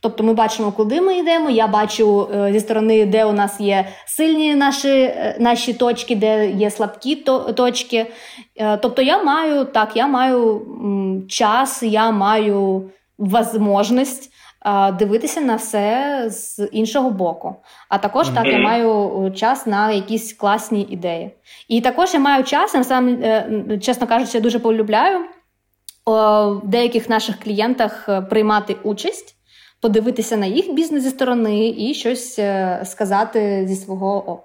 Тобто 0.02 0.24
ми 0.24 0.34
бачимо, 0.34 0.72
куди 0.72 1.00
ми 1.00 1.18
йдемо. 1.18 1.50
Я 1.50 1.66
бачу 1.66 2.28
е, 2.34 2.52
зі 2.52 2.60
сторони, 2.60 3.06
де 3.06 3.24
у 3.24 3.32
нас 3.32 3.60
є 3.60 3.88
сильні 4.06 4.54
наші 4.54 4.88
е, 4.88 5.36
наші 5.40 5.74
точки, 5.74 6.16
де 6.16 6.50
є 6.50 6.70
слабкі 6.70 7.16
точки. 7.56 8.06
Е, 8.56 8.76
тобто, 8.76 9.02
я 9.02 9.22
маю 9.22 9.64
так, 9.64 9.96
я 9.96 10.06
маю 10.06 10.62
час, 11.28 11.82
я 11.82 12.10
маю 12.10 12.90
можливість 13.58 14.32
дивитися 14.98 15.40
на 15.40 15.56
все 15.56 16.24
з 16.30 16.66
іншого 16.72 17.10
боку. 17.10 17.56
А 17.88 17.98
також 17.98 18.28
так 18.28 18.46
я 18.46 18.58
маю 18.58 19.32
час 19.36 19.66
на 19.66 19.90
якісь 19.90 20.32
класні 20.32 20.86
ідеї. 20.90 21.30
І 21.68 21.80
також 21.80 22.14
я 22.14 22.20
маю 22.20 22.44
час, 22.44 22.74
я 22.74 22.84
сам, 22.84 23.18
чесно 23.80 24.06
кажучи, 24.06 24.38
я 24.38 24.40
дуже 24.40 24.58
полюбляю 24.58 25.18
в 26.06 26.60
деяких 26.64 27.08
наших 27.08 27.40
клієнтах 27.40 28.08
приймати 28.30 28.76
участь 28.82 29.36
подивитися 29.82 30.36
на 30.36 30.46
їх 30.46 30.74
бізнес 30.74 31.02
зі 31.02 31.10
сторони 31.10 31.68
і 31.78 31.94
щось 31.94 32.38
е, 32.38 32.82
сказати 32.84 33.64
зі 33.68 33.76
свого 33.76 34.42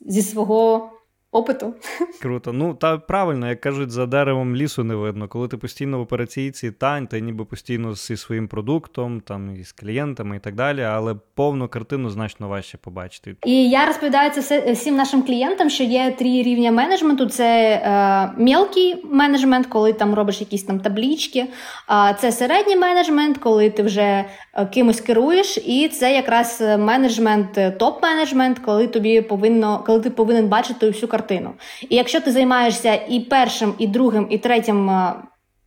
зі 0.00 0.22
свого 0.22 0.90
опиту. 1.32 1.74
Круто. 2.22 2.52
Ну 2.52 2.74
та 2.74 2.98
правильно, 2.98 3.48
як 3.48 3.60
кажуть, 3.60 3.90
за 3.90 4.06
деревом 4.06 4.56
лісу 4.56 4.84
не 4.84 4.94
видно. 4.94 5.28
Коли 5.28 5.48
ти 5.48 5.56
постійно 5.56 5.98
в 5.98 6.00
операційці, 6.00 6.70
тань, 6.70 7.06
ти 7.06 7.20
ніби 7.20 7.44
постійно 7.44 7.94
зі 7.94 8.16
своїм 8.16 8.48
продуктом, 8.48 9.20
там 9.20 9.56
і 9.56 9.64
з 9.64 9.72
клієнтами 9.72 10.36
і 10.36 10.38
так 10.38 10.54
далі, 10.54 10.82
але 10.82 11.14
повну 11.34 11.68
картину 11.68 12.10
значно 12.10 12.48
важче 12.48 12.78
побачити. 12.78 13.36
І 13.46 13.70
я 13.70 13.86
розповідаю 13.86 14.30
це 14.30 14.40
все 14.40 14.72
всім 14.72 14.96
нашим 14.96 15.22
клієнтам, 15.22 15.70
що 15.70 15.84
є 15.84 16.14
три 16.18 16.42
рівня 16.42 16.72
менеджменту: 16.72 17.26
це 17.26 17.74
е, 17.74 18.42
мілкий 18.42 19.04
менеджмент, 19.04 19.66
коли 19.66 19.92
там 19.92 20.14
робиш 20.14 20.40
якісь 20.40 20.62
там 20.62 20.80
таблічки. 20.80 21.46
А 21.86 22.14
це 22.14 22.32
середній 22.32 22.76
менеджмент, 22.76 23.38
коли 23.38 23.70
ти 23.70 23.82
вже 23.82 24.02
е, 24.02 24.26
кимось 24.72 25.00
керуєш, 25.00 25.58
і 25.58 25.88
це 25.88 26.14
якраз 26.14 26.60
менеджмент, 26.60 27.58
е, 27.58 27.70
топ-менеджмент, 27.70 28.58
коли 28.64 28.86
тобі 28.86 29.22
повинно, 29.22 29.84
коли 29.86 30.00
ти 30.00 30.10
повинен 30.10 30.48
бачити 30.48 30.86
всю 30.86 31.10
картину. 31.10 31.52
І 31.88 31.96
якщо 31.96 32.20
ти 32.20 32.32
займаєшся 32.32 32.94
і 32.94 33.20
першим, 33.20 33.74
і 33.78 33.86
другим, 33.86 34.26
і 34.30 34.38
третім 34.38 34.90
е, 34.90 35.14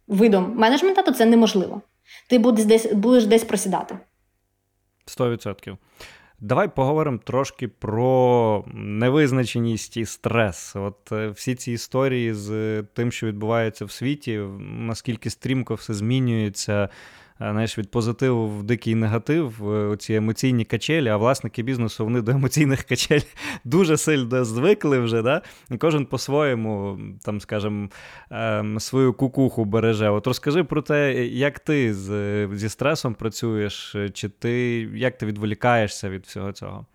видом 0.08 0.54
менеджмента, 0.56 1.02
то 1.02 1.12
це 1.12 1.26
неможливо. 1.26 1.82
Ти 2.30 2.40
будеш 2.40 2.66
десь 2.66 2.94
будеш 2.94 3.26
десь 3.26 3.44
просідати. 3.44 3.98
100%. 5.08 5.78
Давай 6.40 6.68
поговоримо 6.76 7.18
трошки 7.18 7.68
про 7.68 8.64
невизначеність 8.74 9.98
і 9.98 10.06
стрес. 10.06 10.76
От 10.76 11.12
е, 11.12 11.28
всі 11.28 11.56
ці 11.56 11.72
історії 11.72 12.34
з 12.34 12.84
тим, 12.84 13.12
що 13.12 13.28
відбувається 13.28 13.86
в 13.86 13.92
світі, 13.92 14.38
наскільки 14.60 15.30
стрімко 15.30 15.76
все 15.76 15.94
змінюється. 15.94 16.90
Е, 17.42 17.52
знаєш, 17.52 17.78
від 17.78 17.92
позитиву 17.92 18.48
в 18.48 18.64
дикий 18.64 18.96
негатив, 18.96 19.68
оці 19.68 20.14
емоційні 20.14 20.66
качелі, 20.66 21.10
а 21.10 21.18
власники 21.18 21.64
бізнесу 21.64 22.04
вони 22.04 22.22
до 22.22 22.32
емоційних 22.32 22.84
качель 22.84 23.20
дуже 23.64 23.98
сильно 23.98 24.46
звикли 24.46 25.00
вже. 25.00 25.22
да? 25.22 25.42
Кожен 25.80 26.06
по-своєму, 26.06 27.00
там, 27.24 27.42
скажімо, 27.42 27.90
ем, 28.32 28.80
свою 28.80 29.14
кукуху 29.14 29.66
береже. 29.66 30.10
От 30.10 30.28
розкажи 30.28 30.64
про 30.64 30.82
те, 30.82 31.26
як 31.26 31.60
ти 31.60 31.94
з, 31.94 32.48
зі 32.54 32.70
стресом 32.70 33.14
працюєш, 33.14 33.96
чи 34.14 34.30
ти 34.30 34.80
як 34.96 35.18
ти 35.18 35.26
відволікаєшся 35.26 36.10
від 36.10 36.26
всього 36.26 36.52
цього? 36.52 36.86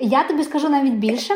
Я 0.00 0.28
тобі 0.28 0.44
скажу 0.44 0.68
навіть 0.68 0.94
більше. 0.94 1.34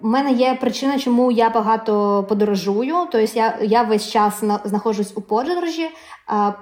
У 0.00 0.08
мене 0.08 0.32
є 0.32 0.58
причина, 0.60 0.98
чому 0.98 1.32
я 1.32 1.50
багато 1.50 2.24
подорожую. 2.28 2.94
Тобто 3.12 3.38
я 3.38 3.58
я 3.62 3.82
весь 3.82 4.10
час 4.10 4.44
знаходжусь 4.64 5.12
у 5.16 5.20
подорожі. 5.20 5.90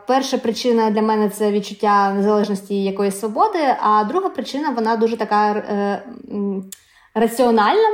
Перша 0.07 0.39
причина 0.39 0.91
для 0.91 1.03
мене 1.03 1.29
це 1.29 1.53
відчуття 1.53 2.13
незалежності 2.13 2.85
якоїсь 2.85 3.21
свободи. 3.21 3.77
А 3.83 4.05
друга 4.05 4.29
причина 4.29 4.71
вона 4.71 4.97
дуже 4.97 5.17
така 5.17 5.51
е, 5.53 6.03
раціональна. 7.15 7.89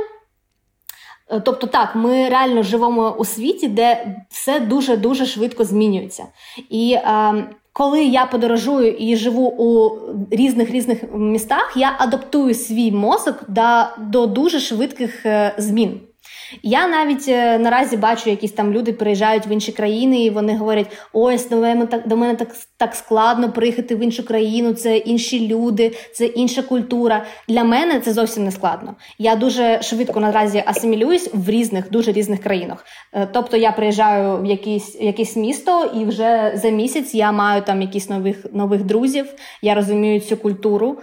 Тобто, 1.43 1.67
так, 1.67 1.95
ми 1.95 2.29
реально 2.29 2.63
живемо 2.63 3.11
у 3.11 3.25
світі, 3.25 3.67
де 3.67 4.15
все 4.29 4.59
дуже 4.59 4.97
дуже 4.97 5.25
швидко 5.25 5.63
змінюється. 5.63 6.25
І 6.69 6.93
е, 6.93 7.47
коли 7.79 8.03
я 8.03 8.25
подорожую 8.25 8.91
і 8.91 9.15
живу 9.15 9.47
у 9.47 9.99
різних 10.31 10.71
різних 10.71 10.97
містах, 11.13 11.73
я 11.75 11.95
адаптую 11.99 12.53
свій 12.53 12.91
мозок 12.91 13.43
до, 13.47 13.83
до 13.97 14.27
дуже 14.27 14.59
швидких 14.59 15.25
е, 15.25 15.55
змін. 15.57 15.99
Я 16.63 16.87
навіть 16.87 17.25
е, 17.27 17.59
наразі 17.59 17.97
бачу, 17.97 18.29
якісь 18.29 18.51
там 18.51 18.73
люди 18.73 18.93
приїжджають 18.93 19.47
в 19.47 19.51
інші 19.51 19.71
країни, 19.71 20.23
і 20.23 20.29
вони 20.29 20.57
говорять: 20.57 20.87
ось 21.13 21.49
до 21.49 21.55
мене 21.55 21.85
так 21.85 22.07
до 22.07 22.17
мене 22.17 22.35
так 22.35 22.55
так 22.77 22.95
складно 22.95 23.51
приїхати 23.51 23.95
в 23.95 23.99
іншу 23.99 24.25
країну. 24.25 24.73
Це 24.73 24.97
інші 24.97 25.47
люди, 25.47 25.91
це 26.13 26.25
інша 26.25 26.61
культура. 26.61 27.25
Для 27.47 27.63
мене 27.63 27.99
це 27.99 28.13
зовсім 28.13 28.45
не 28.45 28.51
складно. 28.51 28.95
Я 29.17 29.35
дуже 29.35 29.81
швидко 29.81 30.19
наразі 30.19 30.63
асимілююсь 30.65 31.29
в 31.33 31.49
різних, 31.49 31.91
дуже 31.91 32.11
різних 32.11 32.43
країнах. 32.43 32.85
Е, 33.13 33.27
тобто 33.33 33.57
я 33.57 33.71
приїжджаю 33.71 34.41
в 34.41 34.45
якісь 34.45 34.95
якесь 35.01 35.35
місто, 35.35 35.91
і 35.95 36.05
вже 36.05 36.51
за 36.55 36.69
місяць 36.69 37.15
я 37.15 37.31
маю 37.31 37.61
там 37.61 37.81
якісь 37.81 38.09
нових 38.09 38.45
нових 38.53 38.83
друзів. 38.83 39.25
Я 39.61 39.75
розумію 39.75 40.19
цю 40.19 40.37
культуру. 40.37 40.97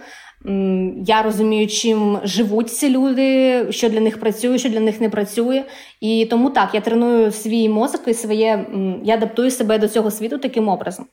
Я 1.05 1.21
розумію, 1.21 1.67
чим 1.67 2.19
живуть 2.23 2.69
ці 2.69 2.89
люди, 2.89 3.65
що 3.71 3.89
для 3.89 3.99
них 3.99 4.19
працює, 4.19 4.57
що 4.57 4.69
для 4.69 4.79
них 4.79 5.01
не 5.01 5.09
працює. 5.09 5.63
І 6.01 6.27
тому 6.29 6.49
так, 6.49 6.69
я 6.73 6.81
треную 6.81 7.31
свій 7.31 7.69
мозок 7.69 8.01
і 8.07 8.13
своє, 8.13 8.65
я 9.03 9.13
адаптую 9.13 9.51
себе 9.51 9.77
до 9.77 9.87
цього 9.87 10.11
світу 10.11 10.37
таким 10.37 10.69
образом. 10.69 11.05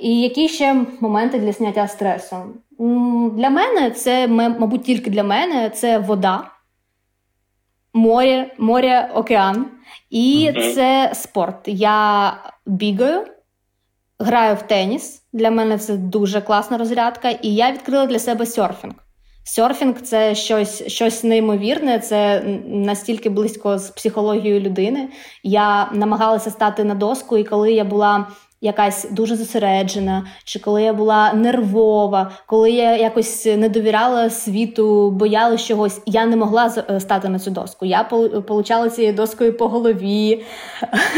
І 0.00 0.20
які 0.20 0.48
ще 0.48 0.84
моменти 1.00 1.38
для 1.38 1.52
зняття 1.52 1.88
стресу? 1.88 2.36
Для 3.32 3.50
мене 3.50 3.90
це, 3.90 4.28
мабуть, 4.28 4.84
тільки 4.84 5.10
для 5.10 5.22
мене 5.22 5.70
це 5.70 5.98
вода, 5.98 6.50
море, 7.92 8.54
море, 8.58 9.10
океан. 9.14 9.66
І 10.10 10.52
це 10.74 11.10
спорт. 11.14 11.60
Я 11.66 12.32
бігаю, 12.66 13.26
граю 14.18 14.56
в 14.56 14.62
теніс. 14.62 15.21
Для 15.32 15.50
мене 15.50 15.78
це 15.78 15.96
дуже 15.96 16.40
класна 16.40 16.78
розрядка. 16.78 17.30
І 17.30 17.54
я 17.54 17.72
відкрила 17.72 18.06
для 18.06 18.18
себе 18.18 18.46
серфінг. 18.46 18.94
Серфінг 19.44 20.00
це 20.00 20.34
щось 20.34 20.86
щось 20.86 21.24
неймовірне, 21.24 21.98
це 21.98 22.42
настільки 22.66 23.30
близько 23.30 23.78
з 23.78 23.90
психологією 23.90 24.60
людини. 24.60 25.08
Я 25.42 25.90
намагалася 25.92 26.50
стати 26.50 26.84
на 26.84 26.94
доску, 26.94 27.38
і 27.38 27.44
коли 27.44 27.72
я 27.72 27.84
була 27.84 28.26
якась 28.62 29.06
дуже 29.10 29.36
зосереджена, 29.36 30.26
чи 30.44 30.58
коли 30.58 30.82
я 30.82 30.92
була 30.92 31.32
нервова, 31.32 32.30
коли 32.46 32.70
я 32.70 32.96
якось 32.96 33.46
не 33.46 33.68
довіряла 33.68 34.30
світу, 34.30 35.10
боялась 35.10 35.64
чогось, 35.64 36.00
я 36.06 36.26
не 36.26 36.36
могла 36.36 36.74
е, 36.90 37.00
стати 37.00 37.28
на 37.28 37.38
цю 37.38 37.50
доску. 37.50 37.86
Я 37.86 38.04
получала 38.46 38.90
цією 38.90 39.12
доскою 39.14 39.56
по 39.56 39.68
голові, 39.68 40.44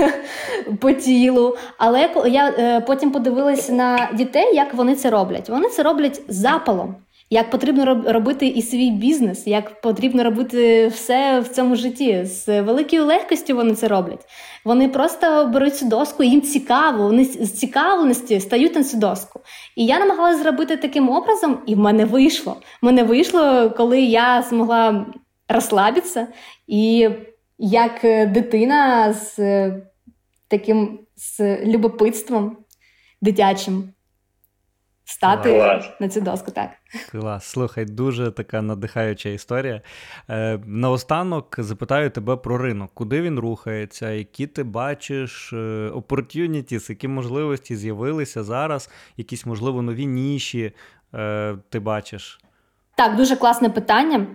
по 0.80 0.92
тілу. 0.92 1.56
Але 1.78 2.10
я 2.26 2.54
е, 2.58 2.80
потім 2.80 3.10
подивилася 3.10 3.72
на 3.72 4.08
дітей, 4.14 4.56
як 4.56 4.74
вони 4.74 4.94
це 4.94 5.10
роблять. 5.10 5.48
Вони 5.48 5.68
це 5.68 5.82
роблять 5.82 6.22
запалом 6.28 6.94
як 7.30 7.50
потрібно 7.50 8.02
робити 8.06 8.46
і 8.46 8.62
свій 8.62 8.90
бізнес, 8.90 9.46
як 9.46 9.80
потрібно 9.80 10.24
робити 10.24 10.86
все 10.86 11.40
в 11.40 11.48
цьому 11.48 11.76
житті. 11.76 12.24
З 12.24 12.60
великою 12.60 13.04
легкістю 13.04 13.56
вони 13.56 13.74
це 13.74 13.88
роблять. 13.88 14.26
Вони 14.64 14.88
просто 14.88 15.46
беруть 15.46 15.76
цю 15.76 15.86
доску, 15.88 16.22
їм 16.22 16.42
цікаво, 16.42 17.02
вони 17.02 17.24
з 17.24 17.52
цікавленості 17.52 18.40
стають 18.40 18.74
на 18.74 18.84
цю 18.84 18.96
доску. 18.96 19.40
І 19.76 19.86
я 19.86 19.98
намагалася 19.98 20.42
зробити 20.42 20.76
таким 20.76 21.10
образом, 21.10 21.58
і 21.66 21.74
в 21.74 21.78
мене 21.78 22.04
вийшло. 22.04 22.56
В 22.82 22.86
мене 22.86 23.02
вийшло, 23.02 23.70
коли 23.76 24.00
я 24.00 24.42
змогла 24.42 25.06
розслабитися, 25.48 26.28
і 26.66 27.08
як 27.58 28.00
дитина 28.32 29.12
з 29.12 29.36
таким 30.48 30.98
з 31.16 31.64
любопитством 31.64 32.56
дитячим 33.20 33.92
стати 35.04 35.54
Клас. 35.54 35.90
на 36.00 36.08
цю 36.08 36.20
доску. 36.20 36.50
так. 36.50 36.70
Клас. 37.10 37.44
Слухай, 37.44 37.84
дуже 37.84 38.30
така 38.30 38.62
надихаюча 38.62 39.28
історія. 39.28 39.80
Е, 40.30 40.58
Наостанок 40.66 41.54
запитаю 41.58 42.10
тебе 42.10 42.36
про 42.36 42.58
ринок. 42.58 42.90
Куди 42.94 43.22
він 43.22 43.38
рухається, 43.38 44.10
які 44.10 44.46
ти 44.46 44.62
бачиш 44.62 45.52
е, 45.52 45.56
opportunities, 45.94 46.90
які 46.90 47.08
можливості 47.08 47.76
з'явилися 47.76 48.42
зараз, 48.42 48.90
якісь, 49.16 49.46
можливо, 49.46 49.82
нові 49.82 50.06
ніші 50.06 50.72
е, 51.14 51.56
ти 51.68 51.80
бачиш? 51.80 52.40
Так, 52.96 53.16
дуже 53.16 53.36
класне 53.36 53.68
питання. 53.68 54.26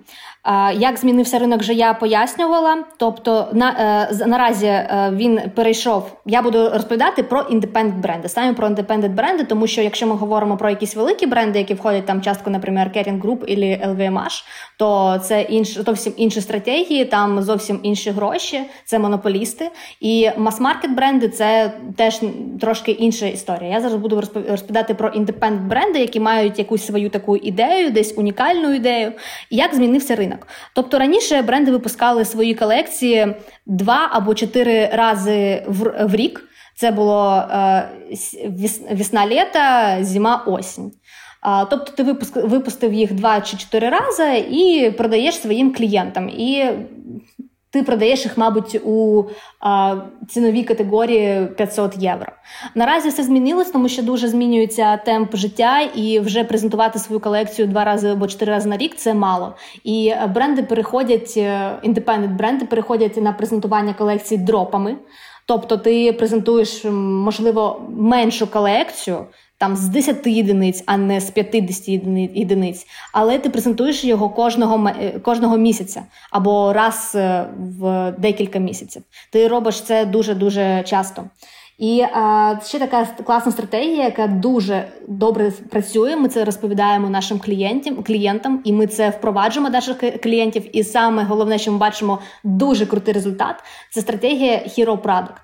Як 0.74 0.98
змінився 0.98 1.40
ринок, 1.40 1.60
вже 1.60 1.74
я 1.74 1.94
пояснювала. 1.94 2.84
Тобто, 2.98 3.48
на 3.54 3.72
е, 4.12 4.28
наразі 4.28 4.66
е, 4.66 5.12
він 5.14 5.42
перейшов. 5.56 6.12
Я 6.26 6.42
буду 6.42 6.70
розповідати 6.70 7.24
про 7.24 7.42
індепендент 7.42 8.02
бренди. 8.02 8.30
Саме 8.30 8.54
про 8.54 8.68
індепендент 8.68 9.16
бренди, 9.16 9.44
тому 9.44 9.68
що 9.68 9.82
якщо 9.82 10.08
ми 10.08 10.16
говоримо 10.16 10.58
про 10.58 10.70
якісь 10.70 10.96
великі 10.96 11.26
бренди, 11.26 11.60
які 11.60 11.74
входять 11.74 12.06
там 12.06 12.22
частку, 12.22 12.50
наприклад, 12.50 12.88
Kering 12.98 13.22
Group 13.22 13.84
або 13.84 13.94
LVMH, 13.94 14.44
то 14.78 15.20
це 15.24 15.42
інш, 15.42 15.78
зовсім 15.78 16.14
інші 16.18 16.42
стратегії, 16.42 17.06
там 17.06 17.42
зовсім 17.42 17.80
інші 17.84 18.12
гроші, 18.12 18.62
це 18.86 19.00
монополісти. 19.00 19.70
І 20.00 20.30
мас-маркет 20.38 20.96
бренди 20.96 21.30
це 21.30 21.74
теж 21.98 22.22
трошки 22.62 22.92
інша 22.92 23.26
історія. 23.26 23.72
Я 23.72 23.82
зараз 23.82 23.96
буду 23.96 24.22
розповідати 24.50 24.94
про 24.94 25.10
індепендент 25.10 25.70
бренди, 25.70 26.00
які 26.00 26.20
мають 26.20 26.60
якусь 26.60 26.86
свою 26.86 27.10
таку 27.10 27.38
ідею, 27.38 27.92
десь 27.92 28.14
унікальну 28.18 28.49
ідею, 28.54 29.14
і 29.50 29.58
як 29.58 29.76
змінився 29.76 30.16
ринок. 30.16 30.48
Тобто 30.76 31.00
раніше 31.00 31.42
бренди 31.42 31.72
випускали 31.72 32.26
свої 32.26 32.56
колекції 32.56 33.36
два 33.66 34.10
або 34.12 34.34
чотири 34.36 34.86
рази 34.86 35.64
в, 35.68 36.06
в 36.06 36.16
рік. 36.16 36.46
Це 36.76 36.92
було 36.92 37.44
е, 37.52 37.90
весна 38.92 39.28
літа 39.28 39.98
зима 40.02 40.44
осінь. 40.48 40.92
Тобто 41.70 41.92
ти 41.92 42.04
випустив 42.42 42.94
їх 42.94 43.14
два 43.14 43.42
чи 43.42 43.58
чотири 43.58 43.90
рази 43.90 44.46
і 44.50 44.92
продаєш 44.98 45.36
своїм 45.36 45.74
клієнтам. 45.74 46.30
І 46.30 46.70
ти 47.72 47.84
продаєш 47.84 48.26
їх, 48.26 48.38
мабуть, 48.38 48.82
у 48.86 49.24
а, 49.60 49.96
ціновій 50.30 50.64
категорії 50.64 51.48
500 51.58 51.98
євро. 51.98 52.32
Наразі 52.76 53.10
все 53.10 53.24
змінилось, 53.24 53.72
тому 53.72 53.90
що 53.90 54.04
дуже 54.04 54.28
змінюється 54.28 54.98
темп 54.98 55.36
життя, 55.36 55.82
і 55.82 56.20
вже 56.20 56.44
презентувати 56.44 57.00
свою 57.00 57.20
колекцію 57.20 57.68
два 57.68 57.84
рази 57.84 58.10
або 58.10 58.28
чотири 58.28 58.52
рази 58.52 58.70
на 58.70 58.78
рік 58.78 58.96
це 58.96 59.14
мало. 59.14 59.56
І 59.84 60.14
бренди 60.34 60.64
переходять, 60.64 61.38
індепендент 61.84 62.38
бренди 62.38 62.66
переходять 62.66 63.18
на 63.18 63.34
презентування 63.34 63.94
колекцій 63.94 64.38
дропами. 64.38 64.96
Тобто 65.46 65.78
ти 65.78 66.14
презентуєш, 66.14 66.86
можливо, 66.86 67.82
меншу 67.90 68.48
колекцію 68.48 69.26
там 69.60 69.76
з 69.76 69.88
10 69.88 70.28
єдиниць, 70.28 70.84
а 70.86 70.98
не 70.98 71.22
з 71.22 71.30
50 71.30 71.88
єдиниць. 72.36 72.88
Але 73.14 73.40
ти 73.40 73.50
презентуєш 73.50 74.04
його 74.04 74.30
кожного 74.30 74.90
е, 74.90 75.20
кожного 75.20 75.58
місяця 75.58 76.04
або 76.32 76.74
раз 76.74 77.12
е, 77.16 77.46
в 77.80 78.14
декілька 78.18 78.60
місяців. 78.60 79.02
Ти 79.32 79.48
робиш 79.48 79.82
це 79.82 80.06
дуже 80.06 80.34
дуже 80.36 80.84
часто. 80.84 81.24
І 81.80 82.02
а, 82.02 82.56
ще 82.64 82.80
така 82.80 83.06
класна 83.06 83.52
стратегія, 83.52 84.04
яка 84.04 84.28
дуже 84.28 84.88
добре 85.08 85.52
працює. 85.52 86.16
Ми 86.16 86.30
це 86.30 86.46
розповідаємо 86.46 87.10
нашим 87.10 87.40
клієнтам, 87.40 88.04
клієнтам, 88.04 88.62
і 88.64 88.74
ми 88.74 88.88
це 88.88 89.10
впроваджуємо 89.10 89.70
наших 89.70 90.22
клієнтів. 90.24 90.78
І 90.78 90.84
саме 90.84 91.24
головне, 91.24 91.58
що 91.58 91.72
ми 91.72 91.78
бачимо 91.78 92.20
дуже 92.44 92.86
крутий 92.86 93.14
результат, 93.14 93.56
це 93.92 94.02
стратегія 94.02 94.58
Hero 94.58 94.98
Product. 94.98 95.36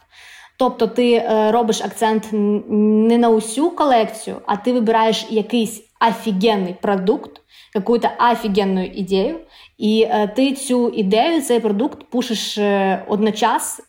Тобто 0.58 0.88
ти 0.88 1.14
е, 1.14 1.52
робиш 1.52 1.82
акцент 1.82 2.30
не 2.32 3.18
на 3.18 3.30
усю 3.30 3.72
колекцію, 3.72 4.36
а 4.46 4.58
ти 4.58 4.74
вибираєш 4.74 5.26
якийсь 5.30 5.84
офігенний 6.10 6.76
продукт, 6.82 7.42
якусь 7.76 8.02
офігенну 8.32 8.84
ідею, 8.84 9.40
і 9.78 10.08
е, 10.10 10.28
ти 10.28 10.54
цю 10.54 10.90
ідею, 10.90 11.42
цей 11.42 11.60
продукт 11.60 12.10
пушиш 12.10 12.58
е, 12.58 13.06
одночас 13.08 13.82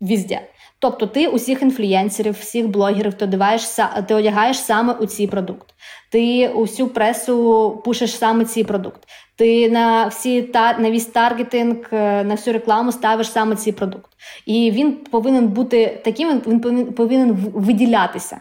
везде. 0.00 0.40
Тобто 0.82 1.06
ти 1.06 1.26
усіх 1.26 1.62
інфлюєнсерів, 1.62 2.34
всіх 2.40 2.68
блогерів 2.68 3.14
ти 3.14 3.24
одягаєш, 3.24 3.62
ти 4.08 4.14
одягаєш 4.14 4.58
саме 4.58 4.92
у 4.92 5.06
цей 5.06 5.26
продукт. 5.26 5.66
Ти 6.10 6.48
усю 6.48 6.88
пресу 6.88 7.82
пушиш 7.84 8.18
саме 8.18 8.44
цей 8.44 8.64
продукт. 8.64 9.00
Ти 9.36 9.70
на 9.70 10.06
всі 10.06 10.50
на 10.54 10.90
весь 10.90 11.06
таргетинг, 11.06 11.76
е, 11.92 12.24
на 12.24 12.34
всю 12.34 12.54
рекламу 12.54 12.92
ставиш 12.92 13.30
саме 13.30 13.56
цей 13.56 13.72
продукт. 13.72 14.10
І 14.46 14.70
він 14.70 14.92
повинен 14.92 15.48
бути 15.48 16.00
таким, 16.04 16.42
він 16.46 16.92
повинен 16.92 17.32
виділятися. 17.54 18.40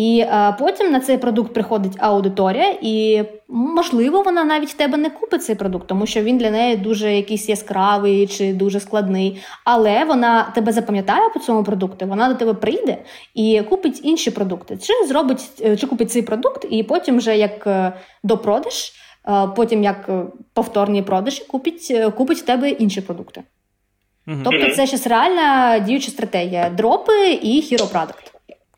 І 0.00 0.26
а, 0.30 0.52
потім 0.52 0.92
на 0.92 1.00
цей 1.00 1.18
продукт 1.18 1.54
приходить 1.54 1.92
аудиторія, 1.98 2.74
і 2.82 3.22
можливо, 3.48 4.22
вона 4.22 4.44
навіть 4.44 4.68
в 4.68 4.76
тебе 4.76 4.98
не 4.98 5.10
купить 5.10 5.44
цей 5.44 5.54
продукт, 5.54 5.86
тому 5.86 6.06
що 6.06 6.22
він 6.22 6.38
для 6.38 6.50
неї 6.50 6.76
дуже 6.76 7.12
якийсь 7.12 7.48
яскравий 7.48 8.26
чи 8.26 8.52
дуже 8.52 8.80
складний. 8.80 9.42
Але 9.64 10.04
вона 10.04 10.52
тебе 10.54 10.72
запам'ятає 10.72 11.28
по 11.28 11.40
цьому 11.40 11.64
продукту, 11.64 12.06
вона 12.06 12.28
до 12.28 12.34
тебе 12.34 12.54
прийде 12.54 12.98
і 13.34 13.62
купить 13.68 14.00
інші 14.02 14.30
продукти. 14.30 14.78
Чи 14.82 15.06
зробить, 15.08 15.48
е, 15.64 15.76
чи 15.76 15.86
купить 15.86 16.10
цей 16.10 16.22
продукт, 16.22 16.66
і 16.70 16.82
потім 16.82 17.18
вже 17.18 17.36
як 17.36 17.66
е, 17.66 17.92
допродаж, 18.22 18.92
е, 19.28 19.48
потім 19.56 19.84
як 19.84 20.10
повторні 20.54 21.02
продажі, 21.02 21.44
купить, 21.48 21.94
купить 22.16 22.38
в 22.38 22.44
тебе 22.44 22.70
інші 22.70 23.00
продукти. 23.00 23.42
Тобто, 24.44 24.70
це 24.76 24.86
щось 24.86 25.06
реальна 25.06 25.78
діюча 25.78 26.10
стратегія: 26.10 26.70
дропи 26.70 27.32
і 27.42 27.76
product. 27.76 28.29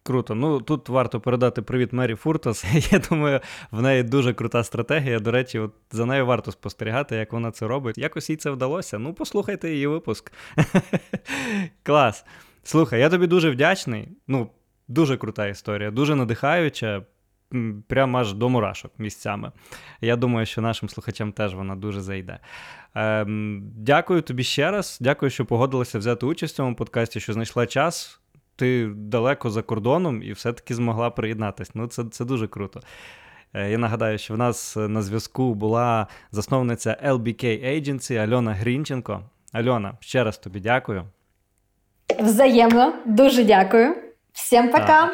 Круто. 0.04 0.34
Ну 0.34 0.60
тут 0.60 0.88
варто 0.88 1.20
передати 1.20 1.62
привіт 1.62 1.92
Мері 1.92 2.14
Фуртас. 2.14 2.64
Я 2.92 2.98
думаю, 2.98 3.40
в 3.70 3.82
неї 3.82 4.02
дуже 4.02 4.34
крута 4.34 4.64
стратегія. 4.64 5.18
До 5.18 5.30
речі, 5.30 5.58
от 5.58 5.72
за 5.90 6.06
нею 6.06 6.26
варто 6.26 6.52
спостерігати, 6.52 7.16
як 7.16 7.32
вона 7.32 7.50
це 7.50 7.66
робить. 7.66 7.98
Якось 7.98 8.30
їй 8.30 8.36
це 8.36 8.50
вдалося. 8.50 8.98
Ну, 8.98 9.14
послухайте 9.14 9.70
її 9.70 9.86
випуск. 9.86 10.32
Клас. 11.82 12.24
Слухай, 12.62 13.00
я 13.00 13.10
тобі 13.10 13.26
дуже 13.26 13.50
вдячний. 13.50 14.08
Ну, 14.28 14.50
дуже 14.88 15.16
крута 15.16 15.46
історія, 15.46 15.90
дуже 15.90 16.14
надихаюча. 16.14 17.02
Прямо 17.86 18.18
аж 18.18 18.32
до 18.34 18.48
мурашок 18.48 18.92
місцями. 18.98 19.52
Я 20.00 20.16
думаю, 20.16 20.46
що 20.46 20.60
нашим 20.60 20.88
слухачам 20.88 21.32
теж 21.32 21.54
вона 21.54 21.76
дуже 21.76 22.00
зайде. 22.00 22.38
Ем, 22.94 23.62
Дякую 23.76 24.22
тобі 24.22 24.42
ще 24.44 24.70
раз. 24.70 24.98
Дякую, 25.00 25.30
що 25.30 25.44
погодилася 25.44 25.98
взяти 25.98 26.26
участь 26.26 26.54
в 26.54 26.56
цьому 26.56 26.76
подкасті, 26.76 27.20
що 27.20 27.32
знайшла 27.32 27.66
час 27.66 28.21
ти 28.56 28.90
далеко 28.96 29.50
за 29.50 29.62
кордоном 29.62 30.22
і 30.22 30.32
все-таки 30.32 30.74
змогла 30.74 31.10
приєднатися. 31.10 31.70
Ну, 31.74 31.86
це 31.86 32.04
це 32.04 32.24
дуже 32.24 32.48
круто. 32.48 32.80
Е, 33.54 33.70
Я 33.70 33.78
нагадаю, 33.78 34.18
що 34.18 34.34
в 34.34 34.38
нас 34.38 34.76
на 34.76 35.02
зв'язку 35.02 35.54
була 35.54 36.06
засновниця 36.30 36.96
LBK 37.06 37.44
Agency 37.66 38.16
Альона 38.16 38.52
Грінченко. 38.52 39.22
Альона, 39.52 39.94
ще 40.00 40.24
раз 40.24 40.38
тобі 40.38 40.60
дякую. 40.60 41.04
Взаємно, 42.20 42.92
дуже 43.06 43.44
дякую. 43.44 43.96
Всім 44.32 44.68
пока. 44.70 45.10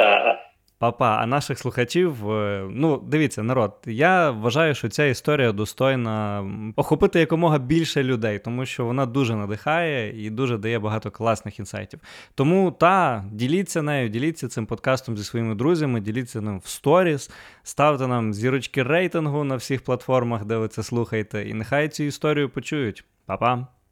Папа, 0.81 1.17
а 1.17 1.27
наших 1.27 1.59
слухачів, 1.59 2.31
е, 2.31 2.67
ну 2.71 3.03
дивіться, 3.07 3.43
народ. 3.43 3.75
Я 3.87 4.31
вважаю, 4.31 4.75
що 4.75 4.89
ця 4.89 5.05
історія 5.05 5.53
достойна 5.53 6.45
охопити 6.77 7.21
якомога 7.21 7.59
більше 7.59 8.03
людей, 8.03 8.39
тому 8.39 8.67
що 8.67 8.85
вона 8.85 9.07
дуже 9.07 9.37
надихає 9.37 10.27
і 10.27 10.31
дуже 10.31 10.59
дає 10.59 10.79
багато 10.79 11.11
класних 11.11 11.59
інсайтів. 11.59 12.01
Тому 12.35 12.71
та 12.71 13.25
діліться 13.33 13.83
нею, 13.83 14.09
діліться 14.09 14.49
цим 14.49 14.67
подкастом 14.67 15.17
зі 15.17 15.25
своїми 15.25 15.55
друзями, 15.55 16.01
діліться 16.01 16.41
ним 16.41 16.59
в 16.59 16.69
сторіс, 16.69 17.31
ставте 17.63 18.07
нам 18.07 18.35
зірочки 18.35 18.83
рейтингу 18.83 19.45
на 19.45 19.57
всіх 19.57 19.85
платформах, 19.85 20.45
де 20.45 20.57
ви 20.57 20.69
це 20.69 20.83
слухаєте, 20.83 21.49
і 21.49 21.55
нехай 21.55 21.89
цю 21.89 22.03
історію 22.05 22.49
почують. 22.49 23.05
Па-па! 23.27 23.78